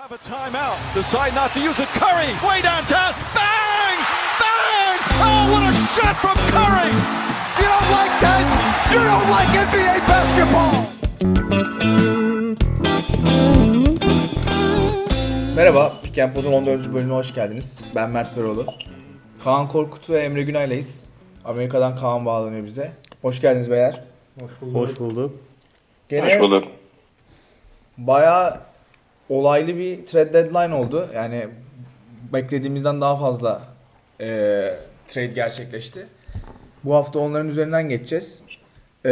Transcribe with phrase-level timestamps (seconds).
[0.00, 0.78] have a timeout.
[0.94, 1.88] Decide not to use it.
[1.88, 3.12] Curry, way downtown.
[3.36, 3.96] Bang!
[4.40, 4.96] Bang!
[5.26, 6.90] Oh, what a shot from Curry!
[7.60, 8.42] You don't like that?
[8.92, 10.72] You don't like NBA basketball!
[15.54, 16.94] Merhaba, Pick and Pod'un 14.
[16.94, 17.84] bölümüne hoş geldiniz.
[17.94, 18.66] Ben Mert Peroğlu.
[19.44, 21.08] Kaan Korkut ve Emre Günay'layız.
[21.44, 22.92] Amerika'dan Kaan bağlanıyor bize.
[23.22, 24.00] Hoş geldiniz beyler.
[24.72, 25.32] Hoş bulduk.
[26.08, 26.68] Gene Hoş bulduk.
[27.98, 28.69] bayağı
[29.30, 31.08] olaylı bir trade deadline oldu.
[31.14, 31.48] Yani
[32.32, 33.62] beklediğimizden daha fazla
[34.20, 34.26] e,
[35.08, 36.06] trade gerçekleşti.
[36.84, 38.42] Bu hafta onların üzerinden geçeceğiz.
[39.06, 39.10] E,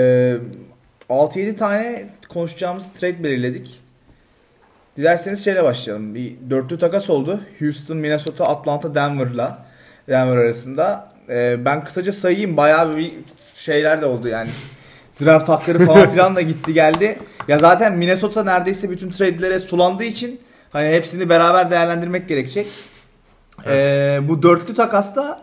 [1.10, 3.80] 6-7 tane konuşacağımız trade belirledik.
[4.96, 6.14] Dilerseniz şeyle başlayalım.
[6.14, 7.40] Bir dörtlü takas oldu.
[7.58, 9.66] Houston, Minnesota, Atlanta, Denver'la
[10.08, 11.08] Denver arasında.
[11.28, 12.56] E, ben kısaca sayayım.
[12.56, 13.14] Bayağı bir
[13.54, 14.50] şeyler de oldu yani.
[15.20, 17.18] Draft hakları falan filan da gitti geldi.
[17.48, 22.66] Ya zaten Minnesota neredeyse bütün trade'lere sulandığı için hani hepsini beraber değerlendirmek gerekecek.
[23.66, 25.36] Ee, bu dörtlü takasta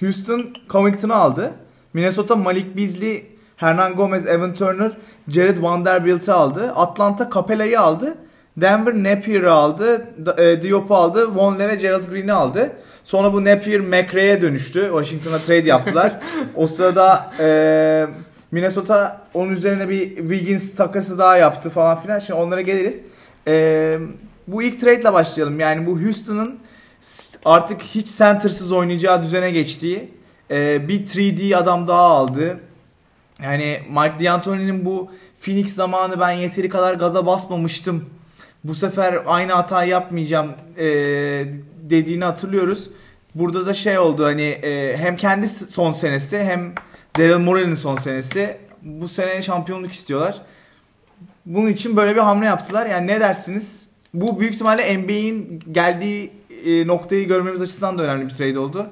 [0.00, 1.52] Houston Covington'ı aldı.
[1.92, 4.92] Minnesota Malik Beasley, Hernan Gomez, Evan Turner,
[5.28, 6.72] Jared Vanderbilt'i aldı.
[6.76, 8.14] Atlanta Capella'yı aldı.
[8.56, 10.06] Denver Napier'ı aldı.
[10.38, 11.34] E, Diop'u aldı.
[11.34, 12.72] Vonleh ve Gerald Green'i aldı.
[13.04, 14.80] Sonra bu Napier McRae'ye dönüştü.
[14.80, 16.20] Washington'a trade yaptılar.
[16.56, 17.46] o sırada e,
[18.52, 22.18] Minnesota onun üzerine bir Wiggins takası daha yaptı falan filan.
[22.18, 23.02] Şimdi onlara geliriz.
[23.48, 23.98] E,
[24.46, 25.60] bu ilk trade'le başlayalım.
[25.60, 26.58] Yani bu Houston'ın
[27.44, 30.08] artık hiç centersız oynayacağı düzene geçtiği
[30.50, 32.60] e, bir 3D adam daha aldı.
[33.42, 38.04] Yani Mike D'Antoni'nin bu Phoenix zamanı ben yeteri kadar gaza basmamıştım.
[38.64, 40.84] Bu sefer aynı hatayı yapmayacağım e,
[41.82, 42.90] dediğini hatırlıyoruz.
[43.34, 46.74] Burada da şey oldu hani e, hem kendi son senesi hem
[47.18, 48.58] Daryl Morey'nin son senesi.
[48.82, 50.42] Bu sene şampiyonluk istiyorlar.
[51.46, 52.86] Bunun için böyle bir hamle yaptılar.
[52.86, 53.88] Yani ne dersiniz?
[54.14, 56.32] Bu büyük ihtimalle NBA'in geldiği
[56.64, 58.86] e, noktayı görmemiz açısından da önemli bir trade oldu.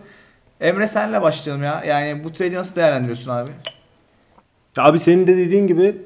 [0.61, 1.85] Emre senle başlayalım ya.
[1.87, 3.51] Yani bu trade'i nasıl değerlendiriyorsun abi?
[4.79, 6.03] Abi senin de dediğin gibi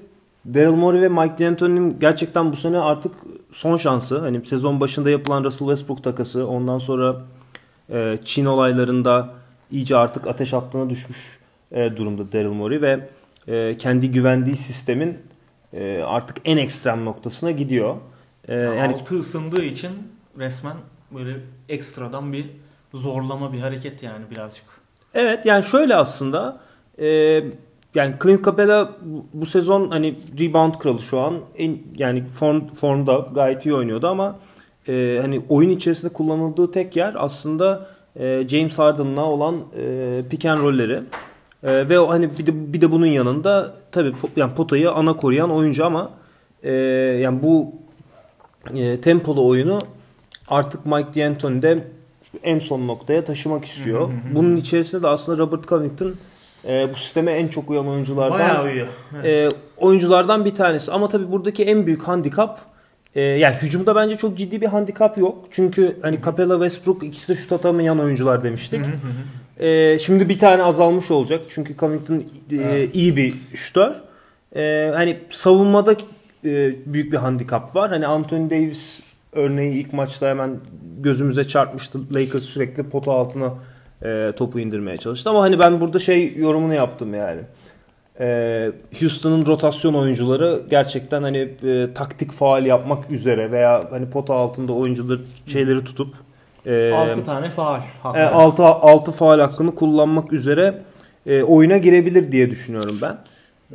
[0.55, 3.13] Daryl Morey ve Mike D'Antoni'nin gerçekten bu sene artık
[3.53, 4.19] son şansı.
[4.19, 7.17] Hani sezon başında yapılan Russell Westbrook takası, ondan sonra
[7.93, 9.31] e, Çin olaylarında
[9.71, 11.39] iyice artık ateş hattına düşmüş
[11.75, 13.09] e, durumda Daryl Morey ve
[13.49, 15.19] e, kendi güvendiği sistemin
[15.73, 17.97] e, artık en ekstrem noktasına gidiyor.
[18.49, 19.91] E, yani altı ısındığı için
[20.39, 20.77] resmen
[21.11, 21.37] böyle
[21.69, 22.47] ekstradan bir
[22.95, 24.65] zorlama bir hareket yani birazcık.
[25.15, 26.61] Evet yani şöyle aslında
[26.99, 27.07] e,
[27.95, 33.29] yani Clint Capela bu, bu sezon hani rebound kralı şu an en, yani form, formda
[33.35, 34.39] gayet iyi oynuyordu ama
[34.89, 40.61] e, hani oyun içerisinde kullanıldığı tek yer aslında e, James Harden'la olan e, pick and
[40.61, 41.03] roll'leri.
[41.65, 45.51] E, ve o hani bir de bir de bunun yanında tabii yani potayı ana koruyan
[45.51, 46.11] oyuncu ama
[46.63, 46.73] e,
[47.21, 47.73] yani bu
[48.75, 49.79] e, tempolu oyunu
[50.49, 51.85] artık Mike D'Antoni de
[52.43, 54.11] en son noktaya taşımak istiyor.
[54.35, 56.15] Bunun içerisinde de aslında Robert Covington
[56.69, 58.87] e, bu sisteme en çok uyan oyunculardan Bayağı uyuyor.
[59.25, 60.93] e, oyunculardan bir tanesi.
[60.93, 62.61] Ama tabii buradaki en büyük handikap
[63.15, 65.45] e, yani hücumda bence çok ciddi bir handikap yok.
[65.51, 68.81] Çünkü hani Capella Westbrook ikisi de şut atamayan oyuncular demiştik.
[69.61, 71.41] E, şimdi bir tane azalmış olacak.
[71.49, 73.95] Çünkü Covington e, iyi bir şutör.
[74.57, 75.93] E, hani savunmada
[76.45, 77.91] e, büyük bir handikap var.
[77.91, 79.01] Hani Anthony Davis
[79.33, 80.57] örneği ilk maçta hemen
[80.99, 82.15] gözümüze çarpmıştı.
[82.15, 83.55] Lakers sürekli pota altına
[84.03, 85.31] e, topu indirmeye çalıştı.
[85.31, 87.41] Ama hani ben burada şey yorumunu yaptım yani.
[88.21, 94.73] E, Houston'ın rotasyon oyuncuları gerçekten hani e, taktik faal yapmak üzere veya hani pota altında
[94.73, 96.15] oyuncuları şeyleri tutup
[96.67, 97.81] e, 6 tane faal.
[98.03, 98.31] haklı.
[98.31, 100.83] 6 6 faal hakkını kullanmak üzere
[101.27, 103.19] e, oyuna girebilir diye düşünüyorum ben.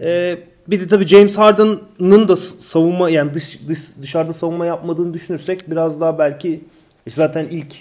[0.06, 5.72] E, bir de tabii James Harden'ın da savunma yani dış, dış dışarıda savunma yapmadığını düşünürsek
[5.72, 6.62] biraz daha belki
[7.06, 7.76] işte zaten ilk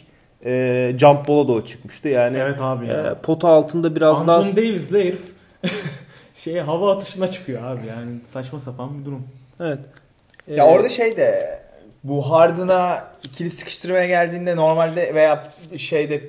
[0.45, 2.09] e, jump ball'a da o çıkmıştı.
[2.09, 3.07] Yani Evet abi ya.
[3.07, 5.21] e, pota altında biraz daha Anthony Davis'le herif
[6.35, 9.23] şey hava atışına çıkıyor abi yani saçma sapan bir durum.
[9.61, 9.79] evet.
[10.49, 11.61] Ya E, orada şey de
[12.05, 15.45] bu Harden'a ikili sıkıştırmaya geldiğinde normalde veya
[15.77, 16.21] şeyde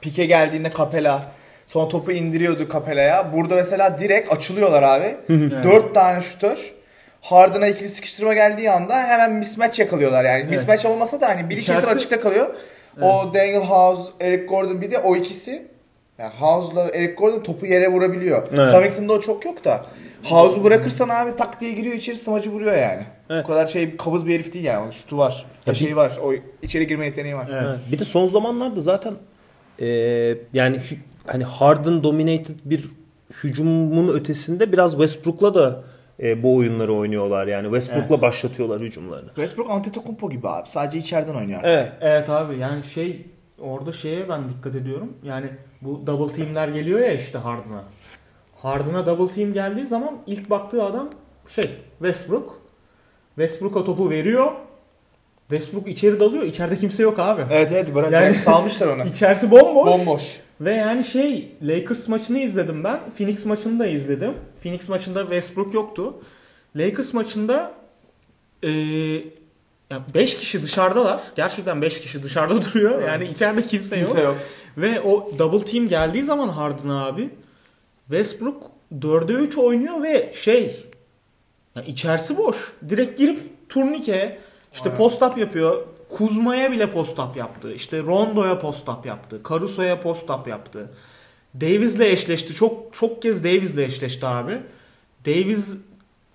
[0.00, 1.22] pike geldiğinde Capela
[1.66, 3.32] son topu indiriyordu Capela'ya.
[3.32, 5.16] Burada mesela direkt açılıyorlar abi.
[5.64, 6.72] Dört tane şutör.
[7.20, 10.44] Harden'a ikili sıkıştırma geldiği anda hemen mismatch yakalıyorlar yani.
[10.44, 12.54] Mismatch olmasa da hani biri kesin İçerisi- açıkta kalıyor.
[13.02, 15.66] O Daniel House, Eric Gordon bir de o ikisi
[16.18, 18.48] yani House'la Eric Gordon topu yere vurabiliyor.
[18.50, 18.72] Evet.
[18.72, 19.86] Covington'da o çok yok da.
[20.24, 23.02] House'u bırakırsan abi tak diye giriyor içeri smacı vuruyor yani.
[23.30, 23.44] Evet.
[23.44, 24.92] O kadar şey kabız bir herif değil yani.
[24.92, 25.46] Şutu var.
[25.66, 26.18] Ya şey var.
[26.22, 26.32] O
[26.62, 27.50] içeri girme yeteneği var.
[27.52, 27.78] Evet.
[27.92, 29.14] Bir de son zamanlarda zaten
[29.80, 29.86] e,
[30.52, 30.80] yani
[31.26, 32.90] hani Harden dominated bir
[33.44, 35.82] hücumun ötesinde biraz Westbrook'la da
[36.22, 37.64] e, bu oyunları oynuyorlar yani.
[37.64, 39.28] Westbrook'la başlatıyorlar hücumlarını.
[39.28, 40.68] Westbrook Antetokounmpo gibi abi.
[40.68, 41.72] Sadece içeriden oynuyor artık.
[41.72, 41.92] Evet.
[42.00, 43.26] Evet abi yani şey
[43.60, 45.12] orada şeye ben dikkat ediyorum.
[45.22, 45.46] Yani
[45.84, 47.84] bu double team'ler geliyor ya işte Harden'a.
[48.62, 51.10] Harden'a double team geldiği zaman ilk baktığı adam
[51.48, 52.58] şey Westbrook.
[53.34, 54.52] Westbrook'a topu veriyor.
[55.48, 56.42] Westbrook içeri dalıyor.
[56.42, 57.46] İçeride kimse yok abi.
[57.50, 59.04] Evet evet bırak Yani- salmışlar onu.
[59.08, 59.86] İçerisi bomboş.
[59.86, 60.40] Bomboş.
[60.60, 63.00] Ve yani şey Lakers maçını izledim ben.
[63.18, 64.34] Phoenix maçını da izledim.
[64.62, 66.14] Phoenix maçında Westbrook yoktu.
[66.76, 67.72] Lakers maçında
[70.14, 71.20] 5 kişi dışarıdalar.
[71.36, 73.02] Gerçekten 5 kişi dışarıda duruyor.
[73.02, 74.24] Yani içeride kimse, Kimse yok.
[74.24, 74.36] yok.
[74.76, 77.30] Ve o double team geldiği zaman Harden abi
[78.08, 78.62] Westbrook
[79.00, 80.86] 4'e 3 oynuyor ve şey
[81.76, 82.72] yani içerisi boş.
[82.88, 84.38] Direkt girip turnike
[84.74, 85.86] işte post up yapıyor.
[86.10, 87.72] Kuzma'ya bile post up yaptı.
[87.72, 89.40] İşte Rondo'ya post up yaptı.
[89.50, 90.90] Caruso'ya post up yaptı.
[91.60, 92.54] Davis'le eşleşti.
[92.54, 94.60] Çok çok kez Davis'le eşleşti abi.
[95.26, 95.74] Davis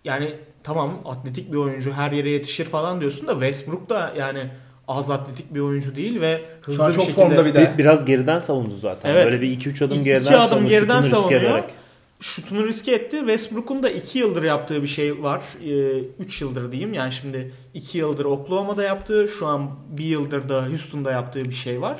[0.05, 4.49] yani tamam atletik bir oyuncu her yere yetişir falan diyorsun da Westbrook da yani
[4.87, 7.71] az atletik bir oyuncu değil ve hızlı Şu an bir çok şekilde formda bir de.
[7.73, 9.09] Bir- Biraz geriden savundu zaten.
[9.09, 9.25] Evet.
[9.25, 10.69] Böyle bir 2-3 adım İki geriden adım savundu.
[10.69, 11.41] geriden şutunu riske savunuyor.
[11.59, 11.63] ederek.
[12.19, 13.17] şutunu riske etti.
[13.19, 15.41] Westbrook'un da 2 yıldır yaptığı bir şey var.
[16.19, 16.93] 3 yıldır diyeyim.
[16.93, 21.81] Yani şimdi 2 yıldır Oklahoma'da yaptığı, şu an 1 yıldır da Houston'da yaptığı bir şey
[21.81, 21.99] var.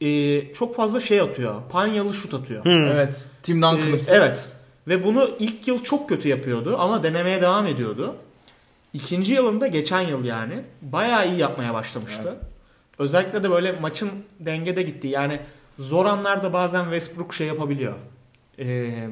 [0.00, 1.54] Ee, çok fazla şey atıyor.
[1.70, 2.66] Panyalı şut atıyor.
[2.66, 3.24] Evet.
[3.42, 3.78] Tim Duncan.
[3.92, 4.48] Ee, evet.
[4.88, 8.16] Ve bunu ilk yıl çok kötü yapıyordu ama denemeye devam ediyordu.
[8.92, 12.36] İkinci yılında geçen yıl yani bayağı iyi yapmaya başlamıştı.
[12.98, 15.08] Özellikle de böyle maçın dengede gitti.
[15.08, 15.40] Yani
[15.78, 17.94] zor anlarda bazen Westbrook şey yapabiliyor.
[18.58, 19.08] Ee,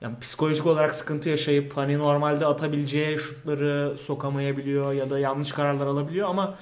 [0.00, 6.28] yani psikolojik olarak sıkıntı yaşayıp hani normalde atabileceği şutları sokamayabiliyor ya da yanlış kararlar alabiliyor
[6.28, 6.54] ama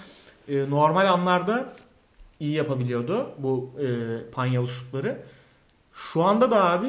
[0.49, 1.73] e, normal anlarda
[2.41, 3.87] iyi yapabiliyordu bu e,
[4.31, 5.23] panyalı şutları.
[5.93, 6.89] Şu anda da abi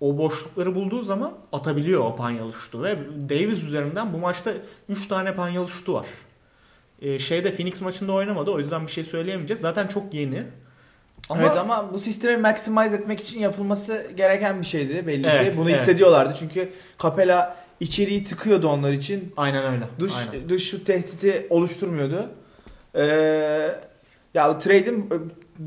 [0.00, 2.98] o boşlukları bulduğu zaman atabiliyor o panyalı şutu ve
[3.28, 4.52] Davis üzerinden bu maçta
[4.88, 6.06] 3 tane panyalı şutu var.
[7.02, 9.60] Ee, şeyde Phoenix maçında oynamadı o yüzden bir şey söyleyemeyeceğiz.
[9.60, 10.42] Zaten çok yeni.
[11.28, 15.58] Ama, evet ama bu sistemi maximize etmek için yapılması gereken bir şeydi belli Evet, ki.
[15.58, 15.80] Bunu evet.
[15.80, 16.72] hissediyorlardı çünkü
[17.02, 19.32] Capella içeriği tıkıyordu onlar için.
[19.36, 19.84] aynen öyle.
[20.00, 20.48] Dış Aynen.
[20.48, 22.28] dış şut tehdidi oluşturmuyordu.
[22.94, 23.02] Ee,
[24.34, 25.10] ya trade'in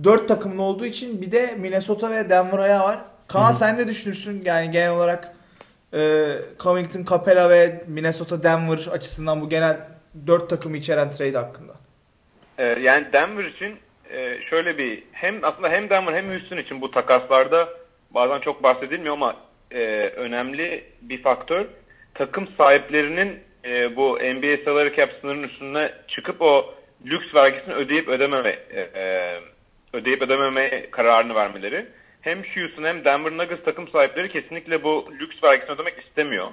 [0.04, 3.02] 4 takımlı olduğu için bir de Minnesota ve Denver ayağı var.
[3.34, 4.42] Kaan sen ne düşünürsün?
[4.46, 5.34] Yani genel olarak
[5.94, 6.00] e,
[6.60, 9.78] Covington, Capella ve Minnesota Denver açısından bu genel
[10.28, 11.74] 4 takımı içeren trade hakkında.
[12.58, 16.92] Ee, yani Denver için e, şöyle bir hem aslında hem Denver hem Houston için bu
[16.92, 17.70] takaslarda
[18.12, 19.36] bazen çok bahsedilmiyor ama
[19.72, 21.66] e, önemli bir faktör
[22.14, 26.74] takım sahiplerinin e, bu NBA salary cap sınırının üstüne çıkıp o
[27.06, 29.40] lüks vergisini ödeyip ödememe e, e,
[29.94, 31.86] ödeyip ödememe kararını vermeleri.
[32.24, 36.48] Hem Houston hem Denver Nuggets takım sahipleri kesinlikle bu lüks vergisini ödemek istemiyor.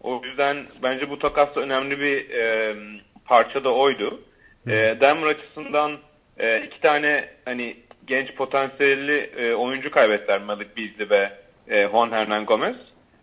[0.00, 2.76] O yüzden bence bu takasta önemli bir e,
[3.24, 4.20] parça da oydu.
[4.66, 5.98] E, Denver açısından
[6.38, 7.76] e, iki tane hani
[8.06, 11.30] genç potansiyelli e, oyuncu kaybettiler Malik Beasley ve
[11.68, 12.76] e, Juan Hernan Gomez.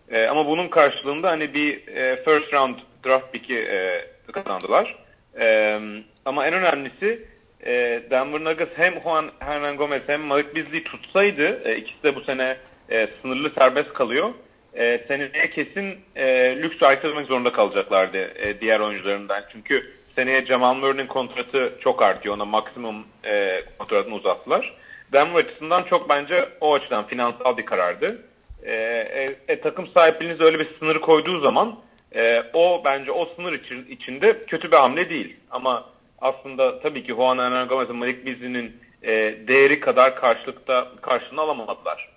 [0.09, 2.75] E, ama bunun karşılığında hani bir e, first round
[3.05, 4.95] draft pick'i e, kazandılar.
[5.39, 5.79] E,
[6.25, 7.34] ama en önemlisi
[7.65, 12.21] e, Denver Nuggets hem Juan Hernan Gomez hem Malik Beasley tutsaydı e, ikisi de bu
[12.21, 12.57] sene
[12.89, 14.33] e, sınırlı serbest kalıyor.
[14.73, 19.43] E, seneye kesin e, lüks ödemek zorunda kalacaklardı e, diğer oyuncularından.
[19.51, 22.35] Çünkü seneye Jamal Murray'nin kontratı çok artıyor.
[22.35, 24.73] Ona maksimum e, kontratını uzattılar.
[25.13, 28.21] Denver açısından çok bence o açıdan finansal bir karardı.
[28.63, 31.75] E, e, e, takım sahipliğiniz öyle bir sınır koyduğu zaman
[32.15, 35.35] e, o bence o sınır için, içinde kötü bir hamle değil.
[35.51, 35.85] Ama
[36.25, 39.11] aslında tabii ki Juan Hernan Gomez ve Malik Beasley'nin e,
[39.47, 42.09] değeri kadar karşılıkta karşılığını alamadılar.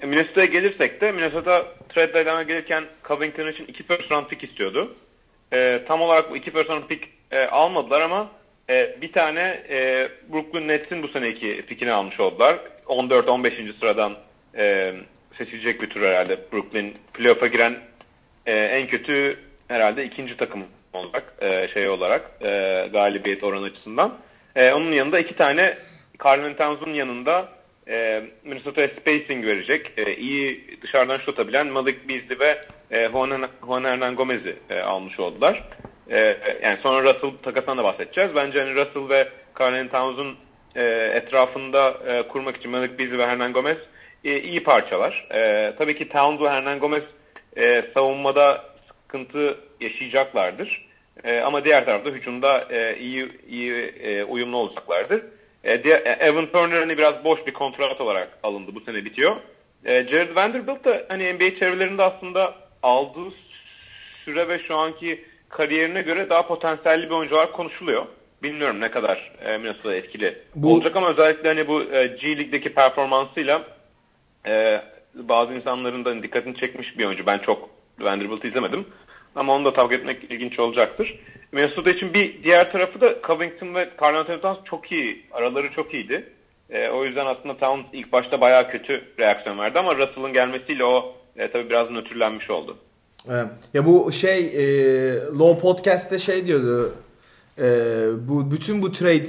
[0.00, 4.94] E, Minnesota'ya gelirsek de Minnesota trade deadline'a gelirken Covington için 2 first round pick istiyordu.
[5.52, 8.28] E, tam olarak bu 2 first round pick e, almadılar ama
[8.70, 12.58] e, bir tane e, Brooklyn Nets'in bu seneki pickini almış oldular.
[12.86, 13.78] 14-15.
[13.78, 14.16] sıradan
[14.56, 14.94] e,
[15.38, 16.38] seçilecek bir tur herhalde.
[16.52, 17.78] Brooklyn playoff'a giren
[18.46, 19.38] e, en kötü
[19.68, 20.64] herhalde ikinci takım
[20.98, 22.48] olarak e, şey olarak e,
[22.92, 24.18] galibiyet oranı açısından.
[24.56, 25.74] E, onun yanında iki tane
[26.24, 27.48] Carlin Towns'un yanında
[27.88, 29.92] e, Minnesota'ya spacing verecek.
[29.96, 35.20] E, iyi dışarıdan şut atabilen Malik Beasley ve e, Juan, Juan Hernan Gomez'i e, almış
[35.20, 35.64] oldular.
[36.10, 36.18] E,
[36.62, 38.34] yani sonra Russell takasından da bahsedeceğiz.
[38.34, 39.28] Bence hani Russell ve
[39.60, 40.36] Carlin Towns'un
[40.76, 40.82] e,
[41.14, 43.78] etrafında e, kurmak için Malik Beasley ve Hernan Gomez
[44.24, 45.26] e, iyi parçalar.
[45.30, 47.04] E, tabii ki Towns ve Hernan Gomez
[47.56, 50.87] e, savunmada sıkıntı yaşayacaklardır.
[51.24, 55.22] E, ama diğer tarafta hücumda e, iyi iyi e, uyumlu olacaklardır.
[55.64, 58.74] E, diğer, e, Evan Turner hani biraz boş bir kontrat olarak alındı.
[58.74, 59.36] Bu sene bitiyor.
[59.84, 63.32] E, Jared Vanderbilt da hani NBA çevrelerinde aslında aldığı
[64.24, 68.06] süre ve şu anki kariyerine göre daha potansiyelli bir oyuncular konuşuluyor.
[68.42, 72.74] Bilmiyorum ne kadar e, Minnesota etkili Bu- olacak ama özellikle hani bu e, G League'deki
[72.74, 73.62] performansıyla
[74.46, 74.82] e,
[75.14, 77.26] bazı insanların da dikkatini çekmiş bir oyuncu.
[77.26, 77.70] Ben çok
[78.00, 78.86] Vanderbilt'i izlemedim.
[79.38, 81.18] Ama onu da takip etmek ilginç olacaktır.
[81.52, 85.26] Minnesota için bir diğer tarafı da Covington ve Carl Anthony Towns çok iyi.
[85.32, 86.24] Araları çok iyiydi.
[86.70, 91.14] E, o yüzden aslında Towns ilk başta bayağı kötü reaksiyon verdi ama Russell'ın gelmesiyle o
[91.36, 92.76] e, tabii biraz nötrlenmiş oldu.
[93.28, 93.46] Evet.
[93.74, 96.94] Ya bu şey e, Low Podcast'te şey diyordu.
[97.58, 97.64] E,
[98.28, 99.28] bu bütün bu trade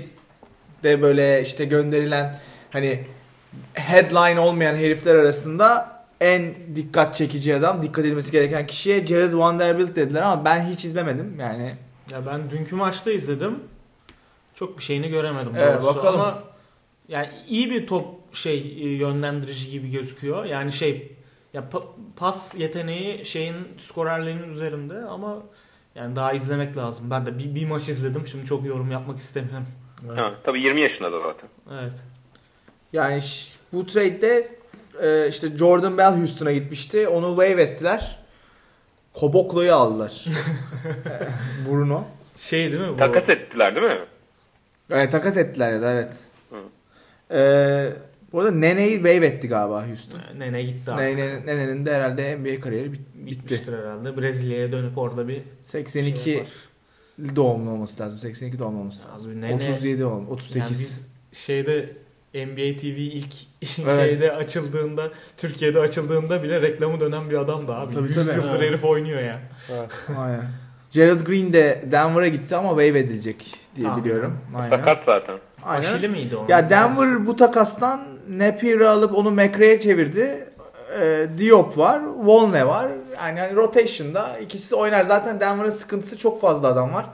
[0.83, 2.35] de böyle işte gönderilen
[2.71, 2.99] hani
[3.73, 10.21] headline olmayan herifler arasında en dikkat çekici adam, dikkat edilmesi gereken kişiye Jared Vanderbilt dediler
[10.21, 11.75] ama ben hiç izlemedim yani.
[12.11, 13.59] Ya ben dünkü maçta izledim.
[14.55, 16.21] Çok bir şeyini göremedim Evet, doğrusu bakalım.
[16.21, 16.43] ama
[17.07, 20.45] yani iyi bir top şey e, yönlendirici gibi gözüküyor.
[20.45, 21.11] Yani şey
[21.53, 25.38] ya pa- pas yeteneği şeyin skorerlerinin üzerinde ama
[25.95, 27.11] yani daha izlemek lazım.
[27.11, 28.27] Ben de bir, bir maç izledim.
[28.27, 29.67] Şimdi çok yorum yapmak istemiyorum.
[30.15, 31.49] Ha, tabii 20 yaşında da zaten.
[31.81, 32.03] Evet.
[32.93, 33.19] Yani
[33.73, 34.47] bu trade'de
[35.03, 37.08] e, işte Jordan Bell Houston'a gitmişti.
[37.08, 38.20] Onu waive ettiler.
[39.13, 40.25] Koboklo'yu aldılar.
[41.06, 42.03] E, Bruno.
[42.38, 42.98] Şey değil mi bu?
[42.98, 44.00] Takas ettiler değil mi?
[44.89, 46.18] Evet takas ettiler ya da evet.
[46.50, 46.56] Hı.
[47.36, 47.94] Ee,
[48.34, 50.22] bu arada Nene'yi waive etti galiba Houston.
[50.38, 51.18] Nene gitti artık.
[51.18, 53.44] Nene, Nene'nin de herhalde NBA kariyeri bit- bitti.
[53.44, 54.18] Bitmiştir herhalde.
[54.18, 56.44] Brezilya'ya dönüp orada bir 82 şey
[57.36, 58.20] doğumlu olması lazım.
[58.20, 59.32] 82 doğumlu olması lazım.
[59.32, 60.25] Abi Nene- 37 oldu.
[60.32, 60.56] 38.
[60.60, 61.01] Yani biz
[61.34, 61.89] şeyde
[62.33, 63.33] NBA TV ilk
[63.83, 63.95] Evet.
[64.09, 67.93] şeyde açıldığında Türkiye'de açıldığında bile reklamı dönen bir adamdı abi.
[67.93, 68.38] Tabii, 100 tabii.
[68.38, 69.39] yıldır herif oynuyor ya.
[70.17, 70.45] Aynen.
[70.91, 74.03] Gerald Green de Denver'a gitti ama waive edilecek diye Tamam.
[74.03, 74.38] biliyorum.
[74.55, 74.69] Aynen.
[74.77, 75.38] Sakat zaten.
[75.63, 75.93] Aynen.
[75.93, 76.45] Aşili miydi o?
[76.50, 80.45] Ya Denver bu takastan Napier'ı alıp onu McRae'ye çevirdi.
[81.01, 82.91] Ee, Diop var, Volne var.
[83.17, 85.03] Yani hani rotation'da ikisi oynar.
[85.03, 87.05] Zaten Denver'ın sıkıntısı çok fazla adam var.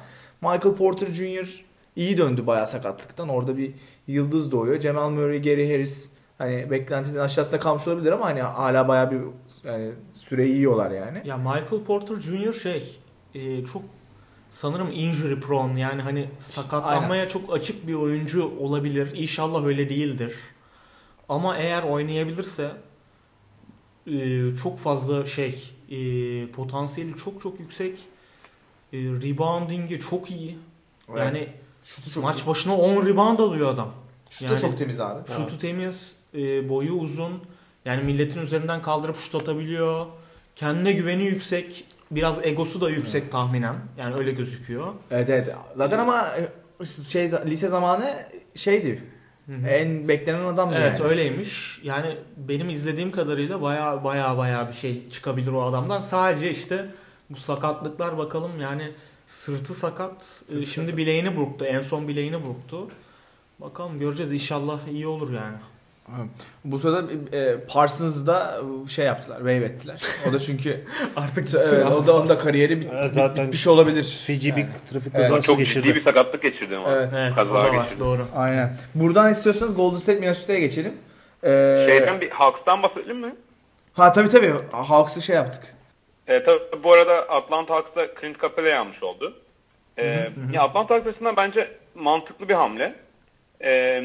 [0.42, 1.66] Michael Porter Jr.
[1.96, 3.30] iyi döndü bayağı sakatlıktan.
[3.30, 3.72] Orada bir
[4.08, 4.82] yıldız doğuyor.
[4.82, 9.20] Jamal Murray, Gary Harris hani beklentinin aşağısında kalmış olabilir ama hani hala bayağı bir
[9.64, 11.22] yani süreyi yiyorlar yani.
[11.26, 12.54] Ya Michael Porter Jr.
[12.54, 13.00] şey
[13.34, 13.82] e, çok
[14.50, 19.12] sanırım injury prone yani hani sakatlanmaya çok açık bir oyuncu olabilir.
[19.16, 20.36] İnşallah öyle değildir.
[21.30, 22.72] Ama eğer oynayabilirse
[24.08, 25.98] e, çok fazla şey e,
[26.52, 28.00] potansiyeli çok çok yüksek.
[28.94, 30.58] E, rebounding'i çok iyi.
[31.18, 31.50] Yani
[31.86, 33.92] Şutu maç başına 10 rebound alıyor adam.
[34.30, 35.22] Şutu yani- çok temiz abi.
[35.36, 37.32] Şutu temiz, e, boyu uzun.
[37.86, 40.06] Yani milletin üzerinden kaldırıp şut atabiliyor.
[40.56, 41.86] Kendine güveni yüksek.
[42.12, 43.76] Biraz egosu da yüksek tahminen.
[43.98, 44.94] Yani öyle gözüküyor.
[45.12, 45.50] Evet evet.
[45.78, 46.32] Zaten ama
[47.10, 48.14] şey lise zamanı
[48.56, 49.04] şeydi.
[49.70, 51.10] En beklenen adamdı Evet yani.
[51.10, 51.80] öyleymiş.
[51.84, 56.02] Yani benim izlediğim kadarıyla baya baya baya bir şey çıkabilir o adamdan.
[56.02, 56.86] Sadece işte
[57.30, 58.92] bu sakatlıklar bakalım yani
[59.26, 60.44] sırtı sakat.
[60.62, 61.66] E, Şimdi bileğini burktu.
[61.66, 62.88] En son bileğini burktu.
[63.60, 64.32] Bakalım göreceğiz.
[64.32, 65.56] İnşallah iyi olur yani.
[66.66, 70.02] Bu sırada e, Parsons'ı da şey yaptılar, wave ettiler.
[70.30, 74.26] O da çünkü Artık evet, o da onun da kariyeri bit, Evet, zaten- bitmiş olabilir.
[74.30, 74.68] Bir Yani.
[74.92, 75.28] trafik Evet.
[75.30, 75.84] kazası Çok geçirdi.
[75.88, 76.92] ciddi bir sakatlık geçirdi ama.
[76.92, 77.14] Evet.
[77.18, 77.84] Evet, Kaza var.
[77.84, 78.00] geçirdi.
[78.00, 78.28] Doğru.
[78.36, 78.78] Aynen.
[78.96, 80.94] Buradan istiyorsanız Golden State Minnesota'ya geçelim.
[81.44, 83.36] Ee, Şeyden bir Hawks'tan bahsedelim mi?
[83.94, 84.54] Ha tabii tabii.
[84.72, 85.75] Hawks'ı şey yaptık.
[86.28, 89.34] E, tabii bu arada Atlanta Hawks'ta Clint Capela'yı almış oldu.
[89.98, 92.96] E, ya Atlanta Hawks açısından bence mantıklı bir hamle.
[93.64, 94.02] E,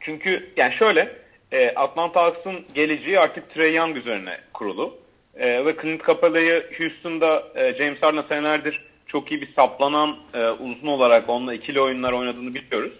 [0.00, 1.16] çünkü yani şöyle
[1.52, 4.98] e, Atlanta Hawks'ın geleceği artık Trey Young üzerine kurulu.
[5.36, 10.86] E, ve Clint Capela'yı Houston'da e, James Harden'la senelerdir çok iyi bir saplanan e, uzun
[10.86, 12.92] olarak onunla ikili oyunlar oynadığını biliyoruz.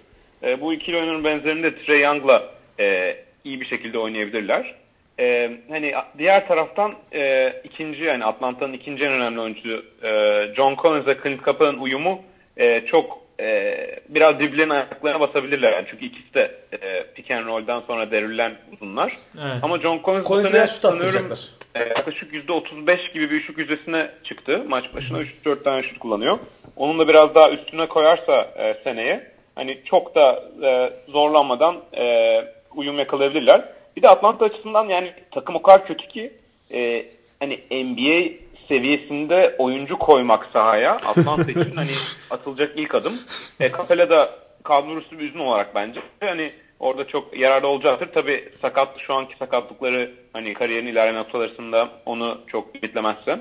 [0.43, 4.75] E, bu ikili oyunun benzerini de Trey Young'la e, iyi bir şekilde oynayabilirler.
[5.21, 10.11] E, hani diğer taraftan e, ikinci yani Atlanta'nın ikinci en önemli oyuncusu e,
[10.57, 12.23] John Collins ve Clint Capela'nın uyumu
[12.57, 13.77] e, çok e,
[14.09, 15.73] biraz birbirlerinin ayaklarına basabilirler.
[15.73, 19.13] Yani çünkü ikisi de e, pick and roll'dan sonra devrilen uzunlar.
[19.43, 19.57] Evet.
[19.63, 21.41] Ama John Collins, Collins biraz şut attıracaklar.
[21.75, 24.65] e, yaklaşık %35 gibi bir üçlük yüzdesine çıktı.
[24.69, 26.39] Maç başına 3-4 tane şut kullanıyor.
[26.77, 32.35] Onun da biraz daha üstüne koyarsa e, seneye hani çok da e, zorlanmadan e,
[32.77, 33.65] uyum yakalayabilirler.
[33.97, 36.33] Bir de Atlanta açısından yani takım o kadar kötü ki
[36.73, 37.07] e,
[37.41, 38.33] hani NBA
[38.69, 41.91] seviyesinde oyuncu koymak sahaya Atlanta için hani
[42.31, 43.13] atılacak ilk adım.
[43.61, 44.31] E, Capela da
[44.63, 46.01] kadrosu bir üzün olarak bence.
[46.21, 48.09] Hani orada çok yararlı olacaktır.
[48.15, 53.39] Tabi sakat şu anki sakatlıkları hani kariyerin ilerleme noktaları arasında onu çok limitlemezse.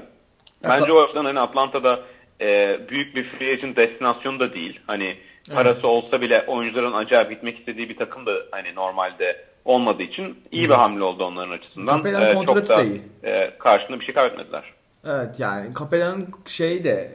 [0.64, 2.00] Bence o açıdan hani Atlanta'da
[2.42, 4.80] e, büyük bir free agent destinasyonu da değil.
[4.88, 5.18] Hani
[5.54, 10.70] parası olsa bile oyuncuların acayip gitmek istediği bir takım da hani normalde olmadığı için iyi
[10.70, 11.98] bir hamle oldu onların açısından.
[11.98, 13.02] Capela'nın E, kontratı çok da da iyi.
[13.24, 14.74] e, karşında bir şey kaybetmediler.
[15.06, 17.12] Evet yani Capella'nın şeyi de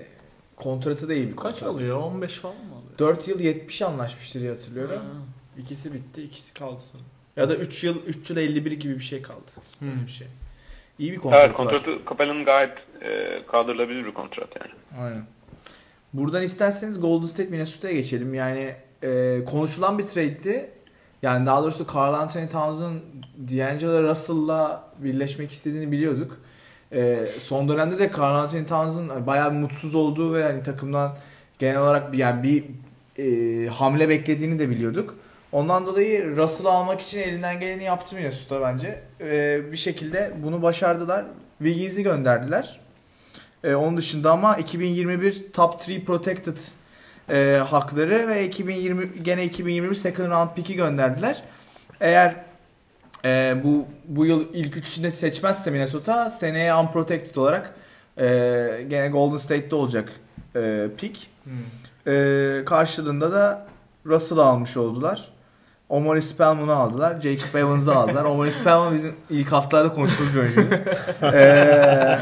[0.57, 1.69] kontratı da iyi bir Kaç kontrat.
[1.75, 2.00] alıyor?
[2.02, 2.99] 15 falan mı alıyor?
[2.99, 4.97] 4 yıl 70 anlaşmıştır diye hatırlıyorum.
[4.97, 5.02] Ha.
[5.62, 7.07] İkisi bitti, ikisi kaldı sanırım.
[7.37, 9.50] Ya da 3 yıl 3 yıl 51 gibi bir şey kaldı.
[9.78, 9.88] Hmm.
[9.90, 10.26] Öyle bir şey.
[10.99, 15.02] İyi bir kontratı Evet kontratı Capella'nın gayet e, kaldırılabilir bir kontrat yani.
[15.05, 15.23] Aynen.
[16.12, 18.35] Buradan isterseniz Golden State Minnesota'ya geçelim.
[18.35, 20.71] Yani e, konuşulan bir trade'ti.
[21.23, 23.03] Yani daha doğrusu Carl Anthony Towns'un
[23.39, 26.39] D'Angelo Russell'la birleşmek istediğini biliyorduk.
[26.93, 31.17] E, son dönemde de Carl Anthony Towns'un bayağı bir mutsuz olduğu ve yani takımdan
[31.59, 32.65] genel olarak bir yani bir
[33.19, 35.15] e, hamle beklediğini de biliyorduk.
[35.53, 39.01] Ondan dolayı Russell'ı almak için elinden geleni yaptı Minnesota bence.
[39.21, 41.25] E, bir şekilde bunu başardılar.
[41.59, 42.81] Wiggins'i gönderdiler.
[43.65, 46.57] E, onun dışında ama 2021 Top 3 Protected
[47.31, 51.43] e, hakları ve 2020 gene 2021 Second Round pick'i gönderdiler.
[52.01, 52.35] Eğer
[53.25, 57.75] e, bu bu yıl ilk üçünde seçmezse Minnesota seneye unprotected olarak
[58.19, 58.25] e,
[58.89, 60.13] gene Golden State'te olacak
[60.57, 61.31] e, pick.
[62.07, 63.67] E, karşılığında da
[64.07, 65.29] Russell'ı almış oldular.
[65.89, 67.21] Omari Spellman'ı aldılar.
[67.21, 68.25] Jacob Evans'ı aldılar.
[68.25, 70.61] Omari Spellman bizim ilk haftalarda konuştuğumuz bir oyuncu.
[71.23, 72.19] Eee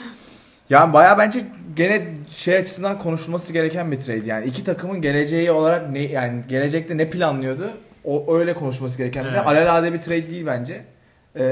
[0.70, 4.26] yani baya bence gene şey açısından konuşulması gereken bir trade.
[4.26, 7.70] Yani iki takımın geleceği olarak ne yani gelecekte ne planlıyordu?
[8.04, 9.42] O öyle konuşması gereken bir Evet.
[9.42, 9.48] trade.
[9.48, 10.84] Alelade bir trade değil bence.
[11.36, 11.44] Ee,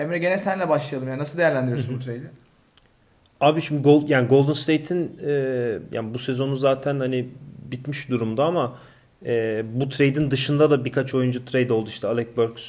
[0.00, 1.08] Emre gene senle başlayalım.
[1.08, 2.30] Yani nasıl değerlendiriyorsun bu trade'i?
[3.40, 5.32] Abi şimdi Gold, yani Golden State'in e,
[5.92, 7.28] yani bu sezonu zaten hani
[7.70, 8.78] bitmiş durumda ama
[9.26, 12.64] e, bu trade'in dışında da birkaç oyuncu trade oldu işte Alec Burks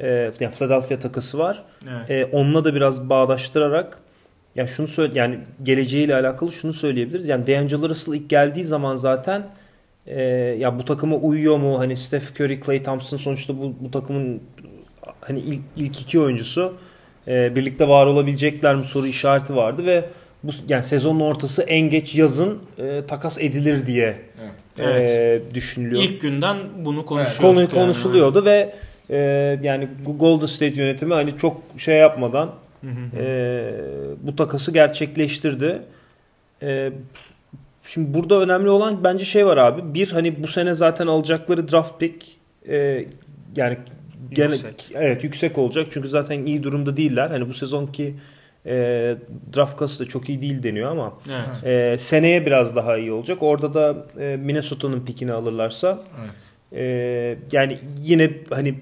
[0.00, 1.64] e, yani Philadelphia takası var.
[1.90, 2.10] Evet.
[2.10, 3.98] E, onunla da biraz bağdaştırarak
[4.58, 7.28] ya şunu söyle yani geleceğiyle alakalı şunu söyleyebiliriz.
[7.28, 9.46] Yani D'Angelo Russell ilk geldiği zaman zaten
[10.06, 10.22] e,
[10.58, 11.78] ya bu takıma uyuyor mu?
[11.78, 14.40] Hani Steph Curry, Klay Thompson sonuçta bu, bu takımın
[15.20, 16.74] hani ilk, ilk iki oyuncusu
[17.28, 20.04] e, birlikte var olabilecekler mi soru işareti vardı ve
[20.42, 24.16] bu yani sezonun ortası en geç yazın e, takas edilir diye
[24.78, 25.10] Evet.
[25.10, 26.02] e, düşünülüyor.
[26.02, 27.42] İlk günden bunu konuşuyorduk.
[27.42, 27.70] konu yani.
[27.70, 28.74] konuşuluyordu ve
[29.10, 29.16] e,
[29.62, 32.50] yani Golden State yönetimi hani çok şey yapmadan
[33.16, 33.70] e,
[34.22, 35.82] bu takası gerçekleştirdi.
[36.62, 36.92] E,
[37.84, 39.94] şimdi burada önemli olan bence şey var abi.
[39.94, 42.26] Bir hani bu sene zaten alacakları draft pick
[42.68, 43.04] e,
[43.56, 43.78] yani
[44.32, 44.90] gene, Yüksek.
[44.94, 47.30] evet yüksek olacak çünkü zaten iyi durumda değiller.
[47.30, 48.14] Hani bu sezonki
[48.66, 49.16] e,
[49.56, 51.64] draft kası da çok iyi değil deniyor ama Evet.
[51.94, 53.38] e, seneye biraz daha iyi olacak.
[53.42, 56.30] Orada da e, Minnesota'nın pikini alırlarsa Evet.
[56.72, 58.74] ee, yani yine hani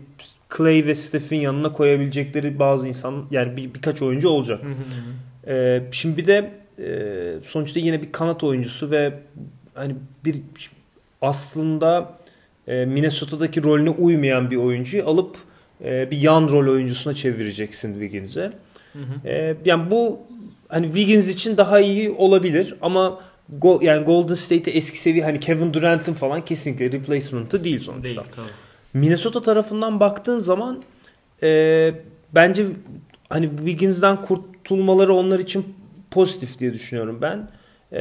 [0.56, 4.60] Clay ve Steph'in yanına koyabilecekleri bazı insan yani bir, birkaç oyuncu olacak.
[5.46, 6.88] Ee, şimdi bir de e,
[7.44, 9.14] sonuçta yine bir kanat oyuncusu ve
[9.74, 10.36] hani bir
[11.22, 12.18] aslında
[12.68, 15.36] e, Minnesota'daki rolüne uymayan bir oyuncuyu alıp
[15.84, 18.52] e, bir yan rol oyuncusuna çevireceksin Wiggins'e.
[19.24, 20.20] E, yani bu
[20.68, 25.74] hani Wiggins için daha iyi olabilir ama Go, yani Golden State'e eski seviye hani Kevin
[25.74, 28.08] Durant'ın falan kesinlikle replacement'ı değil sonuçta.
[28.08, 28.65] Değil tabii.
[28.96, 30.82] Minnesota tarafından baktığın zaman
[31.42, 31.94] e,
[32.34, 32.66] bence
[33.28, 35.74] hani Wiggins'den kurtulmaları onlar için
[36.10, 37.48] pozitif diye düşünüyorum ben.
[37.92, 38.00] E,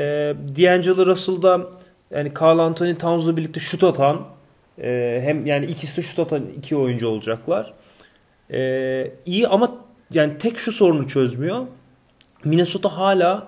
[0.58, 1.68] D'Angelo Russell'da
[2.12, 4.26] yani Carl Anthony Towns'la birlikte şut atan
[4.82, 7.74] e, hem yani ikisi de şut atan iki oyuncu olacaklar.
[8.52, 9.76] E, iyi ama
[10.12, 11.68] yani tek şu sorunu çözmüyor.
[12.44, 13.48] Minnesota hala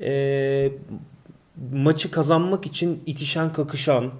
[0.00, 0.72] e,
[1.72, 4.10] maçı kazanmak için itişen kakışan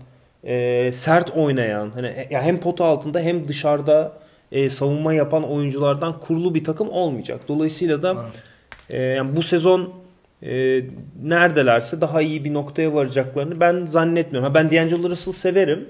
[0.46, 4.12] e, sert oynayan hani e- ya hem pota altında hem dışarıda
[4.52, 7.40] e, savunma yapan oyunculardan kurulu bir takım olmayacak.
[7.48, 8.24] Dolayısıyla da
[8.90, 9.92] e, yani bu sezon
[10.42, 10.82] e,
[11.22, 14.48] neredelerse daha iyi bir noktaya varacaklarını ben zannetmiyorum.
[14.48, 15.88] Ha, ben D'Angelo Russell severim.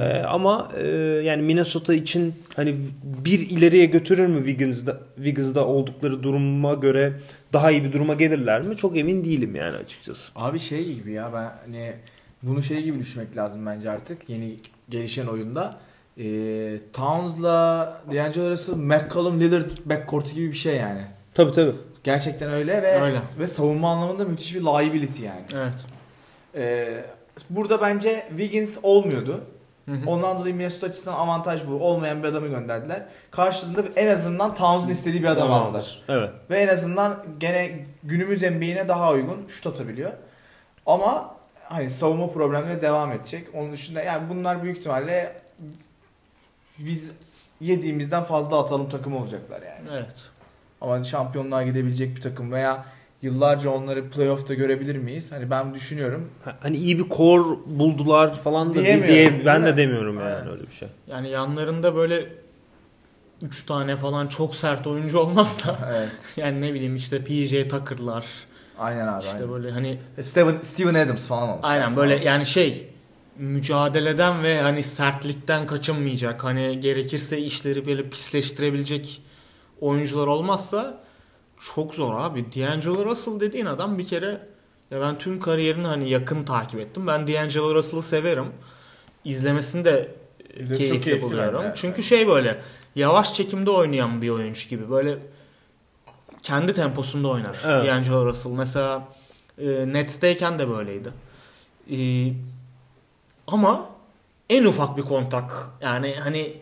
[0.00, 0.86] E, ama e,
[1.24, 2.76] yani Minnesota için hani
[3.24, 7.12] bir ileriye götürür mü Wiggins'da, Wiggins'da oldukları duruma göre
[7.52, 8.76] daha iyi bir duruma gelirler mi?
[8.76, 10.32] Çok emin değilim yani açıkçası.
[10.36, 11.92] Abi şey gibi ya ben hani
[12.46, 14.56] bunu şey gibi düşünmek lazım bence artık yeni
[14.88, 15.76] gelişen oyunda.
[16.18, 21.02] Ee, Towns'la D'Angelo Russell, McCollum, Lillard backcourt'u gibi bir şey yani.
[21.34, 21.72] Tabii tabii.
[22.04, 23.18] Gerçekten öyle ve Öyle.
[23.38, 25.42] ve savunma anlamında müthiş bir liability yani.
[25.54, 25.86] Evet.
[26.54, 27.04] Ee,
[27.50, 29.40] burada bence Wiggins olmuyordu.
[30.06, 31.72] Ondan dolayı Minnesota açısından avantaj bu.
[31.72, 33.02] Olmayan bir adamı gönderdiler.
[33.30, 36.02] Karşılığında en azından Towns'un istediği bir adam aldılar.
[36.08, 36.30] Evet.
[36.50, 40.12] Ve en azından gene günümüz NBA'ine daha uygun şut atabiliyor.
[40.86, 41.33] Ama
[41.64, 43.46] hani savunma problemleri devam edecek.
[43.54, 45.36] Onun dışında yani bunlar büyük ihtimalle
[46.78, 47.10] biz
[47.60, 49.88] yediğimizden fazla atalım takım olacaklar yani.
[49.92, 50.26] Evet.
[50.80, 52.84] Ama şampiyonluğa gidebilecek bir takım veya
[53.22, 55.32] yıllarca onları playoff'ta görebilir miyiz?
[55.32, 56.30] Hani ben düşünüyorum.
[56.44, 59.76] Ha- Hani iyi bir core buldular falan da diye, Diyemiyorum, diye ben de mi?
[59.76, 60.48] demiyorum yani Aynen.
[60.50, 60.88] öyle bir şey.
[61.06, 62.28] Yani yanlarında böyle
[63.42, 66.32] 3 tane falan çok sert oyuncu olmazsa Evet.
[66.36, 68.26] yani ne bileyim işte PJ Tucker'lar
[68.78, 69.24] Aynen abi.
[69.24, 69.50] işte aynen.
[69.50, 71.60] böyle hani Steven, Steven Adams falan olmuş.
[71.62, 72.88] aynen böyle yani şey
[73.38, 79.22] mücadeleden ve hani sertlikten kaçınmayacak hani gerekirse işleri böyle pisleştirebilecek
[79.80, 81.04] oyuncular olmazsa
[81.74, 82.44] çok zor abi.
[82.52, 84.40] D'Angelo Russell dediğin adam bir kere
[84.90, 87.06] ya ben tüm kariyerini hani yakın takip ettim.
[87.06, 88.46] Ben D'Angelo Russell'ı severim.
[89.24, 90.14] İzlemesini de
[90.60, 91.62] İzlesi çok keyifli keyifli buluyorum.
[91.64, 91.76] evet.
[91.76, 92.60] Çünkü şey böyle
[92.94, 94.90] yavaş çekimde oynayan bir oyuncu gibi.
[94.90, 95.18] Böyle
[96.44, 97.56] kendi temposunda oynar.
[97.66, 97.86] Evet.
[97.86, 98.52] D'Angelo Russell.
[98.52, 99.08] Mesela
[99.58, 101.12] e, Nets'teyken de böyleydi.
[101.90, 101.98] E,
[103.46, 103.86] ama
[104.50, 106.56] en ufak bir kontak yani hani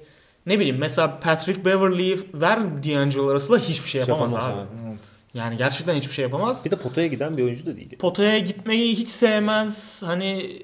[0.47, 4.61] ne bileyim mesela Patrick Beverley'i ver D'Angelo Russell'a hiçbir şey yapamaz, Yapamaz abi.
[4.61, 4.97] abi.
[5.35, 6.65] Yani gerçekten hiçbir şey yapamaz.
[6.65, 7.97] Bir de potaya giden bir oyuncu da değil.
[7.99, 10.03] Potaya gitmeyi hiç sevmez.
[10.07, 10.63] Hani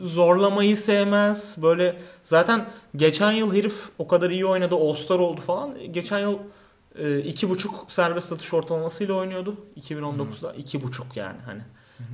[0.00, 1.56] zorlamayı sevmez.
[1.62, 4.74] Böyle zaten geçen yıl herif o kadar iyi oynadı.
[4.74, 5.74] All-Star oldu falan.
[5.90, 6.38] Geçen yıl
[7.24, 9.56] iki buçuk serbest atış ortalamasıyla oynuyordu.
[9.80, 10.52] 2019'da.
[10.52, 11.62] iki buçuk yani hani.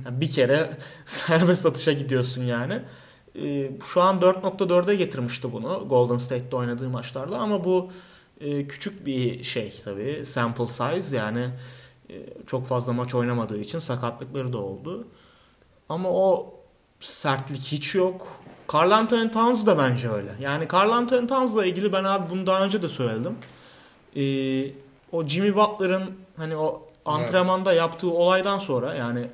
[0.05, 2.81] Yani bir kere serbest atışa gidiyorsun yani.
[3.35, 7.91] E, şu an 4.4'e getirmişti bunu Golden State'de oynadığı maçlarda ama bu
[8.41, 10.23] e, küçük bir şey tabii.
[10.25, 10.65] Sample
[11.01, 11.49] size yani
[12.09, 12.13] e,
[12.47, 15.07] çok fazla maç oynamadığı için sakatlıkları da oldu.
[15.89, 16.53] Ama o
[16.99, 18.27] sertlik hiç yok.
[18.73, 20.35] Carl Anthony Towns da bence öyle.
[20.39, 23.35] Yani Carl Anthony Towns'la ilgili ben abi bunu daha önce de söyledim.
[24.15, 24.71] Ee,
[25.11, 29.27] o Jimmy Butler'ın hani o antrenmanda yaptığı olaydan sonra yani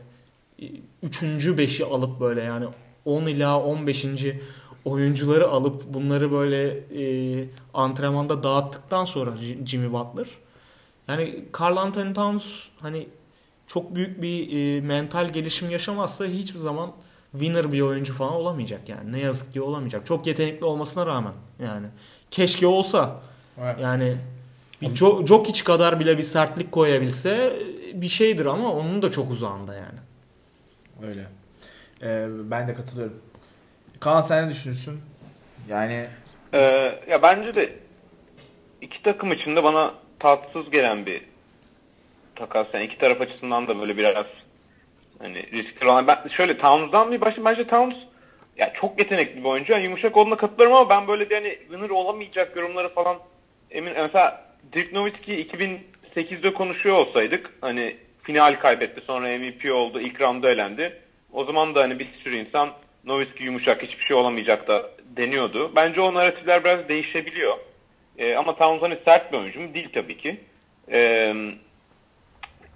[0.62, 0.66] e,
[1.04, 2.66] üçüncü beşi alıp böyle yani
[3.06, 4.06] 10 ila 15.
[4.86, 9.34] oyuncuları alıp bunları böyle e, antrenmanda dağıttıktan sonra
[9.66, 10.28] Jimmy Butler
[11.08, 13.08] yani Carl Anthony Towns hani
[13.68, 16.92] çok büyük bir e, mental gelişim yaşamazsa hiçbir zaman
[17.32, 19.12] winner bir oyuncu falan olamayacak yani.
[19.12, 20.06] Ne yazık ki olamayacak.
[20.06, 21.88] Çok yetenekli olmasına rağmen yani.
[22.32, 23.22] Keşke olsa
[23.62, 23.76] Evet.
[23.82, 24.18] yani
[24.82, 27.54] bir Jo- Jokic kadar bile bir sertlik koyabilse
[27.94, 30.00] bir şeydir ama onun da çok uzağında yani.
[31.10, 31.22] Öyle.
[32.04, 33.22] Ee, ben de katılıyorum.
[34.00, 35.00] Kaan sen ne düşünürsün?
[35.70, 36.08] Yani
[36.54, 36.60] Ee,
[37.10, 37.74] ya bence de
[38.82, 41.22] iki takım içinde bana tatsız gelen bir
[42.36, 42.68] takas.
[42.74, 44.26] Yani iki taraf açısından da böyle biraz
[45.20, 46.08] hani riskli olan.
[46.08, 47.46] Ben şöyle Towns'dan bir başlayayım.
[47.46, 47.96] Bence Towns
[48.58, 49.74] ya çok yetenekli bir oyuncu.
[49.74, 53.18] Yani yumuşak olduğuna katılıyorum ama ben böyle de hani winner olamayacak yorumları falan
[53.72, 53.94] emin.
[53.94, 55.48] Mesela Dirk Nowitzki
[56.16, 61.00] 2008'de konuşuyor olsaydık hani final kaybetti sonra MVP oldu ilk roundda elendi.
[61.34, 62.74] O zaman da hani bir sürü insan
[63.06, 65.72] Nowitzki yumuşak hiçbir şey olamayacak da deniyordu.
[65.76, 67.58] Bence o narratifler biraz değişebiliyor.
[68.18, 69.74] Ee, ama Towns hani sert bir oyuncu mu?
[69.74, 70.38] Değil tabii ki.
[70.92, 71.34] Ee,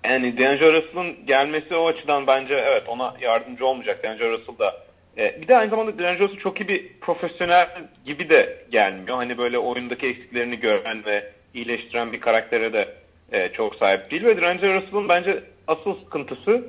[0.04, 4.04] yani D'Angelo Russell'ın gelmesi o açıdan bence evet ona yardımcı olmayacak.
[4.04, 4.84] D'Angelo Russell da
[5.18, 7.68] e, bir de aynı zamanda D'Angelo Russell çok iyi bir profesyonel
[8.06, 9.18] gibi de gelmiyor.
[9.18, 12.88] Hani böyle oyundaki eksiklerini gören ve iyileştiren bir karaktere de
[13.32, 14.24] e, çok sahip değil.
[14.24, 16.66] Ve D'Angelo Russell'ın bence asıl sıkıntısı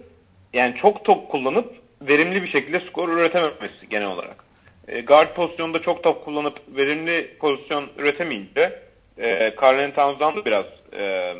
[0.52, 4.44] yani çok top kullanıp verimli bir şekilde skor üretememesi genel olarak.
[4.88, 8.78] E, guard pozisyonunda çok top kullanıp verimli pozisyon üretemeyince
[9.18, 10.66] e, Carl Towns'dan da biraz
[10.98, 11.34] e,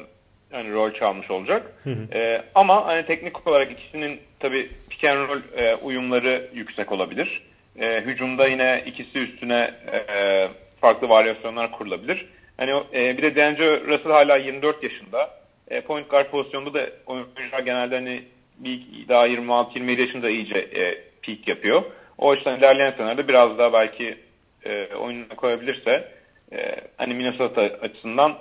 [0.53, 1.73] hani rol çalmış olacak.
[2.13, 7.43] E, ama hani teknik olarak ikisinin tabii pick and roll e, uyumları yüksek olabilir.
[7.79, 10.39] E, hücumda yine ikisi üstüne e,
[10.81, 12.27] farklı varyasyonlar kurulabilir.
[12.57, 15.31] Hani e, bir de D'Angelo Russell hala 24 yaşında.
[15.69, 18.23] E, point guard pozisyonunda da oyuncular genelde hani
[18.59, 21.83] bir daha 26-27 yaşında iyice e, peak yapıyor.
[22.19, 24.19] O açıdan ilerleyen senelerde biraz daha belki
[24.65, 26.09] e, oyununa koyabilirse
[26.53, 28.39] e, hani Minnesota açısından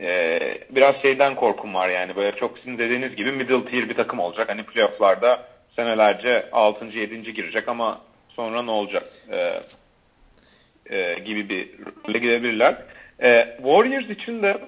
[0.00, 0.38] e,
[0.70, 4.48] biraz şeyden korkum var yani böyle çok sizin dediğiniz gibi middle tier bir takım olacak.
[4.48, 5.44] Hani playofflarda
[5.76, 6.84] senelerce 6.
[6.84, 7.32] 7.
[7.32, 9.60] girecek ama sonra ne olacak e,
[10.96, 11.68] e, gibi bir
[12.08, 12.76] role gidebilirler.
[13.22, 14.58] E, Warriors için de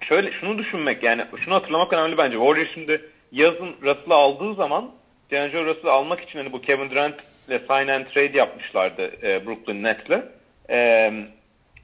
[0.00, 2.36] şöyle şunu düşünmek yani şunu hatırlamak önemli bence.
[2.36, 3.00] Warriors şimdi
[3.32, 4.90] yazın Russell'ı aldığı zaman
[5.30, 7.14] D'Angelo Russell'ı almak için hani bu Kevin Durant
[7.48, 10.24] ile sign and trade yapmışlardı e, Brooklyn Nets'le.
[10.70, 11.10] E,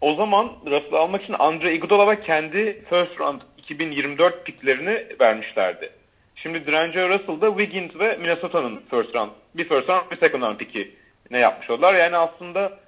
[0.01, 5.91] o zaman Russell'ı almak için Andre Iguodala kendi first round 2024 picklerini vermişlerdi.
[6.37, 10.57] Şimdi D'Angelo Russell da Wiggins ve Minnesota'nın first round, bir first round bir second round
[10.57, 10.91] pick'i
[11.31, 11.95] ne yapmış oldular.
[11.95, 12.79] Yani aslında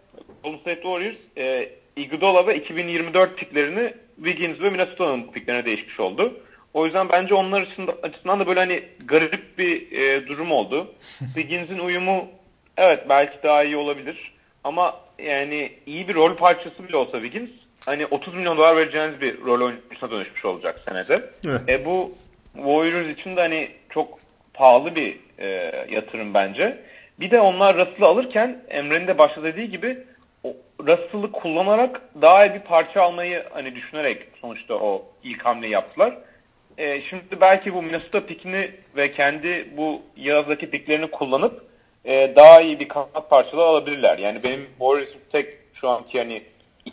[0.42, 6.40] Golden State Warriors e, Iguodala ve 2024 picklerini Wiggins ve Minnesota'nın picklerine değişmiş oldu.
[6.74, 7.60] O yüzden bence onlar
[8.02, 10.94] açısından, da böyle hani garip bir e, durum oldu.
[11.18, 12.28] Wiggins'in uyumu
[12.76, 14.32] evet belki daha iyi olabilir.
[14.64, 17.50] Ama yani iyi bir rol parçası bile olsa Wiggins
[17.86, 21.30] hani 30 milyon dolar vereceğiniz bir rol oyuncusuna dönüşmüş olacak senede.
[21.48, 21.60] Evet.
[21.68, 22.14] E, bu
[22.54, 24.18] Warriors için de hani çok
[24.54, 25.48] pahalı bir e,
[25.90, 26.78] yatırım bence.
[27.20, 29.98] Bir de onlar Russell'ı alırken Emre'nin de başta dediği gibi
[30.80, 36.18] Russell'ı kullanarak daha iyi bir parça almayı hani düşünerek sonuçta o ilk hamleyi yaptılar.
[36.78, 41.62] E, şimdi belki bu Minnesota pikini ve kendi bu yazdaki piklerini kullanıp
[42.04, 44.18] e, daha iyi bir kanat parçalı alabilirler.
[44.18, 46.42] Yani benim Warriors'ın tek şu anki hani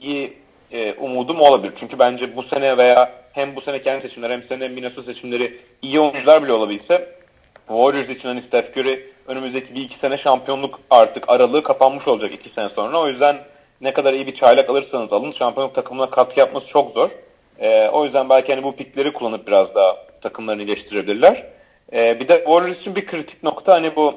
[0.01, 0.33] iyi
[0.71, 1.73] e, umudum olabilir.
[1.79, 5.99] Çünkü bence bu sene veya hem bu sene kendi seçimleri hem sene Minnesota seçimleri iyi
[5.99, 7.15] oyuncular bile olabilse
[7.67, 12.49] Warriors için hani Steph Curry önümüzdeki bir iki sene şampiyonluk artık aralığı kapanmış olacak iki
[12.49, 12.99] sene sonra.
[12.99, 13.37] O yüzden
[13.81, 17.09] ne kadar iyi bir çaylak alırsanız alın şampiyonluk takımına katkı yapması çok zor.
[17.59, 21.45] Ee, o yüzden belki hani bu pikleri kullanıp biraz daha takımlarını iyileştirebilirler.
[21.93, 24.13] Ee, bir de Warriors için bir kritik nokta hani bu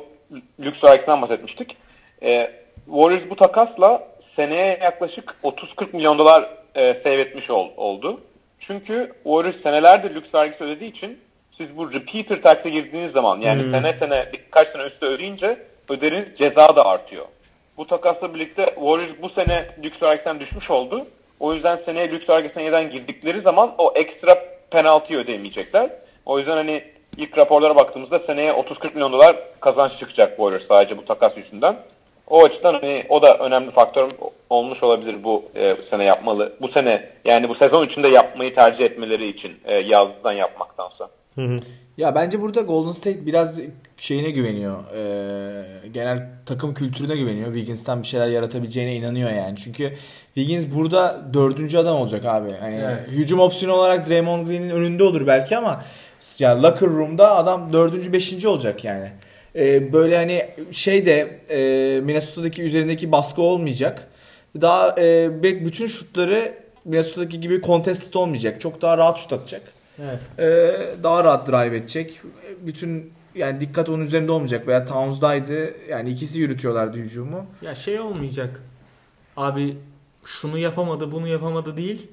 [0.61, 1.77] lüks vergisinden bahsetmiştik.
[2.23, 2.51] Ee,
[2.87, 8.21] Warriors bu takasla seneye yaklaşık 30-40 milyon dolar e, save ol, oldu.
[8.61, 11.19] Çünkü Warriors senelerdir lüks vergisi ödediği için
[11.59, 13.73] siz bu repeater tax'e girdiğiniz zaman yani Hmm.
[13.73, 15.59] sene sene birkaç sene üstü ödeyince
[15.91, 17.25] ödediğiniz ceza da artıyor.
[17.77, 21.03] Bu takasla birlikte Warriors bu sene lüks vergisinden düşmüş oldu.
[21.41, 24.35] O yüzden seneye lüks vergisine yeniden girdikleri zaman o ekstra
[24.71, 25.91] penaltıyı ödeyemeyecekler.
[26.27, 26.85] O yüzden hani
[27.17, 31.77] ilk raporlara baktığımızda seneye 30-40 milyon dolar kazanç çıkacak Warriors sadece bu takas yüzünden.
[32.27, 34.09] O açıdan hani o da önemli faktör
[34.51, 36.53] olmuş olabilir bu e, sene yapmalı.
[36.61, 41.09] Bu sene yani bu sezon içinde yapmayı tercih etmeleri için e, yazdan yapmaktansa.
[41.99, 43.61] Ya bence burada Golden State biraz
[43.97, 44.85] şeyine güveniyor.
[44.95, 47.47] Ee, genel takım kültürüne güveniyor.
[47.47, 49.57] Wiggins'ten bir şeyler yaratabileceğine inanıyor yani.
[49.57, 49.93] Çünkü
[50.35, 52.53] Wiggins burada dördüncü adam olacak abi.
[52.61, 55.85] Hani hücum opsiyonu olarak Draymond Green'in önünde olur belki ama
[56.39, 59.11] ya locker room'da adam dördüncü, beşinci olacak yani.
[59.57, 64.09] Ee, böyle hani şey de e, Minnesota'daki üzerindeki baskı olmayacak.
[64.61, 68.61] Daha e, bütün şutları Minnesota'daki gibi contested olmayacak.
[68.61, 69.78] Çok daha rahat şut atacak.
[70.03, 70.21] Evet.
[70.39, 72.21] Ee, daha rahat drive edecek.
[72.61, 75.75] Bütün yani dikkat onun üzerinde olmayacak veya Towns'daydı.
[75.89, 77.47] Yani ikisi yürütüyorlardı hücumu.
[77.63, 78.63] Ya şey olmayacak.
[79.37, 79.77] Abi
[80.25, 82.07] şunu yapamadı, bunu yapamadı değil.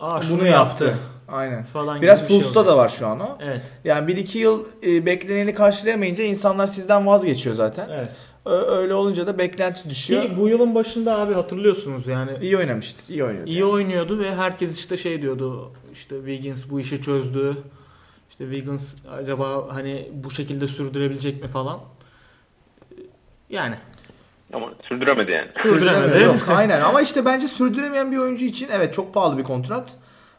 [0.00, 0.84] Aa şunu Bunu yaptı.
[0.84, 0.98] yaptı.
[1.28, 1.64] Aynen.
[1.64, 3.38] Falan Biraz bir şey da var şu an o.
[3.40, 3.78] Evet.
[3.84, 7.88] Yani 1-2 yıl e, bekleneni karşılayamayınca insanlar sizden vazgeçiyor zaten.
[7.92, 8.10] Evet.
[8.50, 10.22] Öyle olunca da beklenti düşüyor.
[10.22, 13.12] Ki bu yılın başında abi hatırlıyorsunuz yani İyi oynamıştı.
[13.12, 13.50] iyi oynuyordu.
[13.50, 17.56] iyi oynuyordu ve herkes işte şey diyordu işte Wiggins bu işi çözdü.
[18.30, 21.80] İşte Wiggins acaba hani bu şekilde sürdürebilecek mi falan.
[23.50, 23.74] Yani
[24.52, 25.48] Ama sürdüremedi yani.
[25.62, 26.24] sürdüremedi.
[26.24, 29.92] Yok aynen ama işte bence sürdüremeyen bir oyuncu için evet çok pahalı bir kontrat.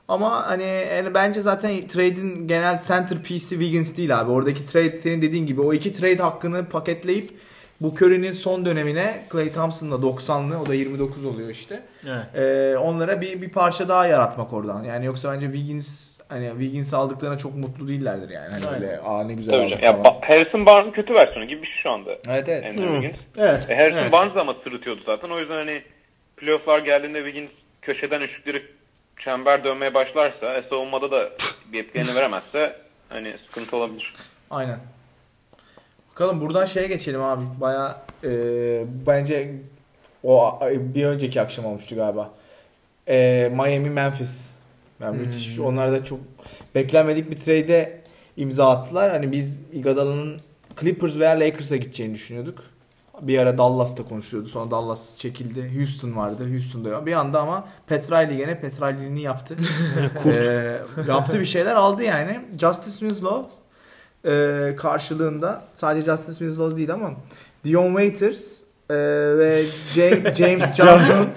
[0.08, 0.64] Ama hani
[0.96, 4.32] yani bence zaten trade'in genel centerpiece'i Wiggins değil abi.
[4.32, 7.30] Oradaki trade senin dediğin gibi o iki trade hakkını paketleyip
[7.82, 11.80] bu Curry'nin son dönemine Clay Thompson'la 90'lı o da 29 oluyor işte.
[12.08, 12.36] Evet.
[12.36, 14.84] Ee, onlara bir bir parça daha yaratmak oradan.
[14.84, 18.50] Yani yoksa bence Wiggins hani Wiggins aldıklarına çok mutlu değillerdir yani.
[18.52, 18.82] Hani Aynen.
[18.84, 19.84] öyle aa ne güzel Tabii aldık.
[19.84, 19.92] Ya.
[19.92, 22.12] Ba- Harrison Barnes'ın kötü versiyonu gibi bir şey şu anda.
[22.30, 22.64] Evet evet.
[22.66, 23.22] Andrew Wiggins.
[23.38, 23.70] Evet.
[23.70, 24.12] E, Harrison evet.
[24.12, 25.30] Barnes ama sırıtıyordu zaten.
[25.30, 25.82] O yüzden hani
[26.38, 28.64] playofflar geldiğinde Wiggins köşeden üçlükleri
[29.24, 31.30] çember dönmeye başlarsa, e, savunmada da
[31.74, 32.76] bir etkilerini veremezse
[33.10, 34.14] hani sıkıntı olabilir.
[34.52, 34.80] Aynen.
[36.18, 37.44] Bakalım buradan şeye geçelim abi.
[37.62, 38.02] Baya
[39.08, 39.56] bence
[40.24, 42.30] o bir önceki akşam olmuştu galiba.
[43.08, 44.54] E, Miami Memphis.
[45.00, 45.60] Yani müthiş.
[45.60, 46.20] Onlar da çok
[46.76, 48.02] beklenmedik bir trade'e
[48.38, 49.12] imza attılar.
[49.12, 50.38] Hani biz Iguodala'nın
[50.80, 52.64] Clippers veya Lakers'a gideceğini düşünüyorduk.
[53.22, 54.48] Bir ara Dallas'ta konuşuyordu.
[54.48, 55.78] Sonra Dallas çekildi.
[55.78, 56.50] Houston vardı.
[56.50, 57.06] Houston'da.
[57.06, 59.58] Bir anda ama Petrali gene Petrali'ni yaptı.
[60.26, 62.40] Ee, yaptı bir şeyler aldı yani.
[62.60, 63.50] Justice Winslow
[64.28, 67.12] e, karşılığında sadece Justice Winslow değil ama
[67.66, 68.60] Dion Waiters
[68.90, 68.96] e,
[69.38, 69.64] ve
[69.96, 71.28] James, James Johnson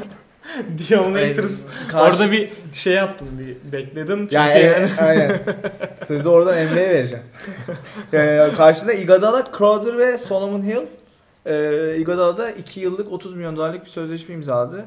[0.88, 1.60] Dion Waiters.
[1.90, 4.18] Karşı- Orada bir şey yaptın bir bekledim.
[4.18, 5.40] Çünkü yani, yani, evet, aynen.
[6.06, 7.24] Sözü oradan Emre'ye vereceğim.
[8.12, 10.86] Ee, karşında Iguodala, Crowder ve Solomon Hill.
[11.46, 14.84] Ee, Iguodala da 2 yıllık 30 milyon dolarlık bir sözleşme imzaladı.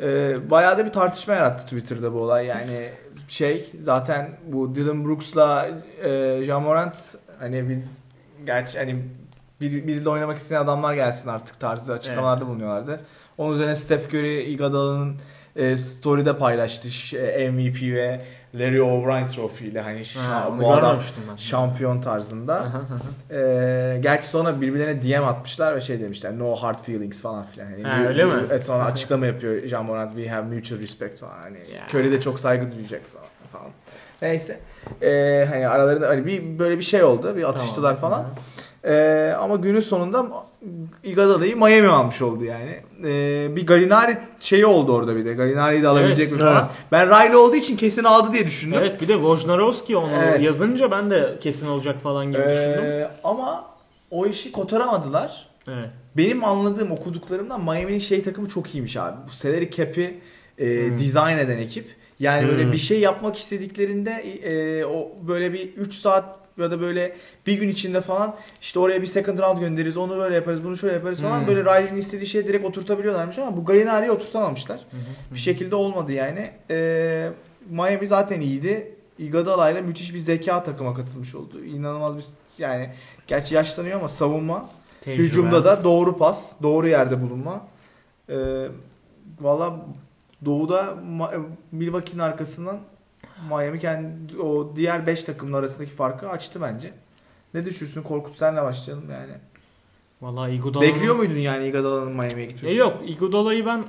[0.00, 2.46] Ee, bayağı da bir tartışma yarattı Twitter'da bu olay.
[2.46, 2.88] Yani
[3.30, 5.68] şey zaten bu Dylan Brooks'la
[6.04, 8.04] e, Ja Morant hani biz
[8.46, 8.96] gerçi hani
[9.60, 13.00] bir, bizle oynamak isteyen adamlar gelsin artık tarzı açıklamalarda bulunuyorlardı.
[13.38, 15.16] Onun üzerine Steph Curry Iguodala'nın
[15.56, 18.20] e, story'de paylaştı Ş- e, MVP ve
[18.54, 20.98] Larry O'Brien Trophy ile hani Ha, bu adam
[21.30, 21.36] ben.
[21.36, 22.66] şampiyon tarzında.
[23.30, 27.70] Ee, gerçi sonra birbirlerine DM atmışlar ve şey demişler no hard feelings falan filan.
[27.70, 28.32] Yani Ha, öyle mi?
[28.50, 31.42] e, sonra açıklama yapıyor Jean Morant we have mutual respect falan.
[31.42, 31.86] Hani Ya.
[32.00, 33.00] Curry de çok saygı duyacak
[33.52, 33.66] falan.
[34.22, 34.60] Neyse.
[35.02, 37.36] Ee, hani aralarında hani bir böyle bir şey oldu.
[37.36, 38.10] Bir atıştılar Tamam.
[38.10, 38.26] falan.
[38.84, 40.26] Ee, ama günün sonunda
[41.04, 42.80] Iguodala'yı Miami almış oldu yani.
[43.04, 45.34] Ee, bir Galinari şeyi oldu orada bir de.
[45.34, 46.68] Galinari'yi de alabilecek Evet, mi falan.
[46.92, 48.78] Ben Riley olduğu için kesin aldı diye düşündüm.
[48.80, 50.40] Evet bir de Wojnarowski onu Evet.
[50.42, 52.84] yazınca ben de kesin olacak falan gibi düşündüm.
[52.84, 53.64] Ee, ama
[54.10, 55.50] o işi kotaramadılar.
[55.68, 55.88] Evet.
[56.16, 59.16] benim anladığım okuduklarımdan Miami'nin şey takımı çok iyiymiş abi.
[59.26, 60.18] Bu salary cap'i
[60.58, 61.88] e, dizayn eden ekip.
[62.20, 62.72] Yani böyle Hmm.
[62.72, 66.24] bir şey yapmak istediklerinde e, o böyle bir 3 saat
[66.58, 70.34] ya da böyle bir gün içinde falan işte oraya bir second round göndeririz onu böyle
[70.34, 71.46] yaparız bunu şöyle yaparız falan Hmm.
[71.46, 74.80] böyle Riley'nin istediği şeye direkt oturtabiliyorlarmış ama bu Gallinari'yi oturtamamışlar.
[75.34, 76.50] Bir şekilde olmadı yani.
[76.70, 77.28] E,
[77.70, 78.94] Miami zaten iyiydi.
[79.18, 81.64] Iguodala ile müthiş bir zeka takıma katılmış oldu.
[81.64, 82.24] İnanılmaz bir
[82.58, 82.90] yani
[83.26, 84.68] gerçi yaşlanıyor ama savunma
[85.00, 85.22] Tecrübe.
[85.22, 87.66] Hücumda da doğru pas, doğru yerde bulunma.
[88.28, 88.34] Ee,
[89.40, 89.86] Valla
[90.44, 90.94] Doğu'da
[91.72, 92.78] Milwaukee'nin arkasından
[93.48, 96.92] Miami kendi o diğer 5 takımın arasındaki farkı açtı bence.
[97.54, 99.32] Ne düşünürsün Korkut senle başlayalım yani.
[100.22, 100.94] Vallahi Iguodala'nın...
[100.94, 102.70] Bekliyor muydun yani Iguodala'nın Miami'ye gitmesini?
[102.70, 103.84] E yok Iguodala'yı ben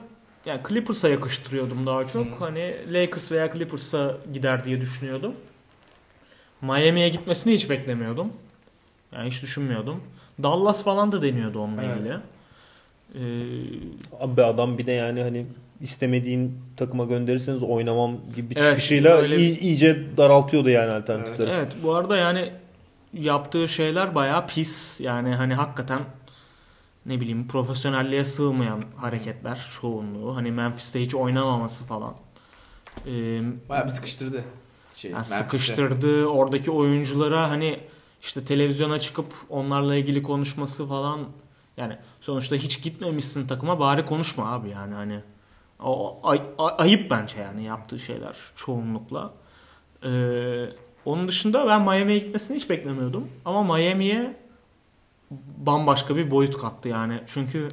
[0.45, 2.41] yani Clippers'a yakıştırıyordum daha çok.
[2.41, 5.33] Hani Lakers veya Clippers'a gider diye düşünüyordum.
[6.61, 8.33] Miami'ye gitmesini hiç beklemiyordum.
[9.11, 10.03] Yani hiç düşünmüyordum.
[10.43, 11.97] Dallas falan da deniyordu onunla Evet.
[11.97, 12.17] ilgili.
[13.15, 15.45] Ee, Abi adam bir de yani hani
[15.81, 21.49] istemediğin takıma gönderirseniz oynamam gibi bir Evet, çıkışıyla öyle iy- iyice daraltıyordu yani alternatifleri.
[21.49, 22.51] evet bu arada yani
[23.13, 24.99] yaptığı şeyler bayağı pis.
[24.99, 25.99] Yani hani hakikaten
[27.05, 30.35] ne bileyim profesyonelliğe sığmayan hareketler çoğunluğu.
[30.35, 32.13] Hani Memphis'te hiç oynamaması falan.
[33.07, 34.43] Ee, Bayağı bir sıkıştırdı.
[34.95, 37.79] Şey, Yani sıkıştırdı oradaki oyunculara hani
[38.21, 41.19] işte televizyona çıkıp onlarla ilgili konuşması falan
[41.77, 45.19] yani sonuçta hiç gitmemişsin takıma bari konuşma abi yani hani
[45.81, 49.33] o ay- ay- ayıp bence yani yaptığı şeyler çoğunlukla.
[50.03, 50.65] Ee,
[51.05, 54.35] onun dışında ben Miami'ye gitmesini hiç beklemiyordum ama Miami'ye
[55.57, 57.19] bambaşka bir boyut kattı yani.
[57.27, 57.67] Çünkü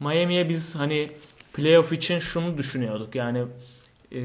[0.00, 1.12] Miami'ye biz hani
[1.52, 3.44] playoff için şunu düşünüyorduk yani
[4.12, 4.18] e,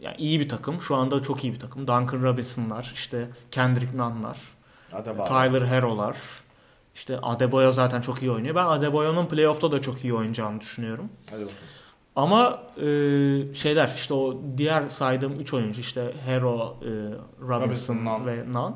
[0.00, 0.80] yani iyi bir takım.
[0.80, 1.82] Şu anda çok iyi bir takım.
[1.82, 4.36] Duncan Robinson'lar, işte Kendrick Nunn'lar,
[4.92, 5.24] Adebayo.
[5.26, 6.16] Tyler Hero'lar.
[6.94, 8.54] işte Adebayo zaten çok iyi oynuyor.
[8.54, 11.08] Ben Adebayo'nun playoff'ta da çok iyi oynayacağını düşünüyorum.
[11.30, 11.58] Hadi bakalım.
[12.16, 12.84] Ama e,
[13.54, 18.26] şeyler işte o diğer saydığım 3 oyuncu işte Hero, e, Robinson, Robinson, Nunn.
[18.26, 18.74] ve Nunn.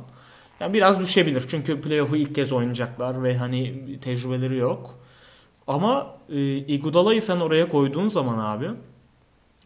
[0.61, 1.45] Yani biraz düşebilir.
[1.49, 4.99] Çünkü playoff'u ilk kez oynayacaklar ve hani tecrübeleri yok.
[5.67, 8.71] Ama e, Iguodala'yı sen oraya koyduğun zaman abi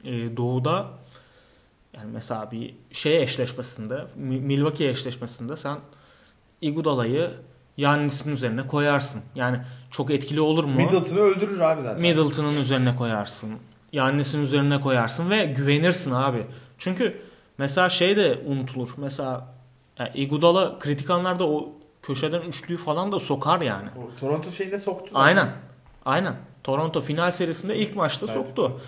[0.05, 0.87] e, doğuda
[1.97, 5.77] yani mesela bir şey eşleşmesinde Mi- Milwaukee eşleşmesinde sen
[6.61, 7.31] Iguodala'yı
[7.79, 9.23] Yannis'in üzerine koyarsın.
[9.35, 9.59] Yani
[9.91, 10.75] çok etkili olur mu?
[10.77, 12.01] Middleton'ı öldürür abi zaten.
[12.01, 13.51] Middleton'ın üzerine koyarsın.
[13.93, 16.47] Yannis'in üzerine koyarsın ve güvenirsin abi.
[16.79, 17.21] Çünkü
[17.59, 18.89] mesela şey de unutulur.
[18.97, 19.55] Mesela
[19.99, 23.89] yani Iguodala kritik anlarda o köşeden üçlüyü falan da sokar yani.
[23.97, 25.21] O Toronto şeyde soktu zaten.
[25.27, 25.53] Aynen.
[26.05, 26.37] Aynen.
[26.65, 28.37] Toronto final serisinde ilk maçta Evet.
[28.37, 28.81] soktu.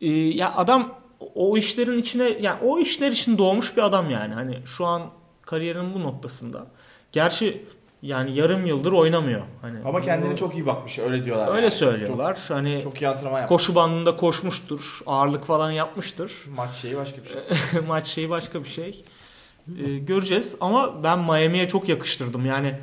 [0.00, 0.94] Ee, ya adam
[1.34, 4.34] o işlerin içine yani o işler için doğmuş bir adam yani.
[4.34, 5.02] Hani şu an
[5.42, 6.66] kariyerinin bu noktasında.
[7.12, 7.66] Gerçi
[8.02, 9.42] yani yarım yıldır oynamıyor.
[9.62, 11.48] Hani Ama kendine bu- çok iyi bakmış öyle diyorlar.
[11.48, 11.70] öyle yani.
[11.70, 12.38] söylüyorlar.
[12.48, 13.48] hani Çok, çok iyi antrenman yapmış.
[13.48, 15.00] koşu bandında koşmuştur.
[15.06, 16.32] Ağırlık falan yapmıştır.
[16.56, 17.80] Maç şeyi başka bir şey.
[17.88, 19.04] Maç şeyi başka bir şey.
[19.84, 22.46] Ee, göreceğiz ama ben Miami'ye çok yakıştırdım.
[22.46, 22.74] Yani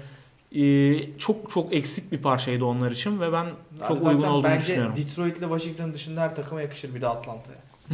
[0.56, 3.46] e, çok çok eksik bir parçaydı onlar için ve ben
[3.80, 4.96] çok Abi zaten uygun olduğunu bence düşünüyorum.
[4.96, 7.58] Detroit ile Washington dışında her takıma yakışır bir de Atlanta'ya.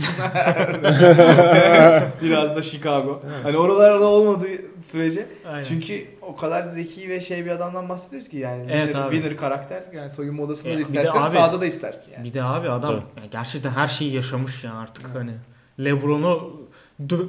[2.22, 3.22] Biraz da Chicago.
[3.44, 4.48] Hani oralarda olmadığı
[4.84, 5.28] sürece.
[5.48, 5.64] Aynen.
[5.64, 8.68] Çünkü o kadar zeki ve şey bir adamdan bahsediyoruz ki yani.
[8.72, 9.16] Evet winner, abi.
[9.16, 9.84] winner karakter.
[9.94, 12.24] Yani soyunma odasında Ya da istersen abi- sahada da istersin yani.
[12.24, 13.22] Bir de abi adam Tabii.
[13.22, 15.32] ya gerçekten her şeyi yaşamış ya artık hani.
[15.80, 16.61] LeBron'u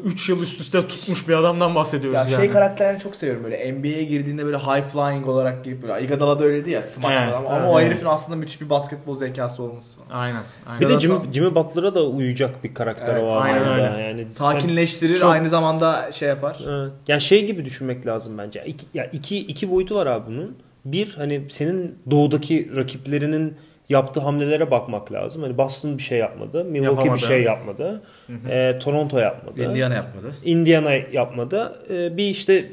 [0.04, 2.35] 3 yıl üst üste tutmuş bir adamdan bahsediyoruz Ya yani.
[2.42, 6.44] şey karakterlerini çok seviyorum böyle NBA'ye girdiğinde böyle high flying olarak girip böyle Iguodala da
[6.44, 9.98] öyleydi ya smaç Evet, falan ama evet, o herifin aslında müthiş bir basketbol zekası olması
[9.98, 10.20] falan.
[10.20, 10.40] Aynen.
[10.66, 10.80] aynen.
[10.80, 14.02] Bir de Jimmy, Jimmy Butler'a da uyacak bir karakter Evet, o aynen öyle.
[14.02, 16.61] Yani Sakinleştirir Çok- aynı zamanda şey yapar.
[16.68, 16.92] Evet.
[17.08, 18.64] Yani şey gibi düşünmek lazım bence.
[18.66, 20.56] İki, ya iki, iki boyutu var abi bunun.
[20.85, 23.56] Bir hani senin doğudaki rakiplerinin
[23.88, 25.42] yaptığı hamlelere bakmak lazım.
[25.42, 26.64] Hani Boston bir şey yapmadı.
[26.64, 27.23] Milwaukee Yapamadı.
[27.23, 28.03] bir şey yapmadı.
[28.49, 29.62] Ee, Toronto yapmadı.
[29.62, 30.35] Indiana yapmadı.
[30.45, 31.83] Indiana yapmadı.
[31.90, 32.73] Ee, bir işte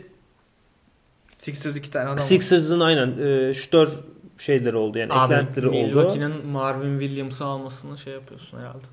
[1.37, 2.23] Sixers iki tane adam.
[2.25, 3.89] Sixers'ın aynen e, şutör
[4.37, 5.75] şeyleri oldu yani Abi eklentileri oldu.
[5.77, 8.83] Milwaukee'nin Marvin Williams'ı almasını şey yapıyorsun herhalde.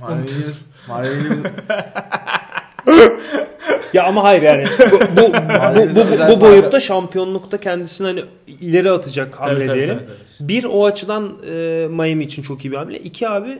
[0.00, 1.50] Marvin Williams- Marvin Williams-
[3.92, 8.24] Ya ama hayır yani bu, bu, bu, bu, bu, bu boyutta şampiyonlukta kendisini hani
[8.60, 9.94] ileri atacak hamle tabii, diyelim.
[9.94, 10.25] tabii, tabii.
[10.40, 12.98] Bir o açıdan e, Miami için çok iyi bir hamle.
[13.00, 13.58] İki abi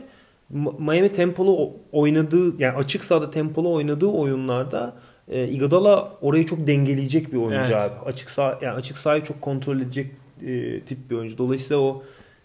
[0.79, 4.93] Miami tempolu oynadığı yani açık sahada tempolu oynadığı oyunlarda
[5.27, 7.81] e, Iguodala orayı çok dengeleyecek bir oyuncu Evet.
[7.81, 8.09] abi.
[8.09, 10.11] Açık sağ yani açık sahayı çok kontrol edecek
[10.45, 11.37] e, tip bir oyuncu.
[11.37, 12.03] Dolayısıyla o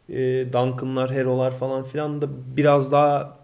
[0.08, 0.14] e,
[0.52, 2.26] Duncan'lar, Hero'lar falan filan da
[2.56, 3.36] biraz daha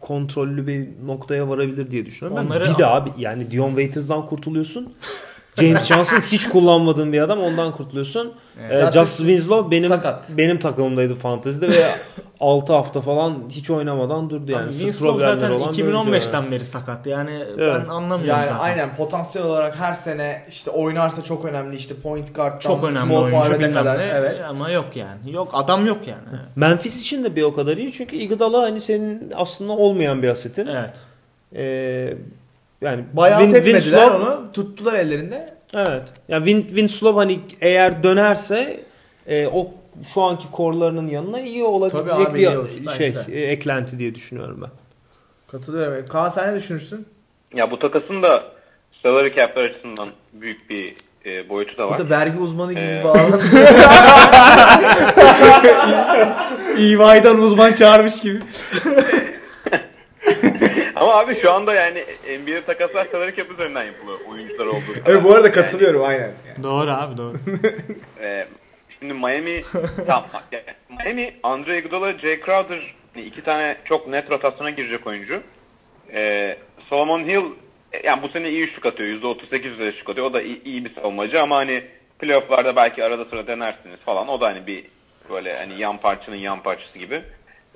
[0.00, 2.42] kontrollü bir noktaya varabilir diye düşünüyorum.
[2.44, 4.94] Ben Onları- bir de abi yani Dion Waiters'dan kurtuluyorsun.
[5.60, 8.32] James Johnson hiç kullanmadığın bir adam ondan kurtuluyorsun.
[8.70, 10.30] Ee, Justice Justin Winslow benim sakat.
[10.36, 11.72] benim takımımdaydı fantezide ve
[12.40, 14.60] 6 hafta falan hiç oynamadan durdu yani.
[14.62, 16.16] Yani Sırt Winslow zaten olan bir oyuncu yani.
[16.16, 17.06] 2015'ten beri sakat.
[17.06, 17.80] Yani Evet.
[17.84, 18.64] ben anlamıyorum Yani zaten.
[18.64, 23.22] aynen potansiyel olarak her sene işte oynarsa çok önemli işte point guard'dan Çok önemli small
[23.22, 23.98] oyuncu bilmem kadar.
[23.98, 24.42] ne Evet.
[24.48, 25.32] ama yok yani.
[25.32, 26.22] Yok adam yok yani.
[26.30, 26.56] Evet.
[26.56, 30.66] Memphis için de bir o kadar iyi çünkü Iguodala hani senin aslında olmayan bir asetin.
[30.66, 30.94] evet.
[31.56, 32.16] Ee,
[32.80, 34.52] yani Bayağı Win- tepmediler Winslow- onu.
[34.52, 35.54] Tuttular ellerinde.
[35.74, 36.02] Evet.
[36.28, 38.80] Yani Win, Winslow hani eğer dönerse
[39.26, 39.70] e, o
[40.14, 42.70] şu anki korlarının yanına iyi olabilecek Tabii abi, bir iyi olur.
[42.98, 43.20] Şey de.
[43.32, 44.70] e, eklenti diye düşünüyorum ben.
[45.50, 46.06] Katılıyorum.
[46.06, 47.06] Kaan sen ne düşünürsün?
[47.54, 48.44] Ya bu takasın da
[49.02, 50.94] salary cap'ler açısından büyük bir
[51.26, 51.98] e, boyutu da Bu var.
[51.98, 53.04] da vergi uzmanı gibi Ee.
[53.04, 53.42] bağlandı.
[56.78, 58.38] EY'dan uzman çağırmış gibi.
[60.96, 62.04] Ama abi şu anda yani
[62.40, 65.10] NBA takaslar salary cap üzerinden yapılıyor oyuncular olduğu kadar.
[65.12, 66.32] evet bu arada Yani, katılıyorum aynen.
[66.62, 67.36] Doğru abi doğru.
[68.20, 68.46] e,
[68.98, 69.62] şimdi Miami
[70.06, 75.42] tamam, yani Miami Andre Iguodala, Jay Crowder hani iki tane çok net rotasyona girecek oyuncu.
[76.12, 76.56] E,
[76.88, 77.44] Solomon Hill
[77.92, 79.08] e, yani bu sene iyi üçlük atıyor.
[79.22, 80.26] %38 üzeri üçlük atıyor.
[80.26, 81.84] O da iyi, iyi bir savunmacı ama hani
[82.18, 84.28] playofflarda belki arada sıra denersiniz falan.
[84.28, 84.84] O da hani bir
[85.30, 87.22] böyle hani yan parçanın yan parçası gibi.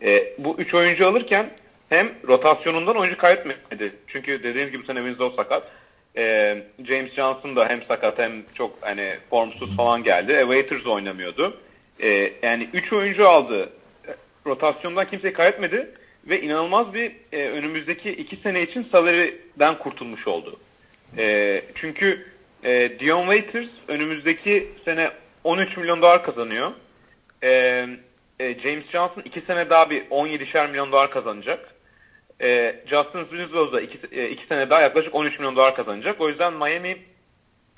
[0.03, 1.51] E, bu üç oyuncu alırken
[1.91, 3.93] hem rotasyonundan oyuncu kaybetmedi.
[4.07, 5.71] Çünkü dediğim gibi bu sene Winslow sakat.
[6.17, 6.23] E,
[6.89, 10.33] James Johnson da hem sakat hem çok hani formsuz falan geldi.
[10.33, 11.57] E, Waiters oynamıyordu.
[12.03, 13.73] E, yani 3 oyuncu aldı.
[14.47, 15.91] Rotasyondan kimseyi kaybetmedi.
[16.29, 20.61] Ve inanılmaz bir e, önümüzdeki 2 sene için salary'den kurtulmuş oldu.
[21.19, 22.27] E, çünkü
[22.65, 25.11] e, Dion Waiters önümüzdeki sene
[25.45, 26.73] 13 milyon dolar kazanıyor.
[27.43, 27.49] E,
[28.41, 31.70] e, James Johnson 2 sene daha bir 17'şer milyon dolar kazanacak.
[32.41, 36.21] E, Justin Winslow da 2 sene daha yaklaşık 13 milyon dolar kazanacak.
[36.21, 36.97] O yüzden Miami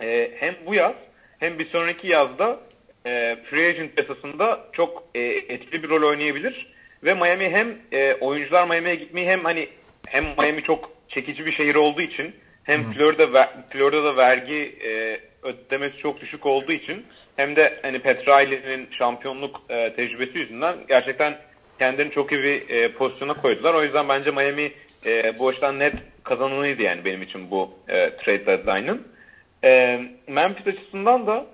[0.01, 0.95] e, hem bu yaz
[1.41, 2.61] hem bir sonraki yazda
[3.07, 6.73] e, free agent piyasasında çok e, etkili bir rol oynayabilir.
[7.05, 9.69] Ve Miami hem e, oyuncular Miami'ye gitmeyi hem hani
[10.09, 12.35] hem Miami çok çekici bir şehir olduğu için
[12.65, 17.07] hem Florida ver, Florida'da vergi e, ödemesi çok düşük olduğu için
[17.37, 21.39] hem de hani Pat Riley'nin şampiyonluk e, tecrübesi yüzünden gerçekten
[21.83, 23.74] kendilerini çok iyi bir e, pozisyona koydular.
[23.74, 24.72] O yüzden bence Miami
[25.07, 29.07] e, bu açıdan net kazananıydı yani benim için bu e, trade deadline'ın.
[29.64, 31.47] E, Memphis açısından da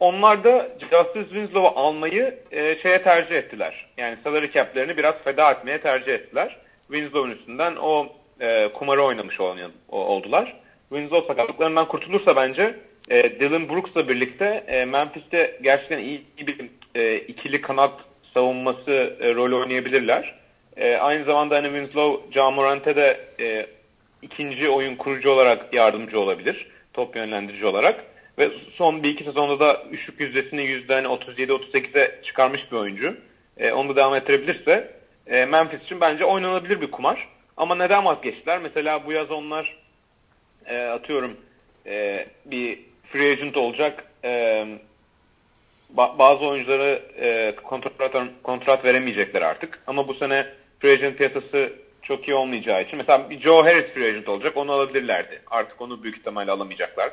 [0.00, 3.86] onlar da Justice Winslow'u almayı e, şeye tercih ettiler.
[3.96, 6.56] Yani salary cap'lerini biraz feda etmeye tercih ettiler.
[6.88, 8.06] Winslow'un üstünden o
[8.40, 9.58] e, kumarı oynamış olan,
[9.88, 10.56] o, oldular.
[10.88, 12.74] Winslow sakatlıklarından kurtulursa bence
[13.10, 19.34] e, Dylan Brooks'la birlikte e, Memphis'te gerçekten iyi, iyi bir e, ikili kanat savunması e,
[19.34, 20.34] rolü oynayabilirler.
[20.76, 23.66] E, aynı zamanda hani Winslow, Ja Morant'e de e,
[24.22, 26.66] ikinci oyun kurucu olarak yardımcı olabilir.
[26.92, 28.04] Top yönlendirici olarak.
[28.38, 33.16] Ve son bir iki sezonda da üçlük yüzdesini yüzden 37-38'e çıkarmış bir oyuncu.
[33.58, 34.90] E, onu da devam ettirebilirse
[35.26, 37.28] e, Memphis için bence oynanabilir bir kumar.
[37.56, 38.58] Ama neden vazgeçtiler?
[38.58, 39.76] Mesela bu yaz onlar
[40.66, 41.36] e, atıyorum
[41.86, 42.78] e, bir
[43.12, 44.04] free agent olacak.
[44.24, 44.64] E,
[45.96, 47.92] ba- bazı oyuncuları e, kontrat,
[48.42, 49.78] kontrat veremeyecekler artık.
[49.86, 50.46] Ama bu sene
[50.80, 51.72] free agent piyasası
[52.02, 52.96] çok iyi olmayacağı için.
[52.96, 54.56] Mesela bir Joe Harris free agent olacak.
[54.56, 55.42] Onu alabilirlerdi.
[55.50, 57.10] Artık onu büyük ihtimalle alamayacaklar.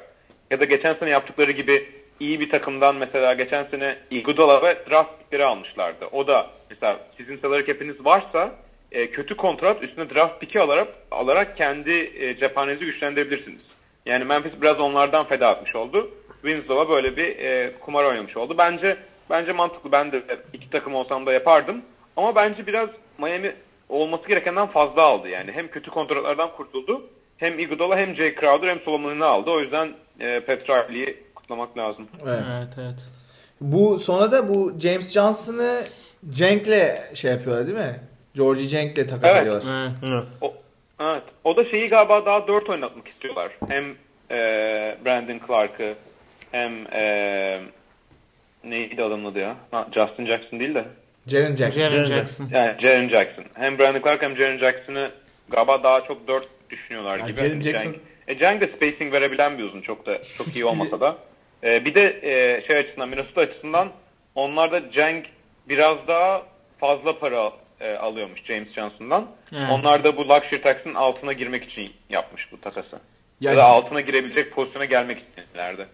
[0.51, 5.19] Ya da geçen sene yaptıkları gibi iyi bir takımdan mesela geçen sene Iguodala ve draft
[5.19, 6.05] pickleri almışlardı.
[6.11, 8.55] O da mesela sizin salary cap'iniz varsa
[8.91, 13.61] e, kötü kontrat üstüne draft pick'i alarak, alarak kendi e, cephanenizi güçlendirebilirsiniz.
[14.05, 16.11] Yani Memphis biraz onlardan feda etmiş oldu.
[16.41, 18.55] Winslow'a böyle bir e, kumar oynamış oldu.
[18.57, 18.97] Bence
[19.29, 19.91] bence mantıklı.
[19.91, 20.21] Ben de
[20.53, 21.81] iki takım olsam da yapardım.
[22.17, 23.55] Ama bence biraz Miami
[23.89, 25.29] olması gerekenden fazla aldı.
[25.29, 27.01] Yani hem kötü kontratlardan kurtuldu.
[27.37, 29.49] Hem Iguodala hem Jay Crowder hem Solomon'u aldı.
[29.49, 32.07] O yüzden e, Pat Riley'i kutlamak lazım.
[32.27, 32.39] Evet.
[32.57, 33.05] Evet evet.
[33.61, 35.79] Bu sonra da bu James Johnson'ı
[36.29, 37.99] Cenk'le şey yapıyorlar değil mi?
[38.35, 39.41] Georgie Cenk'le takas Evet.
[39.41, 39.91] ediyorlar.
[40.07, 40.23] evet.
[40.41, 40.53] O,
[40.99, 41.23] evet.
[41.43, 43.51] O da şeyi galiba daha 4 oynatmak istiyorlar.
[43.67, 43.85] Hem
[44.31, 44.37] e,
[45.05, 45.93] Brandon Clark'ı
[46.51, 47.59] hem e,
[48.63, 49.55] neydi adamın adı ya?
[49.71, 50.85] Ha, Justin Jackson değil de.
[51.27, 51.81] Jaren Jackson.
[51.89, 52.47] Jaren Jackson.
[52.51, 53.45] Yani Jaren Jackson.
[53.53, 55.11] Hem Brandon Clark hem Jaren Jackson'ı
[55.49, 57.39] galiba daha çok 4 düşünüyorlar Yani gibi.
[57.39, 57.95] Jaren Jackson- Cenk,
[58.27, 59.81] e, Cenk de spacing verebilen bir uzun.
[59.81, 61.17] Çok da çok iyi olmasa da.
[61.63, 63.91] E, bir de e, şey açısından Minnesota açısından
[64.35, 65.25] onlarda Cenk
[65.69, 66.43] biraz daha
[66.79, 69.27] fazla para e, alıyormuş James Johnson'dan.
[69.53, 69.63] Evet.
[69.71, 72.99] Onlar da bu luxury tax'ın altına girmek için yapmış bu takası.
[73.41, 75.85] Ya, Ya da altına girebilecek pozisyona gelmek isteyenlerdi.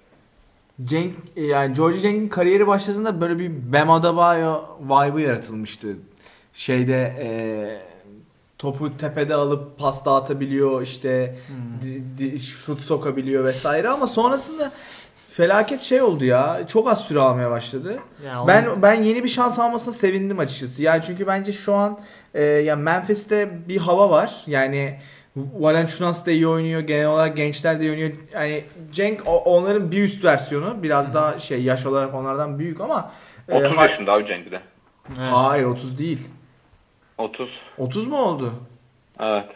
[0.84, 5.88] Cenk yani Georgie Cenk'in kariyeri başladığında böyle bir Bam Adebayo vibe'ı yaratılmıştı.
[6.54, 7.30] Şeyde e,
[8.58, 11.36] topu tepede alıp pas dağıtabiliyor işte
[11.82, 14.72] di- di- şut sokabiliyor vesaire ama sonrasında
[15.30, 16.62] felaket şey oldu ya.
[16.68, 18.00] Çok az süre almaya başladı.
[18.26, 20.84] Ya Ben onun- ben yeni bir şans almasına sevindim açıkçası.
[20.84, 22.00] Yani çünkü bence şu an
[22.34, 24.44] e, ya Memphis'te bir hava var.
[24.48, 25.00] Yani
[25.36, 26.82] Valenciunas da iyi oynuyor.
[26.82, 28.12] Genel olarak gençler de iyi oynuyor.
[28.34, 30.84] Yani Cenk onların bir üst versiyonu.
[30.84, 33.12] Biraz daha şey yaş olarak onlardan büyük ama
[33.50, 34.62] e, 30 ha- yaşında abi Cenk de.
[35.18, 36.28] hayır 30 değil.
[37.18, 37.50] 30.
[37.78, 38.54] 30 mu oldu?
[39.20, 39.50] Evet.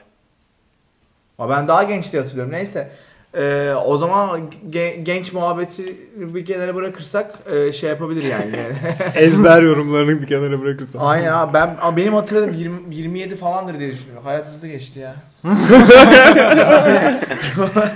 [1.39, 2.53] Ama ben daha genç diye hatırlıyorum.
[2.53, 2.91] Neyse.
[3.37, 8.55] Ee, o zaman ge- genç muhabbeti bir kenara bırakırsak e, şey yapabilir yani.
[9.15, 10.99] Ezber yorumlarını bir kenara bırakırsan.
[10.99, 14.23] Aynen abi ben ama benim hatırladığım 20, 27 falandır diye düşünüyorum.
[14.25, 15.15] Hayat hızlı geçti ya.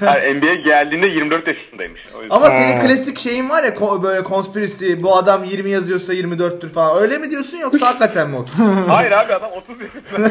[0.06, 2.02] Yani NBA geldiğinde 24 yaşındaymış.
[2.18, 2.36] O yüzden.
[2.36, 7.02] Ama senin klasik şeyin var ya ko- böyle conspiracy bu adam 20 yazıyorsa 24'tür falan.
[7.02, 8.54] Öyle mi diyorsun yoksa hakikaten mi 30?
[8.88, 10.30] Hayır abi adam 30 yaşında.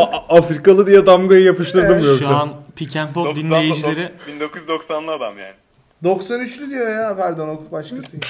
[0.00, 2.18] A- Afrikalı diye damgayı yapıştırdım yoksa.
[2.18, 2.50] Şu an
[2.80, 5.54] Pick and Pop dinleyicileri 1990'lı adam yani.
[6.04, 8.16] 93'lü diyor ya pardon o başkası.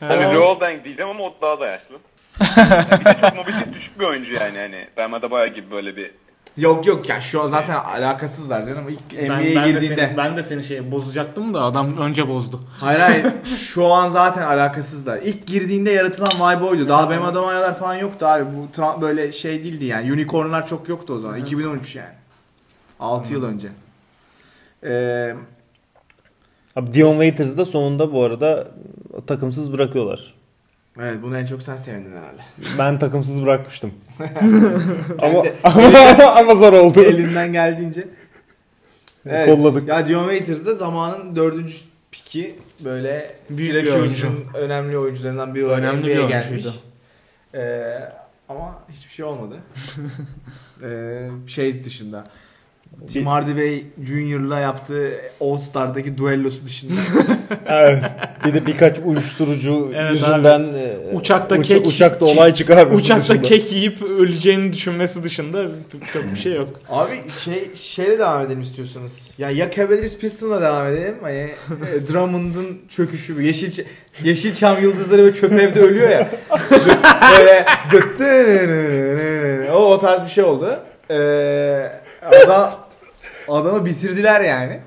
[0.00, 1.98] Hani Joel Bank diyeceğim ama o daha da yaşlı.
[2.56, 4.88] Yani bir de çok mobilite düşük bir oyuncu yani hani.
[4.96, 6.10] Ben Adebayo gibi böyle bir
[6.56, 8.88] yok yok ya şu an zaten alakasızlar canım.
[8.88, 10.06] İlk ben, NBA'ye ben, de girdiğinde.
[10.06, 12.60] seni, ben de seni şey bozacaktım da adam önce bozdu.
[12.80, 15.18] Hayır hayır şu an zaten alakasızlar.
[15.18, 16.88] İlk girdiğinde yaratılan vibe oydu.
[16.88, 18.44] Daha Bam Adebayo'lar falan yoktu abi.
[18.56, 20.12] Bu tra- böyle şey değildi yani.
[20.12, 21.38] Unicornlar çok yoktu o zaman.
[21.38, 22.14] 2013 yani.
[23.00, 23.68] 6 yıl önce.
[24.84, 25.34] Ee,
[26.76, 28.68] Abi Dion Waiters da sonunda bu arada
[29.26, 30.34] takımsız bırakıyorlar.
[31.00, 32.42] evet bunu en çok sen sevindin herhalde.
[32.78, 33.92] Ben takımsız bırakmıştım.
[35.22, 37.02] Ama, Kendi- ama zor oldu.
[37.02, 38.08] Elinden geldiğince.
[39.26, 39.46] Evet.
[39.46, 39.88] Kolladık.
[39.88, 41.74] Ya Dion Waiters zamanın dördüncü
[42.10, 46.28] piki böyle Büyük bir Syracuse'un önemli oyuncularından biri olarak Önemli bir oyuncuydu.
[46.28, 46.66] gelmiş.
[47.54, 47.98] Ee,
[48.48, 49.56] ama hiçbir şey olmadı.
[50.82, 52.24] ee, şey dışında.
[53.08, 56.92] Tim Hardaway Junior'la yaptığı All Star'daki duellosu dışında.
[57.66, 58.02] evet.
[58.44, 63.00] Bir de birkaç uyuşturucu Evet yüzünden e, Uçakta uça- kek- uçakta olay çıkarmış.
[63.00, 63.42] Uçakta dışında.
[63.48, 65.64] kek yiyip öleceğini düşünmesi dışında
[66.12, 66.68] çok bir şey yok.
[66.88, 67.10] Abi
[67.44, 69.30] şey şeyle devam edelim istiyorsanız.
[69.38, 71.14] Ya ya Cavaliers Pistons'la devam edelim.
[71.22, 73.40] Hani e, Drummond'un çöküşü bu.
[73.40, 73.84] Yeşil
[74.24, 76.28] Yeşilçam yıldızları ve çöp evde ölüyor ya.
[77.38, 77.66] böyle
[79.72, 80.78] o o tarz bir şey oldu.
[81.10, 81.92] Ee,
[82.44, 82.72] adam,
[83.48, 84.80] adamı bitirdiler yani.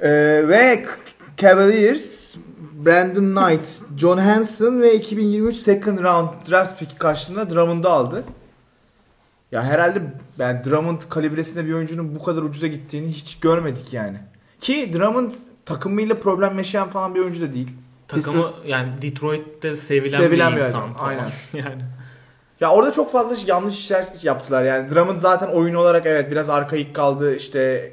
[0.00, 0.08] Ee,
[0.48, 0.84] ve
[1.36, 2.36] Cavaliers
[2.86, 8.24] Brandon Knight, John Hanson ve 2023 second round draft pick karşılığında Drummond'u aldı.
[9.52, 10.02] Ya herhalde
[10.38, 14.18] yani Drummond kalibresinde bir oyuncunun bu kadar ucuza gittiğini hiç görmedik yani.
[14.60, 15.32] Ki Drummond
[15.64, 17.70] takımıyla problem yaşayan falan bir oyuncu da değil.
[18.08, 21.30] Takımı yani Detroit'te sevilen, Sevilen bir bir insan adam, aynen.
[21.52, 21.82] yani.
[22.60, 24.90] Ya orada çok fazla yanlış işler yaptılar yani.
[24.90, 27.36] Drummond zaten oyun olarak evet biraz arkaik kaldı.
[27.36, 27.92] İşte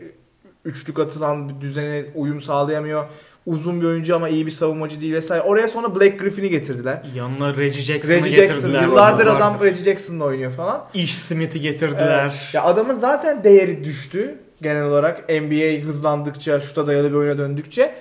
[0.66, 3.06] üçlük atılan bir düzene uyum sağlayamıyor.
[3.46, 5.42] Uzun bir oyuncu ama iyi bir savunmacı değil vesaire.
[5.44, 7.02] Oraya sonra Blake Griffin'i getirdiler.
[7.16, 8.82] Yanına Reggie Jackson'ı Reggie Jackson getirdiler.
[8.82, 10.86] yıllardır adam Reggie Jackson'la oynuyor falan.
[10.94, 12.22] Ish Smith'i getirdiler.
[12.22, 12.34] Evet.
[12.54, 17.96] Ya adamın zaten değeri düştü genel olarak NBA hızlandıkça, şuta dayalı bir oyuna döndükçe.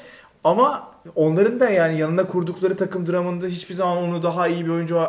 [0.44, 5.00] Ama onların da yani yanına kurdukları takım Drummond'ı hiçbir zaman onu daha iyi bir oyuncu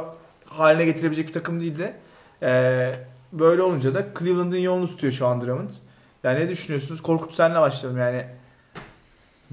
[0.53, 1.93] haline getirebilecek bir takım değildi.
[2.43, 2.99] Ee,
[3.31, 5.69] böyle olunca da Cleveland'ın yolunu tutuyor şu an Drummond.
[6.23, 7.01] Yani ne düşünüyorsunuz?
[7.01, 8.25] Korkut senle başlayalım yani.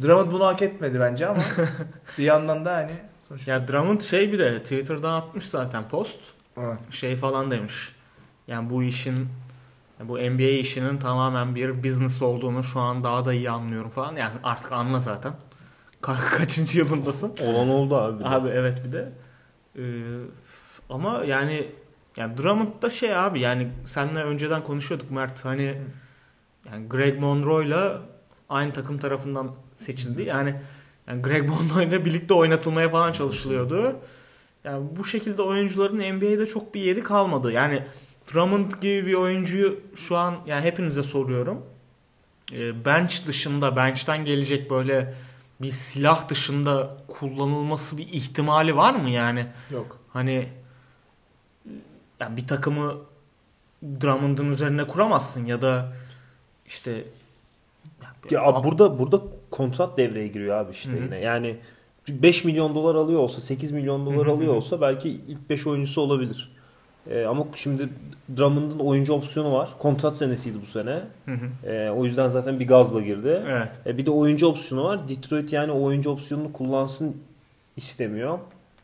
[0.02, 1.40] Drummond bunu hak etmedi bence ama
[2.18, 2.92] bir yandan da hani
[3.28, 3.52] sonuçta.
[3.52, 6.18] Ya Drummond şey bir de Twitter'dan atmış zaten post.
[6.56, 6.78] Evet.
[6.90, 7.92] Şey falan demiş.
[8.46, 9.28] Yani bu işin
[10.04, 14.16] bu NBA işinin tamamen bir business olduğunu şu an daha da iyi anlıyorum falan.
[14.16, 15.32] Yani artık anla zaten.
[16.02, 17.34] Ka- kaçıncı yılındasın?
[17.44, 18.24] Olan oldu abi.
[18.24, 19.12] Abi evet bir de.
[19.76, 19.82] Ee,
[20.90, 21.68] ama yani
[22.16, 25.78] yani Drummond da şey abi yani seninle önceden konuşuyorduk Mert hani
[26.70, 28.02] yani Greg Monroe'yla
[28.48, 30.22] aynı takım tarafından seçildi.
[30.22, 30.54] Yani
[31.06, 33.96] yani Greg Monroe'yla birlikte oynatılmaya falan çalışılıyordu.
[34.64, 37.52] Yani bu şekilde oyuncuların NBA'de çok bir yeri kalmadı.
[37.52, 37.82] Yani
[38.34, 41.66] Drummond gibi bir oyuncuyu şu an yani hepinize soruyorum.
[42.52, 45.14] Ee, bench dışında, bench'ten gelecek böyle
[45.60, 49.46] bir silah dışında kullanılması bir ihtimali var mı yani?
[49.70, 49.98] Yok.
[50.08, 50.48] Hani
[52.20, 52.94] yani bir takımı
[54.00, 55.92] Drummond'un üzerine kuramazsın ya da
[56.66, 57.04] işte
[58.30, 61.02] Ya abi burada burada kontrat devreye giriyor abi işte Hı hı.
[61.02, 61.18] yine.
[61.18, 61.56] Yani
[62.08, 65.66] 5 milyon dolar alıyor olsa 8 milyon dolar Hı hı alıyor olsa belki ilk 5
[65.66, 66.52] oyuncusu olabilir.
[67.10, 67.88] Ee, ama şimdi
[68.36, 69.70] Drummond'un oyuncu opsiyonu var.
[69.78, 71.00] Kontrat senesiydi bu sene.
[71.24, 71.70] Hı hı.
[71.70, 73.42] Ee, o yüzden zaten bir gazla girdi.
[73.48, 73.68] evet.
[73.86, 75.08] E, bir de oyuncu opsiyonu var.
[75.08, 77.16] Detroit yani oyuncu opsiyonunu kullansın
[77.76, 78.38] istemiyor.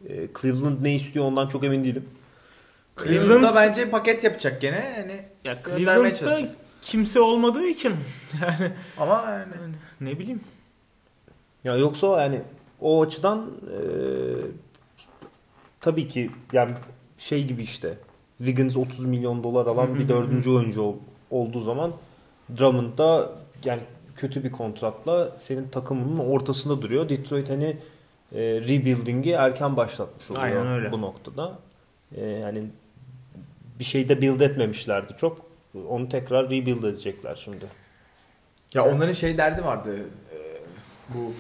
[0.09, 2.05] E, Cleveland ne istiyor ondan çok emin değilim.
[3.05, 4.95] Cleveland'da bence paket yapacak gene.
[4.99, 6.39] Yani ya Cleveland'da
[6.83, 7.95] kimse olmadığı için
[8.43, 9.53] yani Ama yani
[10.01, 10.41] ne bileyim.
[11.65, 12.41] Ya yoksa yani
[12.81, 13.77] o açıdan e,
[15.81, 16.75] tabii ki yani
[17.19, 17.99] şey gibi işte
[18.39, 20.97] Wiggins 30 milyon dolar alan bir dördüncü oyuncu ol-
[21.31, 21.93] olduğu zaman
[22.59, 23.31] Drummond da
[23.65, 23.81] yani
[24.17, 27.09] kötü bir kontratla senin takımının ortasında duruyor.
[27.09, 27.77] Detroit hani
[28.33, 30.93] e, rebuilding'i erken başlatmış oluyor Aynen öyle.
[30.93, 31.59] bu noktada.
[32.17, 32.63] E, yani
[33.79, 35.47] bir şeyde build etmemişlerdi çok.
[35.89, 37.65] Onu tekrar rebuild edecekler şimdi.
[38.75, 39.97] ya onların şey derdi vardı.
[39.99, 40.39] e,
[41.15, 41.33] bu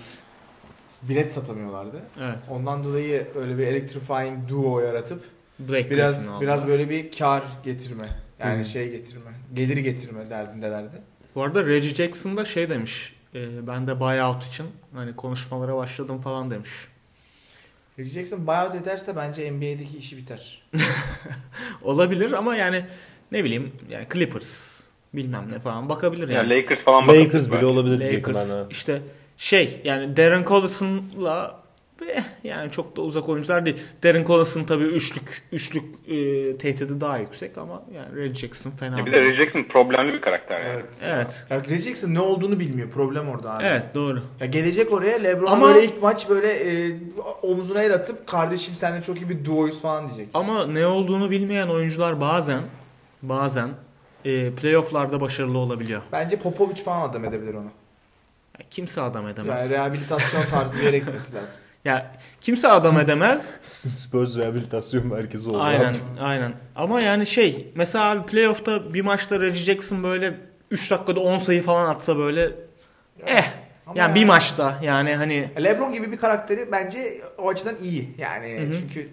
[1.02, 2.02] bilet satamıyorlardı.
[2.20, 2.38] Evet.
[2.50, 5.24] Ondan dolayı öyle bir electrifying duo yaratıp
[5.58, 8.08] Blake biraz biraz böyle bir kar getirme.
[8.38, 8.64] Yani Hı.
[8.64, 9.30] şey getirme.
[9.54, 11.02] Gelir getirme derdindelerdi.
[11.34, 13.14] Bu arada Reggie Jackson da şey demiş.
[13.34, 16.70] E, ben de buyout için hani konuşmalara başladım falan demiş.
[17.98, 20.62] Reggie Jackson buyout ederse bence NBA'deki işi biter.
[21.82, 22.84] Olabilir ama yani
[23.32, 24.80] ne bileyim yani Clippers
[25.14, 26.62] bilmem ne falan bakabilir Yani yani.
[26.62, 27.66] Lakers falan bakabilir Lakers bile belki.
[27.66, 29.02] olabilir diyecektim Lakers işte
[29.36, 31.60] şey yani Darren Collison'la
[32.02, 33.76] eh, yani çok da uzak oyuncular değil.
[34.02, 38.98] Darren Collison tabii üçlük üçlük e, tehdidi daha yüksek ama yani Reggie Jackson fena.
[38.98, 39.20] Ya bir de.
[39.20, 40.72] Reggie Jackson problemli bir karakter yani.
[40.72, 41.02] Evet.
[41.04, 41.44] Evet.
[41.50, 42.90] Ya Reggie Jackson ne olduğunu bilmiyor.
[42.90, 43.64] Problem orada abi.
[43.64, 44.22] Evet doğru.
[44.40, 46.96] Ya gelecek oraya LeBron Ama- böyle ilk maç böyle e,
[47.42, 50.28] omzuna el atıp kardeşim seninle çok iyi bir duoyuz falan diyecek.
[50.34, 52.60] Ama ne olduğunu bilmeyen oyuncular bazen
[53.22, 53.70] bazen
[54.24, 56.02] e, playofflarda başarılı olabiliyor.
[56.12, 57.70] Bence Popovic falan adam edebilir onu.
[58.58, 59.60] Ya kimse adam edemez.
[59.60, 61.60] Yani rehabilitasyon tarzı bir yere gitmesi lazım.
[61.86, 63.60] Ya kimse adam edemez.
[63.96, 65.60] Spurs rehabilitasyon merkezi oldu.
[65.60, 66.52] aynen, aynen.
[66.76, 70.34] Ama yani şey, mesela abi playoff'ta bir maçta Reggie Jackson böyle
[70.70, 72.50] 3 dakikada 10 sayı falan atsa böyle
[73.26, 73.44] eh
[73.86, 78.14] Ama yani bir yani- maçta yani hani LeBron gibi bir karakteri bence o açıdan iyi.
[78.18, 79.08] Yani çünkü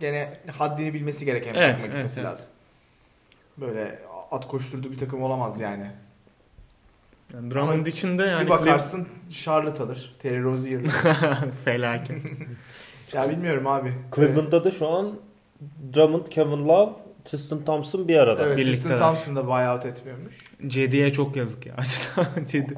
[0.00, 2.30] gene haddini bilmesi gereken bir Evet, takıma gitmesi evet, evet.
[2.30, 2.46] lazım.
[3.58, 3.98] Böyle
[4.30, 5.86] at koşturduğu bir takım olamaz yani.
[7.34, 10.14] Yani Drummond içinde yani bir bakarsın Charlotte alır.
[10.22, 10.80] Terry Rozier.
[11.64, 12.22] felaket.
[13.12, 13.92] ya bilmiyorum abi.
[14.16, 15.12] Cleveland'da da şu an
[15.94, 16.92] Drummond, Kevin Love,
[17.24, 18.46] Tristan Thompson bir arada.
[18.46, 18.78] Evet, birlikteler.
[18.88, 20.34] Tristan Thompson da buyout etmiyormuş.
[20.66, 21.74] Cedi'ye çok yazık ya.
[22.48, 22.74] Cedi.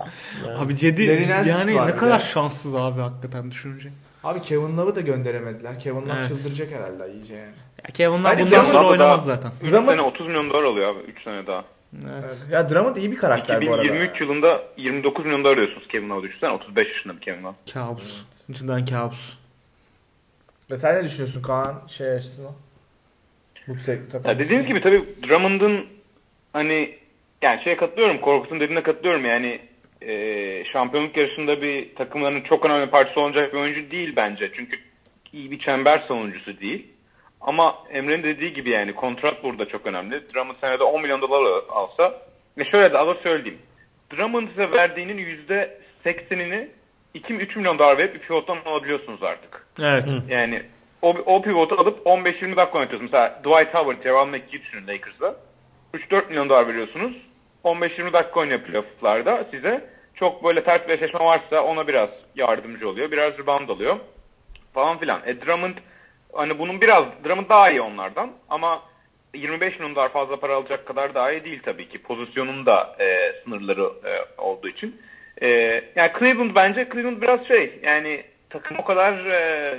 [0.47, 1.03] Yani- Abi Cedi
[1.49, 2.25] yani ne kadar de.
[2.25, 3.89] şanssız abi hakikaten düşününce.
[4.25, 5.81] Abi Kevin Love'ı da gönderemediler.
[5.81, 6.29] Kevin Love Evet.
[6.29, 7.53] çıldıracak herhalde iyice yani.
[7.85, 9.51] Ya Kevin Love bundan sonra oynamaz zaten.
[9.63, 11.65] 3 Drummond- sene 30 milyon dolar alıyor abi 3 sene daha.
[12.13, 12.45] Evet.
[12.51, 13.85] Ya Drummond iyi bir karakter bu arada.
[13.85, 17.55] 2023 yılında 29 milyon dolar arıyorsunuz Kevin Love düşünsene 35 yaşında bir Kevin Love.
[17.75, 18.25] Kabus.
[18.51, 19.39] Cidden kabus.
[20.71, 22.53] Ve sen ne düşünüyorsun Kaan şey açısından?
[23.69, 25.87] Bu tek- takım Ya dediğiniz gibi tabii Drummond'un
[26.53, 26.99] hani
[27.43, 29.61] yani şeye katılıyorum Korkut'un dediğine katılıyorum yani
[30.03, 34.51] e, şampiyonluk yarışında bir takımların çok önemli parçası olacak bir oyuncu değil bence.
[34.57, 34.77] Çünkü
[35.33, 36.87] iyi bir çember savunucusu değil.
[37.47, 40.35] Ama Emre'nin dediği gibi yani kontrat burada çok önemli.
[40.35, 42.23] Drummond senede 10 milyon dolar alsa
[42.59, 43.59] ve şöyle de alır söyleyeyim.
[44.13, 45.19] Drummond size verdiğinin
[46.05, 46.69] %80'ini
[47.15, 49.67] 2-3 milyon dolar verip bir pivottan alabiliyorsunuz artık.
[49.83, 50.05] Evet.
[50.29, 50.63] Yani
[51.03, 53.13] o, o pivotu alıp 15-20 dakika oynatıyorsunuz.
[53.13, 55.37] Mesela Dwight Howard, Javal McGee düşünün Lakers'da.
[55.95, 57.17] 3-4 milyon dolar veriyorsunuz.
[57.65, 59.91] 15-20 dakika oynuyor playoff'larda size.
[60.15, 63.11] Çok böyle ters bir eşleşme varsa ona biraz yardımcı oluyor.
[63.11, 63.97] Biraz rebound alıyor.
[64.75, 65.21] Falan filan.
[65.27, 65.75] E Drummond
[66.35, 68.83] hani bunun biraz Drummond daha iyi onlardan ama
[69.35, 72.03] 25 milyon dolar fazla para alacak kadar daha iyi değil tabii ki.
[72.03, 75.01] Pozisyonun da e, sınırları e, olduğu için.
[75.43, 75.49] E,
[75.97, 79.75] yani Cleveland bence Cleveland biraz şey yani takım o kadar e,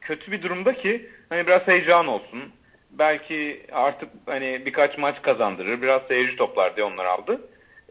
[0.00, 2.52] kötü bir durumda ki hani biraz heyecan olsun.
[2.90, 5.82] Belki artık hani birkaç maç kazandırır.
[5.82, 7.40] Biraz seyirci toplar diye onlar aldı.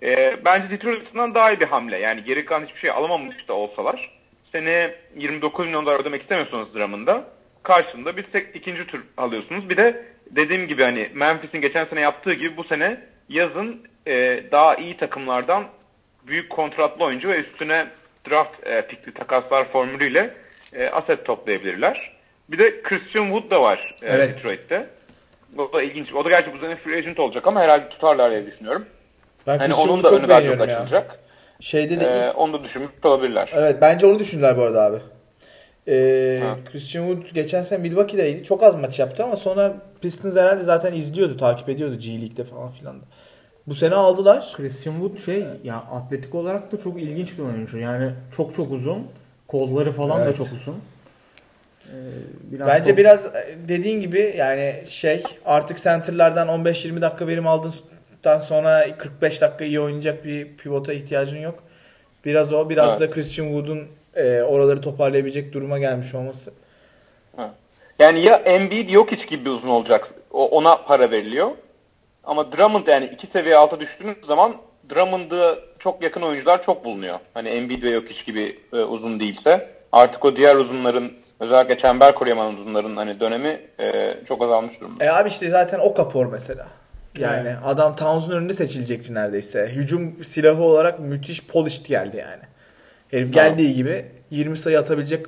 [0.03, 1.97] E, bence Detroit daha iyi bir hamle.
[1.97, 4.11] Yani geri kalan hiçbir şey alamamış da olsalar.
[4.51, 7.25] Sene 29 milyon dolar ödemek istemiyorsunuz Drummond'a.
[7.63, 9.69] Karşılığında bir tek ikinci tur alıyorsunuz.
[9.69, 12.97] Bir de dediğim gibi hani Memphis'in geçen sene yaptığı gibi bu sene
[13.29, 15.63] yazın e, daha iyi takımlardan
[16.27, 17.87] büyük kontratlı oyuncu ve üstüne
[18.29, 20.33] draft e, pikli takaslar formülüyle
[20.73, 22.11] e, aset toplayabilirler.
[22.49, 24.29] Bir de Christian Wood da var e, Evet.
[24.29, 24.87] Detroit'te.
[25.57, 26.13] O da ilginç.
[26.13, 28.85] O da gerçi bu sene free agent olacak ama herhalde tutarlar diye düşünüyorum.
[29.47, 30.75] Ben Hani Christian onun da önü çok beğeniyorum ya.
[30.77, 31.19] açılacak.
[31.59, 33.49] Şeyde de E, ilk- onu da düşünmüş olabilirler.
[33.55, 34.97] Evet bence onu düşündüler bu arada abi.
[35.87, 36.43] Ee.
[36.71, 38.43] Christian Wood geçen sene Milwaukee'deydi.
[38.43, 42.69] Çok az maç yaptı ama sonra Pistons herhalde zaten izliyordu, takip ediyordu G League'de falan
[42.69, 43.05] filan da.
[43.67, 44.53] Bu sene aldılar.
[44.57, 47.77] Christian Wood şey ya atletik olarak da çok ilginç bir oyuncu.
[47.77, 49.07] Yani çok çok uzun.
[49.47, 50.37] Kolları falan da Evet.
[50.37, 50.75] çok uzun.
[51.87, 51.93] Ee,
[52.51, 58.41] biraz Bence top- biraz e, dediğin gibi yani şey artık center'lardan 15-20 dakika verim aldığından
[58.41, 61.63] sonra 45 dakika iyi oynayacak bir pivota ihtiyacın yok.
[62.25, 62.99] Biraz o, biraz Evet.
[63.01, 66.53] da Christian Wood'un e, oraları toparlayabilecek duruma gelmiş olması.
[67.99, 70.13] Yani ya Embiid yok hiç gibi bir uzun olacak.
[70.31, 71.51] O, ona para veriliyor.
[72.23, 74.55] Ama Drummond yani iki seviye alta düştüğünüz zaman
[74.89, 77.19] Drummond'a çok yakın oyuncular çok bulunuyor.
[77.33, 79.69] Hani Embiid ve yok hiç gibi e, uzun değilse.
[79.91, 85.05] Artık o diğer uzunların özellikle çember koruyaman uzunların hani dönemi e, çok azalmış durumda.
[85.05, 86.67] E abi işte zaten Okafor mesela.
[87.17, 89.67] Yani adam Towns'un önünde seçilecekti neredeyse.
[89.67, 92.43] Hücum silahı olarak müthiş polished geldi yani.
[93.11, 95.25] Herif geldiği gibi 20 sayı atabilecek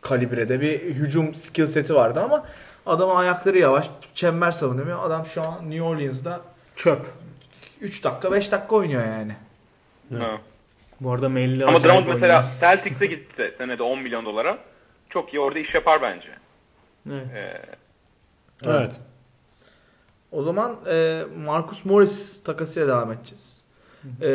[0.00, 2.44] kalibrede bir hücum skill seti vardı ama
[2.86, 5.04] adamın ayakları yavaş, çember savunuyor.
[5.04, 6.40] Adam şu an New Orleans'da
[6.76, 7.06] Çöp.
[7.80, 9.32] 3 dakika 5 dakika oynuyor yani.
[10.18, 10.38] Ha.
[11.00, 12.44] Bu arada Melli Ama Drummond mesela.
[12.60, 14.58] Celtics'e gitse senede 10 milyon dolara
[15.10, 16.28] çok iyi orada iş yapar bence.
[17.10, 17.26] Evet.
[17.34, 17.62] Ee,
[18.64, 19.00] Evet.
[20.32, 23.62] O zaman e, Marcus Morris takasıyla devam edeceğiz.
[24.20, 24.28] E,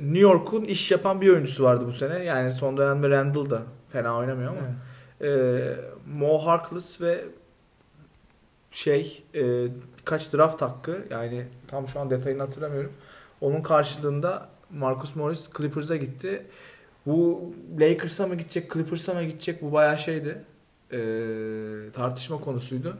[0.00, 2.24] New York'un iş yapan bir oyuncusu vardı bu sene.
[2.24, 4.68] Yani son dönemde Randall da fena oynamıyor ama.
[5.28, 5.60] E,
[6.06, 7.24] Mo Harkless ve
[8.70, 9.66] şey e,
[9.98, 12.92] birkaç draft hakkı yani tam şu an detayını hatırlamıyorum.
[13.40, 16.46] Onun karşılığında Marcus Morris Clippers'a gitti.
[17.06, 20.44] Bu Lakers'a mı gidecek, Clippers'a mı gidecek bu bayağı şeydi.
[20.92, 20.98] E,
[21.92, 22.96] tartışma konusuydu.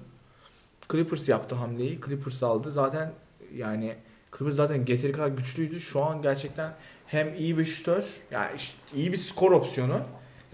[0.92, 2.00] Clippers yaptı hamleyi.
[2.06, 2.70] Clippers aldı.
[2.70, 3.12] Zaten
[3.54, 3.96] yani
[4.38, 5.80] Clippers zaten getiri kadar güçlüydü.
[5.80, 6.72] Şu an gerçekten
[7.06, 10.00] hem iyi bir şutör, yani işte iyi bir skor opsiyonu.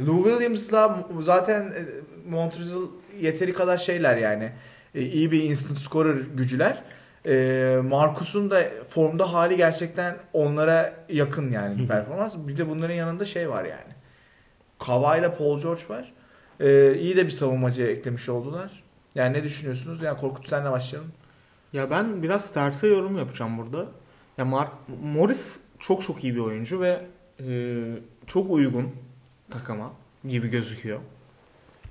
[0.01, 1.85] Lou Williams'la zaten e,
[2.31, 2.79] Montrezl
[3.20, 4.53] yeteri kadar şeyler yani.
[4.95, 6.83] E, iyi bir instant scorer gücüler.
[7.26, 12.35] E, Marcus'un da formda hali gerçekten onlara yakın yani bir performans.
[12.37, 13.93] Bir de bunların yanında şey var yani.
[14.79, 16.12] Kawhi ile Paul George var.
[16.61, 18.83] E, iyi de bir savunmacı eklemiş oldular.
[19.14, 20.03] Yani ne düşünüyorsunuz?
[20.03, 21.12] Yani Korkut senle başlayalım.
[21.73, 23.87] Ya ben biraz terse yorum yapacağım burada.
[24.39, 27.07] Ya Mark Morris çok çok iyi bir oyuncu ve
[27.41, 27.47] e,
[28.27, 28.91] çok uygun
[29.51, 29.93] takıma
[30.29, 31.01] gibi gözüküyor.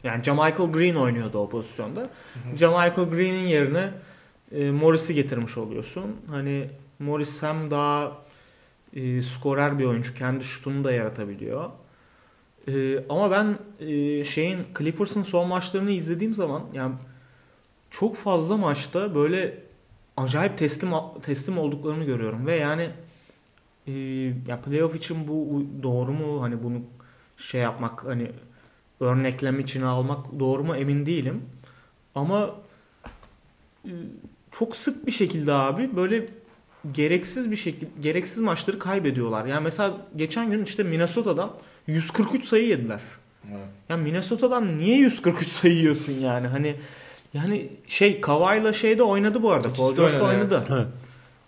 [0.04, 2.10] Yani Jamichael Green oynuyordu o pozisyonda.
[2.56, 3.92] Jamichael Green'in yerine
[4.52, 6.16] e, Morris'i getirmiş oluyorsun.
[6.30, 6.70] Hani
[7.00, 8.18] Morris hem daha
[8.94, 10.14] e, skorer bir oyuncu.
[10.14, 11.70] Kendi şutunu da yaratabiliyor.
[12.68, 13.58] E, ama ben
[13.88, 16.96] e, şeyin Clippers'ın son maçlarını izlediğim zaman yani
[17.92, 19.67] çok fazla maçta böyle
[20.18, 20.90] acayip teslim
[21.22, 22.90] teslim olduklarını görüyorum ve yani
[23.88, 23.92] e,
[24.48, 26.82] ya playoff için bu doğru mu hani bunu
[27.38, 28.32] şey yapmak hani
[29.00, 31.42] örneklem içine almak doğru mu emin değilim
[32.16, 32.56] ama
[33.86, 33.92] e,
[34.52, 36.26] çok sık bir şekilde abi böyle
[36.92, 39.46] gereksiz bir şekilde gereksiz maçları kaybediyorlar.
[39.46, 41.52] Yani mesela geçen gün işte Minnesota'dan
[41.88, 43.02] 143 sayı yediler.
[43.90, 46.48] Ya Minnesota'dan niye 143 sayı yiyorsun yani?
[46.48, 46.76] Hani
[47.38, 49.74] yani şey Kawhi'la şeyde oynadı bu arada.
[49.74, 50.64] Paul de George da oynadı, oynadı.
[50.70, 50.88] evet.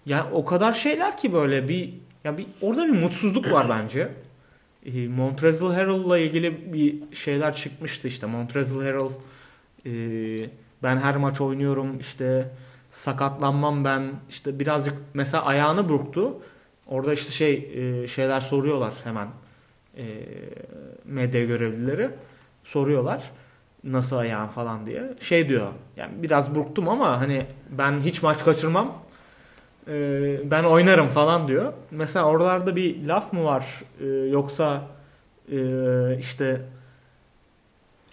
[0.05, 4.11] Ya o kadar şeyler ki böyle bir ya bir orada bir mutsuzluk var bence.
[4.85, 8.27] E, Montrezl Harrell'la ilgili bir şeyler çıkmıştı işte.
[8.27, 9.09] Montrezl Harrell
[9.85, 9.91] e,
[10.83, 12.51] ben her maç oynuyorum işte
[12.89, 16.37] sakatlanmam ben işte birazcık mesela ayağını burktu.
[16.87, 19.27] Orada işte şey e, şeyler soruyorlar hemen
[19.97, 20.03] e,
[21.05, 22.09] medya görevlileri
[22.63, 23.31] soruyorlar
[23.83, 25.03] nasıl ayağın falan diye.
[25.21, 25.67] Şey diyor
[25.97, 28.93] yani biraz burktum ama hani ben hiç maç kaçırmam.
[29.87, 31.73] Ee, ben oynarım falan diyor.
[31.91, 33.65] Mesela oralarda bir laf mı var
[34.01, 34.81] Ee, yoksa
[35.51, 35.57] e,
[36.19, 36.61] işte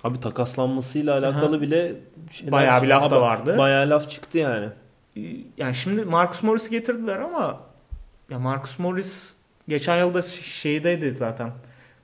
[0.05, 1.61] Abi takaslanmasıyla alakalı Aha.
[1.62, 1.95] bile
[2.31, 3.59] şeyler- Bayağı bir laf da vardı.
[3.59, 4.69] Bayağı laf çıktı yani.
[5.17, 5.21] e,
[5.57, 7.61] yani şimdi Marcus Morris'i getirdiler ama
[8.31, 9.35] ya Marcus Morris
[9.69, 11.51] geçen yılda şeydeydi zaten.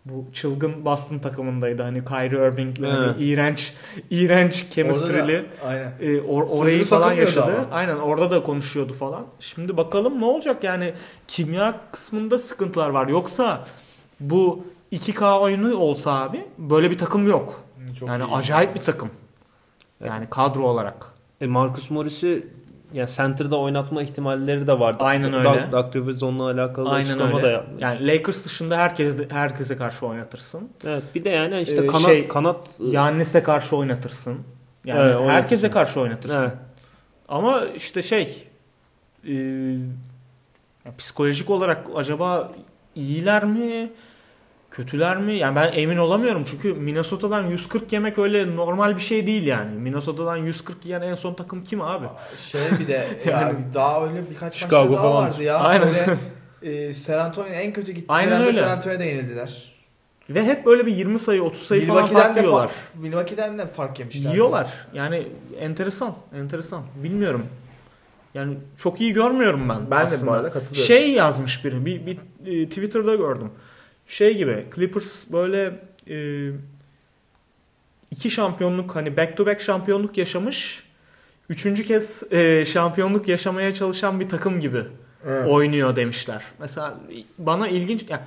[0.04, 1.82] Bu çılgın Boston takımındaydı.
[1.82, 3.72] Hani Kyrie Irving'le hani iğrenç
[4.10, 5.28] iğrenç chemistry'li Orada
[5.62, 5.92] da- Aynen.
[6.00, 7.44] E, or- orayı Sözünü falan yaşadı.
[7.68, 7.76] ama.
[7.76, 9.26] Aynen orada da konuşuyordu falan.
[9.40, 10.92] Şimdi bakalım ne olacak yani
[11.28, 13.08] kimya kısmında sıkıntılar var.
[13.08, 13.64] Yoksa
[14.20, 17.62] bu 2K oyunu olsa abi böyle bir takım yok.
[18.00, 19.10] Çok yani acayip bir takım.
[20.04, 21.06] Yani kadro olarak.
[21.40, 22.46] E Marcus Morris'i
[22.94, 24.98] yani center'da oynatma ihtimalleri de vardı.
[25.04, 25.44] Aynen öyle.
[25.44, 27.46] Doug, Doug Rivers onunla alakalı Aynen açıklama öyle.
[27.46, 27.82] da yapmış.
[27.82, 30.68] Yani Lakers dışında herkes herkese karşı oynatırsın.
[30.84, 34.38] Evet, bir de yani işte Ee, kanat şey, kanat Yannis'e karşı oynatırsın.
[34.84, 35.32] Yani Evet, oynatırsın.
[35.34, 36.36] herkese karşı oynatırsın.
[36.42, 36.52] Evet.
[37.28, 38.48] Ama işte şey
[39.28, 39.34] e,
[40.98, 42.52] psikolojik olarak acaba
[42.94, 43.92] iyiler mi?
[44.72, 45.34] Kötüler mi?
[45.34, 49.70] Yani ben emin olamıyorum çünkü Minnesota'dan 140 yemek öyle normal bir şey değil yani.
[49.78, 52.06] Minnesota'dan 140 yiyen en son takım kim abi?
[52.38, 55.30] Şey bir de yani daha öyle birkaç Chicago maçta daha falan.
[55.30, 55.56] vardı ya.
[55.58, 55.88] Aynen.
[56.62, 58.06] Böyle, e, San Antonio en kötü gitti.
[58.08, 58.60] Aynen öyle.
[58.60, 59.72] San Antonio'da yenildiler.
[60.30, 62.70] Ve hep böyle bir 20 sayı 30 sayı falan fark de yiyorlar.
[62.94, 64.30] Milwaukee'den de fark yemişler.
[64.30, 64.72] Yiyorlar.
[64.94, 65.26] Yani
[65.60, 66.14] enteresan.
[66.36, 66.82] Enteresan.
[67.02, 67.46] Bilmiyorum.
[68.34, 69.90] Yani çok iyi görmüyorum ben.
[69.90, 70.30] Ben de aslında.
[70.30, 70.86] bu arada katılıyorum.
[70.86, 71.86] Şey yazmış biri.
[71.86, 73.50] Bir, bir e, Twitter'da gördüm.
[74.06, 75.80] Şey gibi Clippers böyle
[76.10, 76.48] e,
[78.10, 80.82] iki şampiyonluk hani back to back şampiyonluk yaşamış.
[81.48, 84.82] Üçüncü kez e, şampiyonluk yaşamaya çalışan bir takım gibi
[85.48, 86.42] oynuyor demişler.
[86.58, 86.94] Mesela
[87.38, 88.26] bana ilginç ya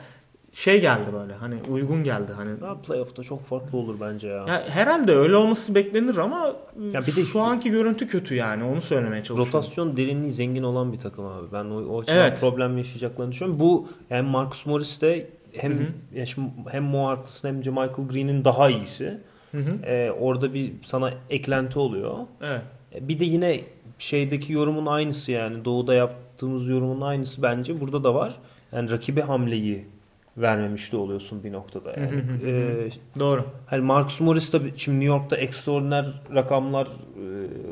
[0.54, 2.62] şey geldi böyle hani uygun geldi hani.
[2.62, 4.46] Daha playoff'ta çok farklı olur bence ya.
[4.48, 6.56] Ya herhalde öyle olması beklenir ama
[6.94, 9.54] Ya bir de- şu anki görüntü kötü yani onu söylemeye çalışıyorum.
[9.54, 11.48] Rotasyon derinliği zengin olan bir takım abi.
[11.54, 12.40] Ben o, o açıdan Evet.
[12.40, 13.60] problem yaşayacaklarını düşünüyorum.
[13.60, 18.70] Bu yani Marcus Morris de hem ya şimdi hem Mo Harkless'ın hem Michael Green'in daha
[18.70, 19.18] iyisi.
[19.52, 19.86] Hı hı.
[19.86, 22.18] Ee, orada bir sana eklenti oluyor.
[22.42, 22.62] Evet.
[22.96, 23.62] E, Bir de yine
[23.98, 28.36] şeydeki yorumun aynısı yani doğuda yaptığımız yorumun aynısı bence burada da var.
[28.72, 29.86] Yani rakibe hamleyi
[30.38, 32.24] vermemiş de oluyorsun bir noktada yani.
[32.46, 32.90] Ee,
[33.20, 33.46] Doğru.
[33.66, 36.90] hani Marcus Morris de şimdi New York'ta ekstraordiner rakamlar e,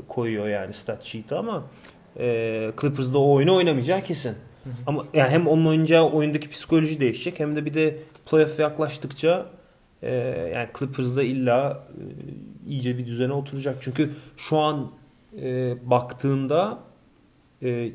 [0.07, 1.63] koyuyor yani stat sheet'e ama
[2.19, 4.35] e, Clippers'da o oyunu oynamayacağı kesin.
[4.87, 7.97] Ama yani hem onun oynayacağı oyundaki psikoloji değişecek hem de bir de
[8.31, 9.45] playoff yaklaştıkça
[10.01, 10.15] e,
[10.53, 12.01] yani Clippers'da illa e,
[12.69, 13.77] iyice bir düzene oturacak.
[13.81, 14.91] Çünkü şu an
[15.41, 16.77] e, baktığında
[17.63, 17.91] e,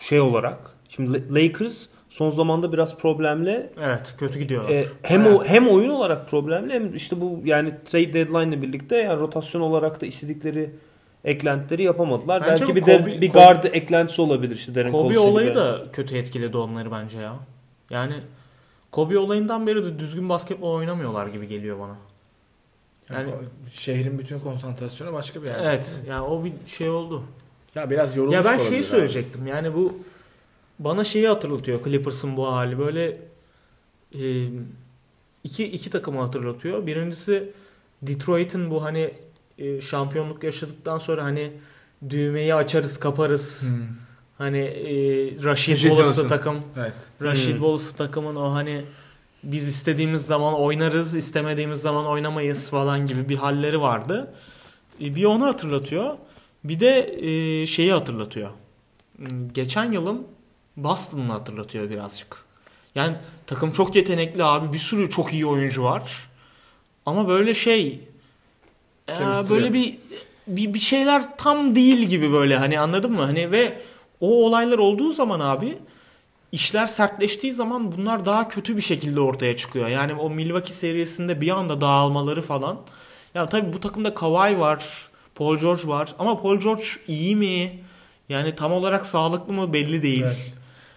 [0.00, 4.68] şey olarak şimdi La- Lakers son zamanda biraz problemli Evet kötü gidiyor.
[4.70, 8.96] e, hem o hem oyun olarak problemli hem işte bu yani trade deadline ile birlikte
[8.96, 10.70] yani rotasyon olarak da istedikleri
[11.24, 12.42] eklentileri yapamadılar.
[12.42, 15.56] Bence Belki bir de Kobe- bir Kobe- guard eklentisi olabilir işte Darren Kobe olayı gibi.
[15.58, 17.36] da kötü etkiledi onları bence ya.
[17.90, 18.14] Yani
[18.90, 21.96] Kobe olayından beri de düzgün basketbol oynamıyorlar gibi geliyor bana.
[23.12, 23.30] Yani
[23.74, 25.56] şehrin bütün konsantrasyonu başka bir yer.
[25.62, 27.22] evet yani o bir şey oldu.
[27.74, 28.84] Ya biraz yorulmuş Ya ben şeyi abi.
[28.84, 29.46] söyleyecektim.
[29.46, 29.98] Yani bu
[30.78, 32.78] bana şeyi hatırlatıyor Clippers'ın bu hali.
[32.78, 33.16] Böyle
[34.18, 34.44] e,
[35.44, 36.86] iki, iki takımı hatırlatıyor.
[36.86, 37.52] Birincisi
[38.02, 39.10] Detroit'in bu hani
[39.60, 41.52] e, şampiyonluk yaşadıktan sonra hani
[42.10, 43.62] düğmeyi açarız kaparız.
[43.70, 43.78] Hmm.
[44.38, 44.94] Hani e,
[45.44, 46.56] Rashid Wallace'lı takım.
[46.78, 46.94] Evet.
[47.22, 47.52] Rashid Hmm.
[47.52, 48.82] Wallace'lı takımın o hani
[49.42, 54.34] biz istediğimiz zaman oynarız, istemediğimiz zaman oynamayız falan gibi bir halleri vardı.
[55.02, 56.14] E, Bir onu hatırlatıyor.
[56.64, 58.50] Bir de e, şeyi hatırlatıyor.
[59.16, 60.26] Hmm, Geçen yılın
[60.76, 62.36] Boston'ını hatırlatıyor birazcık.
[62.94, 64.72] Yani takım çok yetenekli abi.
[64.72, 66.28] Bir sürü çok iyi oyuncu var.
[67.06, 68.00] Ama böyle şey
[69.18, 69.98] Chemistry böyle bir,
[70.46, 73.22] bir bir şeyler tam değil gibi böyle hani anladın mı?
[73.22, 73.78] Hani ve
[74.20, 75.78] o olaylar olduğu zaman abi
[76.52, 79.88] işler sertleştiği zaman bunlar daha kötü bir şekilde ortaya çıkıyor.
[79.88, 82.80] Yani o Milwaukee serisinde bir anda dağılmaları falan.
[83.34, 84.84] Ya tabii bu takımda Kawhi var,
[85.34, 87.78] Paul George var ama Paul George iyi mi?
[88.28, 90.22] Yani tam olarak sağlıklı mı belli değil.
[90.26, 90.54] Evet.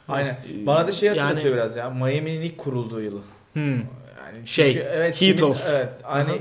[0.08, 0.38] Aynen.
[0.66, 1.90] Bana da şey hatırlatıyor Yani- biraz ya.
[1.90, 3.20] Miami'nin ilk kurulduğu yılı.
[3.54, 3.74] Hmm.
[3.74, 5.70] Yani Şey, çünkü evet, Heatles.
[5.76, 5.90] evet.
[6.04, 6.38] Hani Aha.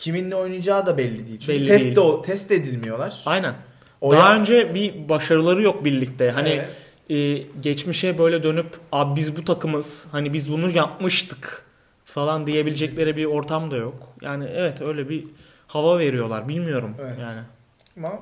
[0.00, 1.40] Kiminle oynayacağı da belli değil.
[1.40, 1.96] Çünkü Belli test değil.
[1.96, 3.22] de o test edilmiyorlar.
[3.26, 3.54] Aynen.
[4.00, 6.30] O Daha ya- önce bir başarıları yok birlikte.
[6.30, 6.68] Hani Evet.
[7.10, 11.64] e, geçmişe böyle dönüp abi biz bu takımız hani biz bunu yapmıştık
[12.04, 14.08] falan diyebilecekleri bir ortam da yok.
[14.20, 15.24] Yani evet öyle bir
[15.66, 16.48] hava veriyorlar.
[16.48, 17.18] Bilmiyorum Evet.
[17.20, 17.40] yani.
[17.96, 18.18] Ama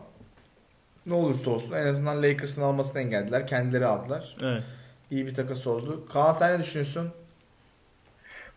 [1.06, 3.46] ne olursa olsun en azından Lakers'ın almasını engellediler.
[3.46, 4.36] Kendileri aldılar.
[4.42, 4.62] Evet.
[5.10, 6.06] İyi bir takas oldu.
[6.12, 7.10] Kaan sen ne düşünüyorsun?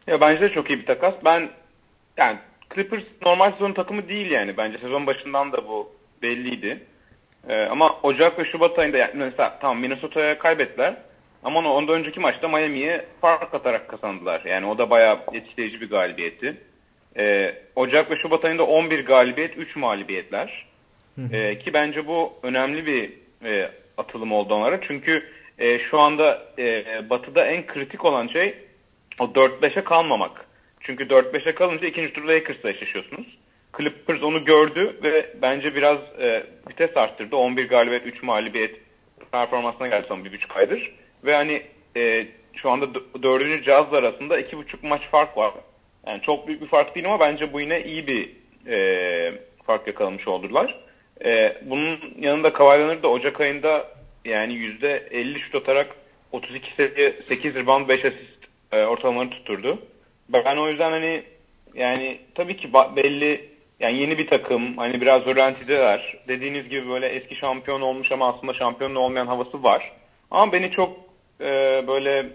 [0.07, 1.13] Ya bence de çok iyi bir takas.
[1.25, 1.49] Ben
[2.17, 2.39] yani
[2.75, 4.57] Clippers normal sezon takımı değil yani.
[4.57, 5.91] Bence sezon başından da bu
[6.21, 6.79] belliydi.
[7.49, 10.95] Ee, ama Ocak ve Şubat ayında yani mesela tamam Minnesota'ya kaybettiler.
[11.43, 14.41] Ama ondan önceki maçta Miami'ye fark atarak kazandılar.
[14.45, 16.57] Yani o da bayağı etkileyici bir galibiyetti.
[17.17, 20.65] Ee, Ocak ve Şubat ayında 11 galibiyet, 3 mağlubiyetler.
[21.31, 23.11] Ee, ki bence bu önemli bir
[23.49, 24.81] e, atılım oldu onlara.
[24.87, 25.23] Çünkü
[25.59, 28.55] e, şu anda e, Batı'da en kritik olan şey
[29.19, 30.45] o 4-5'e kalmamak.
[30.83, 33.37] Çünkü 4-5'e kalınca ikinci turda Lakers'la eşleşiyorsunuz.
[33.77, 37.35] Clippers onu gördü ve bence biraz e, vites arttırdı.
[37.35, 38.75] 11 galibiyet, 3 mağlubiyet
[39.31, 40.91] performansına geldi son bir buçuk aydır.
[41.23, 41.61] Ve hani
[41.97, 45.51] e, şu anda d- dördüncü Jazz'la arasında iki buçuk maç fark var.
[46.07, 48.29] Yani çok büyük bir fark değil ama bence bu yine iyi bir
[48.67, 49.33] e,
[49.65, 50.75] fark yakalamış oldular.
[51.25, 53.87] E, bunun yanında Kawhi da Ocak ayında
[54.25, 55.95] yani %50 şut atarak
[56.31, 59.79] 32 sayı, 8 rebound, 5 asist e, ortalamaları tutturdu.
[60.33, 61.23] Ben o yüzden hani
[61.73, 63.41] yani tabii ki belli
[63.79, 66.15] yani yeni bir takım hani biraz rölantideler.
[66.27, 69.91] Dediğiniz gibi böyle eski şampiyon olmuş ama aslında şampiyon olmayan havası var.
[70.31, 70.89] Ama beni çok
[71.41, 71.47] e,
[71.87, 72.25] böyle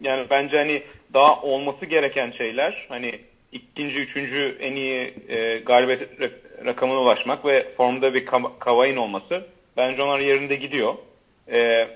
[0.00, 0.82] yani bence hani
[1.12, 3.20] daha olması gereken şeyler hani
[3.52, 9.44] ikinci, üçüncü en iyi e, galibiyet ra- rakamına ulaşmak ve formda bir Ka- Kawhi'nin olması
[9.76, 10.94] bence onlar yerinde gidiyor.
[11.52, 11.88] E,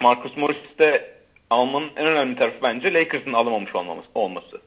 [0.00, 1.17] Marcus Morris'te
[1.50, 4.60] almanın en önemli tarafı bence Lakers'ın alamamış olmaması, olması.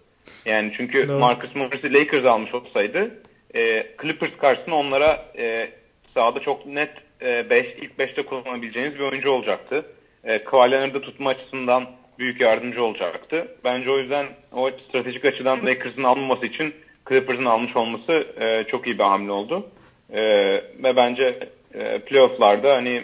[0.46, 1.20] Yani çünkü Doğru.
[1.20, 3.12] Marcus Morris'i Lakers almış olsaydı
[3.56, 5.70] e, Clippers karşısında onlara e,
[6.14, 9.86] sahada çok net 5 ilk 5'te kullanabileceğiniz bir oyuncu olacaktı.
[10.24, 11.88] E, Kawhi Leonard'ı tutma açısından
[12.20, 13.48] büyük yardımcı olacaktı.
[13.64, 16.76] Bence o yüzden o stratejik açıdan Lakers'ın alınması için
[17.10, 19.70] Clippers'ın almış olması e, çok iyi bir hamle oldu.
[20.10, 20.22] E,
[20.84, 21.40] ve bence
[21.74, 23.04] e, playoff'larda hani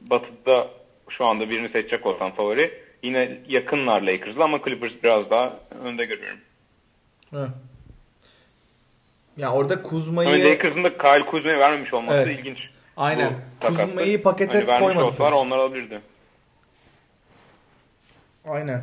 [0.00, 0.68] Batı'da
[1.10, 5.52] şu anda birini seçecek olsam favori yine yakınlar Lakers'la ama Clippers biraz daha
[5.84, 6.38] önde görüyorum.
[7.36, 7.48] Evet.
[9.36, 12.38] Ya orada Kuzma'yı Lakers'ın da Kyle Kuzma'ya vermemiş olması Evet.
[12.38, 12.58] ilginç.
[12.96, 13.32] aynen.
[13.60, 15.04] Kuzma'yı pakete hani koymadı.
[15.04, 16.00] olsalar onlar alabilirdi.
[18.48, 18.82] Aynen.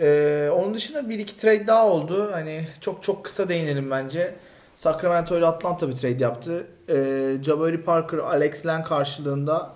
[0.00, 2.28] Ee, onun dışında bir iki trade daha oldu.
[2.32, 4.34] Hani çok çok kısa değinelim bence.
[4.74, 6.66] Sacramento ile Atlanta bir trade yaptı.
[6.88, 9.74] Ee, Jabari Parker, Alex Len karşılığında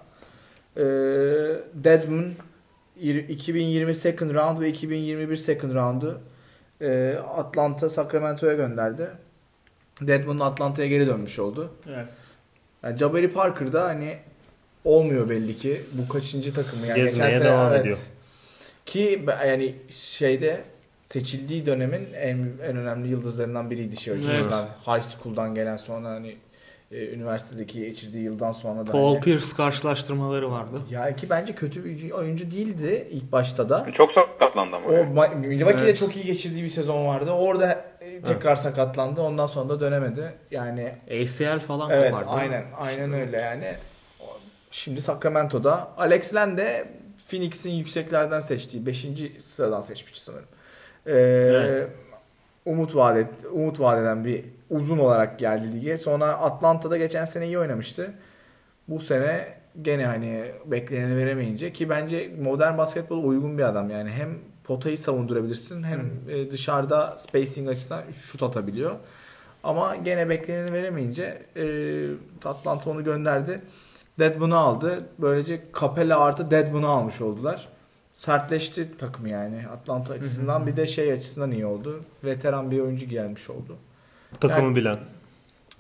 [0.77, 0.83] e,
[1.75, 2.33] Deadman
[3.01, 6.21] 2020 second round ve 2021 second round'u
[6.81, 9.09] e, Atlanta Sacramento'ya gönderdi.
[10.01, 11.71] Deadman Atlanta'ya geri dönmüş oldu.
[11.89, 12.07] Evet.
[12.83, 14.19] Yani Jabari Parker da hani
[14.85, 15.83] olmuyor belli ki.
[15.93, 17.99] Bu kaçıncı takımı yani Gezmeye devam ediyor.
[18.87, 20.65] Ki yani şeyde
[21.07, 24.69] seçildiği dönemin en, en önemli yıldızlarından biriydi şey açısından.
[24.87, 26.37] High school'dan gelen sonra hani
[26.93, 30.81] e, üniversitedeki geçirdiği yıldan sonra da Paul hani- Pierce karşılaştırmaları vardı.
[30.91, 33.87] ya ki bence kötü bir oyuncu değildi ilk başta da.
[33.97, 34.87] Çok sakatlandı ama.
[34.89, 35.97] O Ma- Milwaukee'de Evet.
[35.99, 37.31] çok iyi geçirdiği bir sezon vardı.
[37.31, 39.21] Orada e, tekrar sakatlandı.
[39.23, 40.33] Ondan sonra da dönemedi.
[40.51, 42.31] Yani ACL falan Evet kopardı.
[42.31, 43.75] aynen aynen öyle yani.
[44.71, 46.89] Şimdi Sacramento'da Alex Len de
[47.31, 49.07] Phoenix'in yükseklerden seçtiği 5.
[49.41, 50.45] sıradan seçmiş sanırım.
[51.07, 51.89] Ee, Evet.
[52.67, 55.99] Umut vadet umut vadeden bir uzun olarak geldi lige.
[55.99, 58.13] Sonra Atlanta'da geçen sene iyi oynamıştı.
[58.89, 64.39] Bu sene gene hani bekleneni veremeyince ki bence modern basketbola uygun bir adam yani hem
[64.65, 68.97] potayı savundurabilirsin hem e, dışarıda spacing açısından şut atabiliyor.
[69.65, 71.65] Ama gene bekleneni veremeyince e,
[72.45, 73.61] Atlanta onu gönderdi.
[74.19, 75.05] Deadman'ı aldı.
[75.19, 77.69] Böylece Capella artı Deadman'ı almış oldular.
[78.15, 80.67] Sertleşti takım yani Atlanta açısından.
[80.67, 82.01] Bir de şey açısından iyi oldu.
[82.25, 83.77] Veteran bir oyuncu gelmiş oldu.
[84.41, 84.97] Takımı Yani- bilen.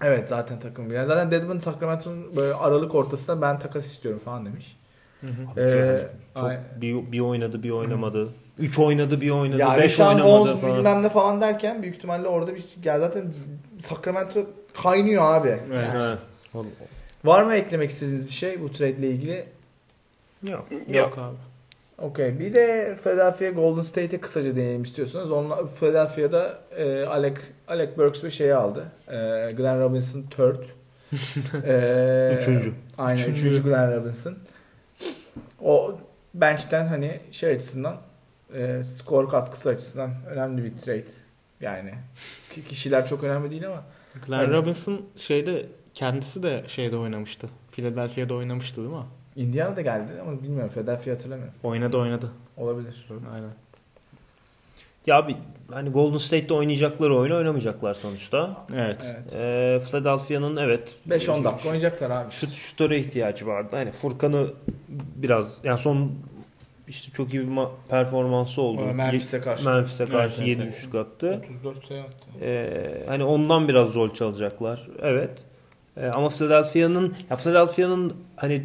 [0.03, 1.05] Evet zaten takım bilen.
[1.05, 4.77] Zaten Deadman Sacramento'nun böyle aralık ortasında ben takas istiyorum falan demiş.
[5.57, 6.03] Ee, Yani
[6.35, 8.29] çok ay- bir, bir oynadı bir oynamadı.
[8.59, 9.59] 3 oynadı bir oynadı.
[9.59, 10.79] ya 5 Rishon oynamadı Holmes falan.
[10.79, 13.33] bilmem ne falan derken büyük ihtimalle orada bir ya zaten
[13.81, 14.41] Sacramento
[14.83, 15.61] kaynıyor abi.
[15.73, 15.89] Evet.
[15.95, 16.19] Evet.
[17.25, 19.45] Var mı eklemek istediğiniz bir şey bu trade ile ilgili?
[20.43, 20.67] Yok.
[20.89, 21.37] Yok abi.
[21.99, 22.38] Okey.
[22.38, 25.30] Bir de Philadelphia Golden State'e kısaca değinelim istiyorsanız.
[25.32, 27.36] Onlar Philadelphia'da e, Alec
[27.68, 28.84] Alec Burks ve şeyi aldı.
[29.09, 29.12] E,
[29.57, 30.62] Glenn Robinson third.
[31.66, 32.72] e, Üçüncü.
[32.99, 33.40] Aynen Üçüncü.
[33.49, 34.34] üçüncü Glenn Robinson.
[35.64, 35.99] O
[36.34, 37.97] bench'ten hani şey açısından
[38.55, 41.05] e, skor katkısı açısından önemli bir trade.
[41.61, 41.95] Yani
[42.55, 43.82] ki- kişiler çok önemli değil ama
[44.26, 44.55] Glenn Evet.
[44.55, 47.49] Robinson şeyde kendisi de şeyde oynamıştı.
[47.72, 49.03] Philadelphia'da oynamıştı değil mi?
[49.37, 51.55] Indiana'da geldi ama bilmiyorum Philadelphia hatırlamıyorum.
[51.62, 52.30] Oynadı oynadı.
[52.57, 53.07] Olabilir.
[53.35, 53.51] Aynen.
[55.07, 55.37] Ya abi
[55.70, 58.66] hani Golden State'de oynayacakları oyunu oynamayacaklar sonuçta.
[58.76, 59.14] Evet.
[59.16, 59.33] Evet.
[59.35, 62.33] Ee, Philadelphia'nın evet 5-10 dakika oynayacaklar abi.
[62.33, 63.68] şut şutöre ihtiyacı vardı.
[63.76, 64.47] Hani Furkan'ı
[65.16, 66.12] biraz yani son
[66.89, 68.80] işte çok iyi bir ma- performansı oldu.
[68.80, 69.70] Memphis'e karşı.
[69.70, 71.41] Memphis'e karşı Evet, 7 evet, üçlük attı.
[71.64, 72.12] 34 sayı attı.
[72.43, 74.89] Ee, hani ondan biraz rol çalacaklar.
[75.03, 75.45] Evet.
[75.97, 78.62] Ee, ama Philadelphia'nın ya Philadelphia'nın hani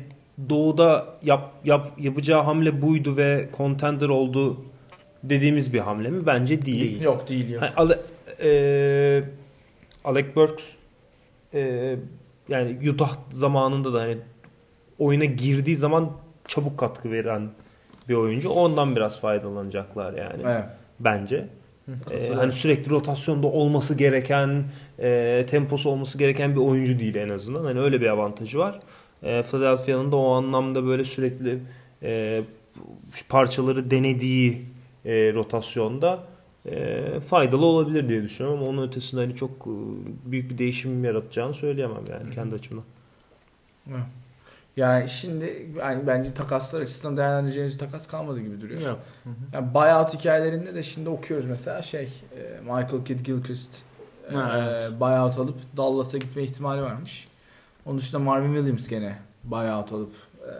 [0.49, 4.65] doğuda yap, yap yapacağı hamle buydu ve contender oldu
[5.23, 6.25] dediğimiz bir hamle mi?
[6.25, 7.01] Bence değil.
[7.01, 7.61] Yok değil yok.
[7.61, 7.99] Hani Ale,
[8.43, 9.23] e,
[10.03, 10.63] Alec Burks
[11.53, 11.95] e,
[12.49, 14.17] yani Utah zamanında da hani
[14.99, 16.11] oyuna girdiği zaman
[16.47, 17.49] çabuk katkı veren
[18.09, 18.49] bir oyuncu.
[18.49, 20.65] Ondan biraz faydalanacaklar yani Evet.
[20.99, 21.47] bence.
[22.11, 24.63] E, hani sürekli rotasyonda olması gereken,
[24.99, 27.63] e, temposu olması gereken bir oyuncu değil en azından.
[27.63, 28.79] Hani öyle bir avantajı var.
[29.23, 31.59] E, Philadelphia'nın da o anlamda böyle sürekli
[32.03, 32.43] e,
[33.29, 34.65] parçaları denediği
[35.05, 36.19] e, rotasyonda
[36.65, 39.73] e, faydalı olabilir diye düşünüyorum ama onun ötesinde hani çok e,
[40.31, 42.83] büyük bir değişim yaratacağını söyleyemem yani kendi açımdan.
[44.77, 48.81] Yani şimdi yani bence takaslar açısından değerlendireceğimiz takas kalmadı gibi duruyor.
[48.81, 48.99] Yok.
[49.53, 53.77] Yani buyout hikayelerinde de şimdi okuyoruz mesela şey e, Michael Kidd Gilchrist
[54.31, 54.99] e, Ha, evet.
[54.99, 57.27] buyout alıp Dallas'a gitme ihtimali varmış.
[57.87, 60.11] Onun dışında Marvin Williams gene buyout alıp
[60.41, 60.51] e,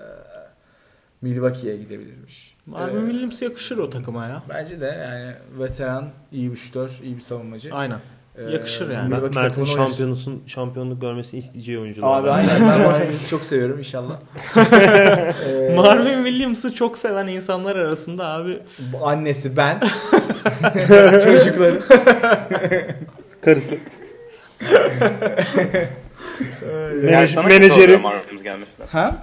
[1.21, 2.55] Milwaukee'ye gidebilirmiş.
[2.65, 4.43] Marvin E, Williams yakışır o takıma ya.
[4.49, 7.73] Bence de yani veteran, iyi bir şutör, iyi bir savunmacı.
[7.73, 7.99] Aynen.
[8.35, 9.09] E, yakışır yani.
[9.13, 12.19] Milwaukee Mert'in şampiyonusun şampiyonluk görmesini isteyeceği oyuncular.
[12.21, 14.19] Abi aynen ben Marvin Williams'ı çok seviyorum inşallah.
[15.47, 18.59] E, Marvin Williams'ı çok seven insanlar arasında abi
[19.03, 19.79] Annesi ben.
[21.23, 21.79] Çocukları.
[23.41, 23.77] Karısı.
[27.05, 27.69] Menaj- sana menajeri.
[27.85, 28.85] kim sordu Marvin gelmesine?
[28.89, 29.17] Ha?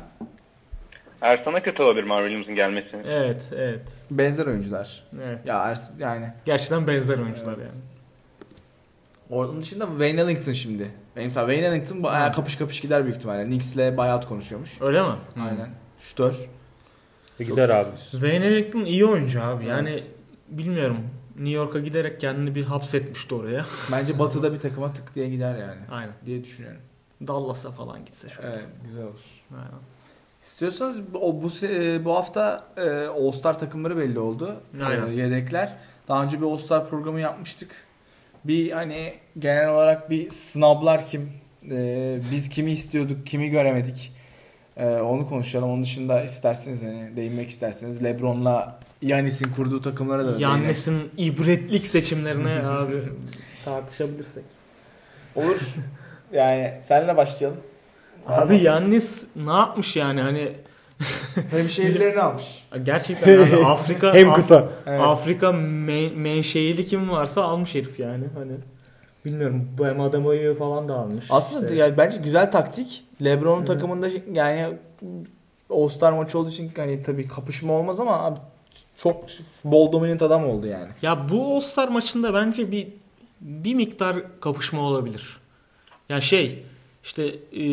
[1.20, 2.96] Ersan'a kötü olabilir Mark Williams'ın gelmesi.
[3.08, 3.82] Evet, evet.
[4.10, 5.02] Benzer oyuncular.
[5.24, 5.38] evet.
[5.46, 7.80] Ya Ers- yani Gerçekten benzer oyuncular yani.
[9.30, 10.90] onun dışında Wayne Ellington şimdi.
[11.16, 13.44] Benim mesela Wayne Ellington bayağı kapış kapış gider büyük ihtimalle.
[13.44, 14.80] Knicks'le buyout konuşuyormuş.
[14.80, 15.14] Öyle mi?
[15.36, 15.68] Aynen.
[16.00, 16.36] Şutör.
[17.38, 17.88] Gider abi.
[18.10, 19.66] Wayne Ellington iyi oyuncu abi.
[19.66, 19.98] Yani
[20.48, 20.98] bilmiyorum.
[21.36, 23.64] New York'a giderek kendini bir hapsetmişti oraya.
[23.92, 25.80] Bence batıda bir takıma tık diye gider yani.
[25.90, 26.12] Aynen.
[26.26, 26.80] Diye düşünüyorum.
[27.26, 28.48] Dallas'a falan gitse şöyle.
[28.48, 29.20] Evet güzel olur.
[29.54, 29.68] Aynen.
[30.44, 34.60] İstiyorsanız o bu se- bu hafta e, All Star takımları belli oldu.
[34.84, 35.06] Aynen.
[35.06, 35.76] E, yedekler.
[36.08, 37.70] Daha önce bir All Star programı yapmıştık.
[38.44, 41.32] Bir hani genel olarak bir snoblar kim?
[41.70, 44.12] E, biz kimi istiyorduk, kimi göremedik?
[44.76, 45.70] E, onu konuşalım.
[45.70, 50.40] Onun dışında isterseniz hani değinmek isterseniz LeBron'la Yanis'in kurduğu takımlara da.
[50.40, 53.02] Yannis'in ibretlik seçimlerine abi
[53.64, 54.44] tartışabilirsek.
[55.36, 55.74] Olur.
[56.34, 57.60] yani senle başlayalım.
[58.26, 60.52] Abi Yannis ne yapmış yani hani
[61.50, 62.64] Hem şehirlerini almış.
[62.82, 64.68] gerçekten abi Afrika Hem Af- kıta.
[64.86, 65.00] Evet.
[65.00, 68.52] Afrika me- menşeili kim varsa almış herif yani hani
[69.24, 71.24] bilmiyorum bu hem Adebayo'yu falan da almış.
[71.30, 71.76] Aslında İşte.
[71.76, 73.04] yani bence güzel taktik.
[73.24, 74.76] LeBron'un takımında yani
[75.70, 78.38] All-Star maçı olduğu için hani tabii kapışma olmaz ama abi
[78.96, 79.24] çok
[79.64, 80.88] bol dominant adam oldu yani.
[81.02, 82.88] Ya bu All-Star maçında bence bir
[83.40, 85.36] bir miktar kapışma olabilir.
[86.08, 86.62] Yani şey
[87.04, 87.64] işte e,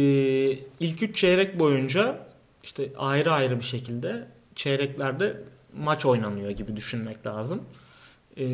[0.79, 2.27] ilk üç çeyrek boyunca
[2.63, 5.37] işte ayrı ayrı bir şekilde çeyreklerde
[5.77, 7.63] maç oynanıyor gibi düşünmek lazım.
[8.37, 8.45] E,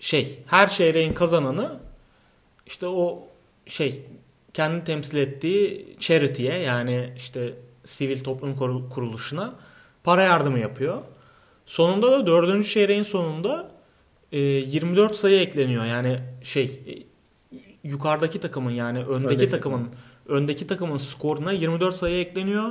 [0.00, 1.80] şey her çeyreğin kazananı
[2.66, 3.28] işte o
[3.66, 4.02] şey
[4.54, 7.54] kendi temsil ettiği charity'ye yani işte
[7.84, 9.54] sivil toplum kurul- kuruluşuna
[10.04, 11.02] para yardımı yapıyor.
[11.66, 13.70] Sonunda da dördüncü çeyreğin sonunda
[14.32, 15.84] e, 24 sayı ekleniyor.
[15.84, 16.92] Yani şey e,
[17.84, 19.88] yukarıdaki takımın yani öndeki, Öndeki takımın
[20.28, 22.68] öndeki takımın skoruna 24 sayı ekleniyor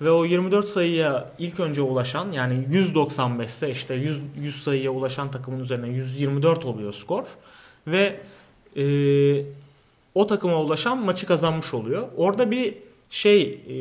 [0.00, 5.30] ve o 24 sayıya ilk önce ulaşan yani 195 ise işte 100, 100 sayıya ulaşan
[5.30, 7.24] takımın üzerine 124 oluyor skor
[7.86, 8.20] ve
[8.76, 8.84] e,
[10.14, 12.08] o takıma ulaşan maçı kazanmış oluyor.
[12.16, 12.74] Orada bir
[13.10, 13.74] şey e,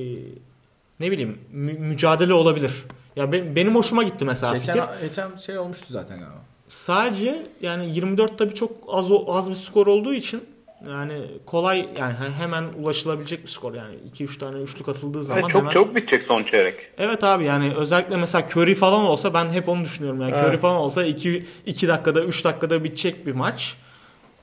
[1.00, 2.72] ne bileyim mü- mücadele olabilir.
[3.16, 4.74] Ya be- benim hoşuma gitti mesela fikir.
[4.74, 6.42] Geçen, geçen şey olmuştu zaten galiba.
[6.68, 10.44] Sadece yani 24 tabii çok az az bir skor olduğu için
[10.90, 15.52] yani kolay yani he- hemen ulaşılabilecek bir skor yani 2-3 tane üçlük atıldığı zaman Evet,
[15.54, 16.76] çok hemen çabuk bitecek son çeyrek.
[16.98, 20.22] Evet abi yani özellikle mesela Curry falan olsa ben hep onu düşünüyorum.
[20.22, 20.44] Yani Evet.
[20.50, 23.78] Curry falan olsa 2 2 dakikada 3 dakikada bitecek bir maç.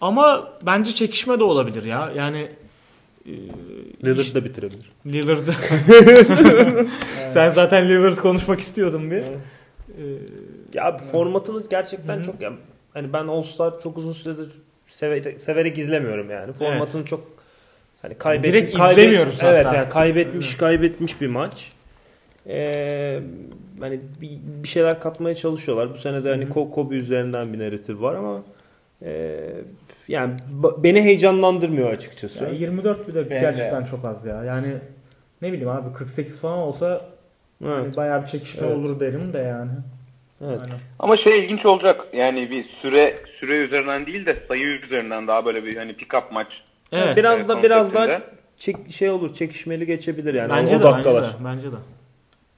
[0.01, 2.12] Ama bence çekişme de olabilir ya.
[2.16, 2.49] Yani
[3.26, 3.32] e,
[4.05, 4.86] Lillard da bitirebilir.
[5.07, 5.39] Lillard.
[7.32, 9.16] Sen zaten Lillard konuşmak istiyordun bir.
[9.22, 9.24] E,
[10.74, 12.57] Ya abi formatını gerçekten çok yani
[12.95, 14.49] hani ben All Star çok uzun süredir
[14.89, 16.53] severek, severek izlemiyorum yani.
[16.53, 17.20] Formatını çok
[18.03, 19.55] hani kaybet Direkt kaybet- izlemiyoruz zaten.
[19.55, 21.72] Evet yani kaybetmiş kaybetmiş bir maç.
[22.49, 23.20] Ee,
[23.80, 24.30] hani bir,
[24.62, 25.91] bir şeyler katmaya çalışıyorlar.
[25.91, 28.43] Bu sene de hani Ko- Kobe üzerinden bir narratif var ama
[29.03, 29.41] e,
[30.09, 30.34] yani
[30.78, 32.45] beni heyecanlandırmıyor açıkçası.
[32.45, 34.45] Ya 24 bir de Ben gerçekten çok az ya.
[34.45, 34.74] Yani
[35.43, 37.01] ne bileyim abi 48 falan olsa
[37.64, 37.72] Evet.
[37.76, 38.76] hani bayağı bir çekişme Evet.
[38.76, 39.70] olur derim de yani.
[40.45, 40.61] Evet.
[40.66, 40.80] Aynen.
[40.99, 42.07] Ama şey ilginç olacak.
[42.12, 46.49] Yani bir süre süre üzerinden değil de sayı üzerinden daha böyle bir hani pick-up maç.
[46.93, 47.16] Evet.
[47.16, 48.20] Biraz e, da biraz daha
[48.59, 51.22] çek, şey olur çekişmeli geçebilir yani bence o de, bence dakikalar.
[51.22, 51.45] de.
[51.45, 51.76] Bence de.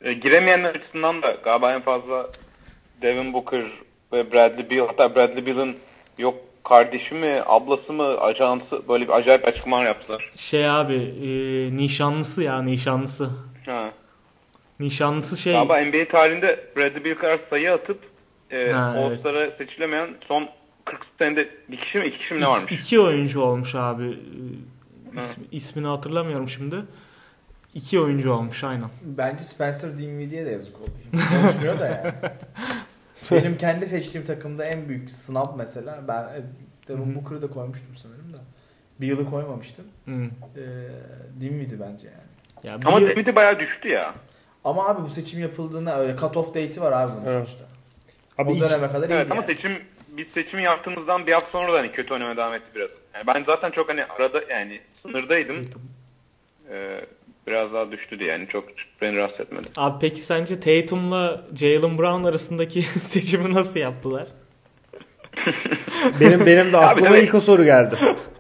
[0.03, 2.27] E, giremeyenler açısından da galiba en fazla
[3.03, 3.65] Devin Booker
[4.13, 5.77] ve Bradley Beal hatta Bradley Beal'ın
[6.19, 10.31] yok kardeşi mi ablası mı ajansı böyle bir acayip açıklamalar yaptılar.
[10.37, 11.31] Şey abi e,
[11.77, 13.31] nişanlısı ya nişanlısı.
[13.67, 13.91] Ha.
[14.81, 17.99] Nişanlısı şey Galiba NBA tarihinde Bradley Beal kadar sayı atıp
[18.51, 19.13] e, Ha, evet.
[19.13, 20.49] All-Star'a seçilemeyen son
[20.85, 22.73] 40 senede bir kişi mi iki kişi mi ne varmış?
[22.73, 24.19] iki oyuncu olmuş abi.
[25.17, 26.77] İsmi- ismini hatırlamıyorum şimdi.
[27.75, 28.89] İki oyuncu olmuş aynen.
[29.03, 30.91] Bence Spencer Dinwiddie'ye de yazık oldu.
[31.43, 32.13] Konuşmuyor da yani.
[33.43, 36.43] Benim kendi seçtiğim takımda en büyük sınav mesela ben e,
[36.89, 38.39] Devin Booker'ı da koymuştum sanırım da.
[39.01, 39.85] Bir yılı koymamıştım.
[40.05, 40.11] Hı.
[40.13, 40.61] Ee,
[41.41, 42.31] Dinwiddie bence yani.
[42.65, 44.15] Ya Ama David'i bayağı düştü ya.
[44.65, 47.49] Ama abi bu seçim yapıldığında öyle cut off date'i var abi bunun Evet.
[47.49, 47.65] sonuçta.
[48.39, 49.55] Abi o hiç- döneme kadar Evet iyiydi ama yani.
[49.55, 49.79] seçim
[50.09, 52.91] biz seçimi yaptığımızdan bir hafta sonra da hani kötü oynamaya devam etti biraz.
[53.15, 55.63] Yani ben zaten çok hani arada yani sınırdaydım.
[56.71, 57.01] Ee,
[57.47, 58.65] biraz daha düştü diye yani çok
[59.03, 59.65] beni rahatsız etmedi.
[59.77, 64.27] Abi peki sence Tatum'la Jalen Brown arasındaki seçimi nasıl yaptılar?
[66.21, 67.95] Benim benim de aklıma ilk o soru geldi.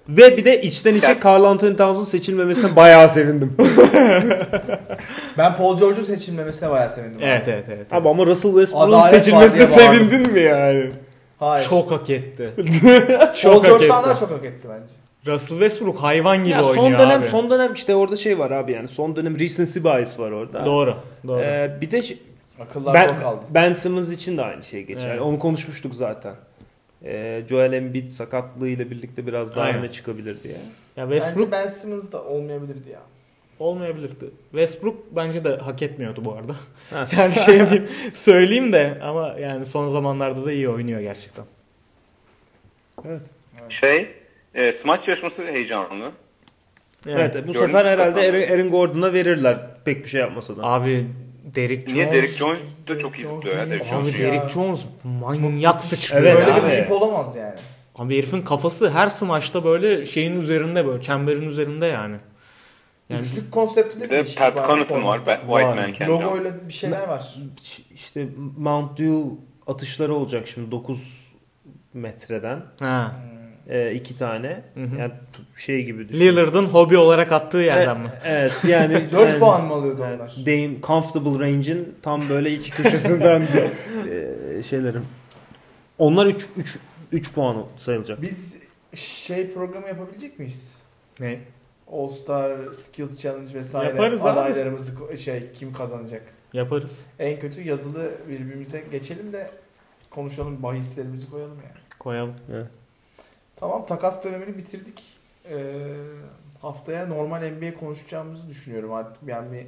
[0.08, 3.56] Ve bir de içten içe Ya- Carl Anthony Towns'un seçilmemesine bayağı sevindim.
[5.38, 7.16] Ben Paul George'un seçilmemesine bayağı sevindim.
[7.18, 7.24] abi.
[7.24, 7.92] Evet evet evet.
[7.92, 10.90] Abi ama Russell Westbrook'un seçilmesine sevindin mi yani?
[11.38, 11.66] Hayır.
[11.68, 12.50] Çok hak etti.
[12.56, 14.92] Paul Çok hak George'dan daha çok hak etti bence.
[15.34, 17.26] Russell Westbrook hayvan gibi Ya oynuyor son dönem abi.
[17.28, 20.66] son dönem işte orada şey var abi yani son dönem recency bias var orada.
[20.66, 20.94] Doğru.
[21.28, 21.40] Doğru.
[21.40, 22.16] Ee, bir de ş-
[22.60, 23.40] Akıllar ben, kaldı.
[23.50, 25.10] ben Simmons için de aynı şey geçer.
[25.10, 25.20] Evet.
[25.20, 26.34] Onu konuşmuştuk zaten.
[27.04, 29.78] Ee, Joel Embiid sakatlığıyla birlikte biraz daha Aynen.
[29.78, 30.56] öne çıkabilir diye.
[30.96, 33.00] ya Westbrook Bence Ben Simmons da olmayabilirdi ya.
[33.58, 34.30] olmayabilirdi.
[34.50, 36.54] Westbrook bence de hak etmiyordu bu arada.
[37.18, 41.44] Yani şey yapayım, söyleyeyim de ama yani son zamanlarda da iyi oynuyor gerçekten.
[43.80, 44.08] Şey,
[44.54, 46.12] e, smaç yarışması heyecanlı.
[47.06, 47.66] Evet, bu Gördüm.
[47.66, 50.62] sefer herhalde Aaron, Aaron Gordon'a verirler pek bir şey yapmasa da.
[50.64, 51.06] Abi
[51.44, 51.94] Derek Jones.
[51.94, 53.70] Niye Derek Jones da çok iyi tutuyor ya.
[53.70, 54.18] Derek Abi Jones Abi.
[54.22, 56.70] Derek- Jones manyak sıçrıyor Evet Böyle abi.
[56.72, 57.54] bir ip olamaz yani.
[57.96, 62.16] Abi herifin kafası her smaçta böyle şeyin üzerinde böyle çemberin üzerinde yani.
[63.08, 64.66] Yani Üçlük konseptinde Bir bir de değişiklik Pat var.
[64.66, 65.18] Connaughton var.
[65.18, 65.76] White Var.
[65.76, 66.12] Man kendi.
[66.12, 67.34] Logoyla bir şeyler var.
[67.94, 69.18] İşte Mount Dew
[69.66, 70.98] atışları olacak şimdi 9
[71.94, 72.62] metreden.
[72.80, 73.12] ha.
[73.68, 74.62] Ee, iki tane.
[74.74, 74.96] Hı hı.
[75.00, 75.12] Yani
[75.56, 76.20] şey gibi düşün.
[76.20, 78.10] Lillard'ın hobi olarak attığı Evet, yerden mi?
[78.24, 80.46] evet yani 4 yani- puan mı alıyordu Evet, onlar?
[80.46, 83.42] Dame comfortable range'in tam böyle iki köşesinden
[84.10, 85.06] e, şeylerim.
[85.98, 86.78] Onlar 3 3
[87.12, 88.22] 3 puan sayılacak.
[88.22, 88.56] Biz
[88.94, 90.74] şey programı yapabilecek miyiz?
[91.20, 91.38] Ne?
[91.92, 94.28] All Star Skills Challenge vesaire Yaparız abi.
[94.28, 96.22] adaylarımızı ko- şey kim kazanacak?
[96.52, 97.06] Yaparız.
[97.18, 99.50] En kötü yazılı birbirimize geçelim de
[100.10, 101.76] konuşalım bahislerimizi koyalım yani.
[101.98, 102.34] Koyalım.
[103.60, 105.02] Tamam takas dönemini bitirdik.
[105.50, 105.96] Ee,
[106.62, 109.28] haftaya normal NBA konuşacağımızı düşünüyorum artık.
[109.28, 109.66] Yani bir,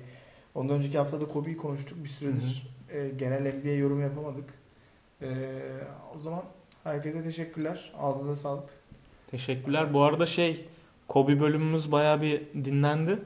[0.54, 2.04] ondan önceki haftada Kobe'yi konuştuk.
[2.04, 4.44] Bir süredir e, genel NBA yorum yapamadık.
[5.22, 5.28] Ee,
[6.16, 6.42] o zaman
[6.84, 7.92] herkese teşekkürler.
[7.98, 8.68] Ağzınıza sağlık.
[9.30, 9.94] Teşekkürler.
[9.94, 10.66] Bu arada şey
[11.08, 13.18] Kobe bölümümüz bayağı bir dinlendi.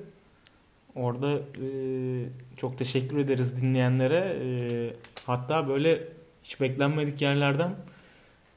[0.95, 1.69] Orada e,
[2.57, 4.37] çok teşekkür ederiz dinleyenlere.
[4.43, 4.49] E,
[5.27, 6.09] hatta böyle
[6.43, 7.75] hiç beklenmedik yerlerden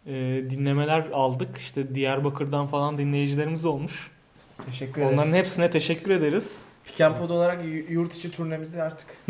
[0.09, 1.57] e, dinlemeler aldık.
[1.57, 4.11] İşte Diyarbakır'dan falan dinleyicilerimiz olmuş.
[4.65, 5.13] Teşekkür ederiz.
[5.13, 6.57] Onların hepsine teşekkür ederiz.
[6.85, 7.59] Pick and Pod olarak
[7.89, 9.07] yurt içi turnemizi artık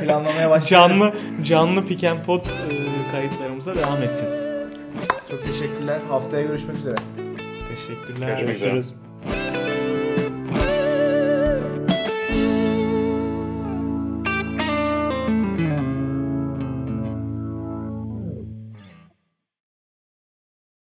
[0.00, 0.68] planlamaya başlayacağız.
[0.68, 4.50] Canlı canlı pick and pod e, kayıtlarımıza devam edeceğiz.
[5.30, 6.00] Çok teşekkürler.
[6.08, 6.96] Haftaya görüşmek üzere.
[7.68, 8.28] Teşekkürler.
[8.28, 8.70] Görüşmek üzere.
[8.70, 9.57] Görüşürüz.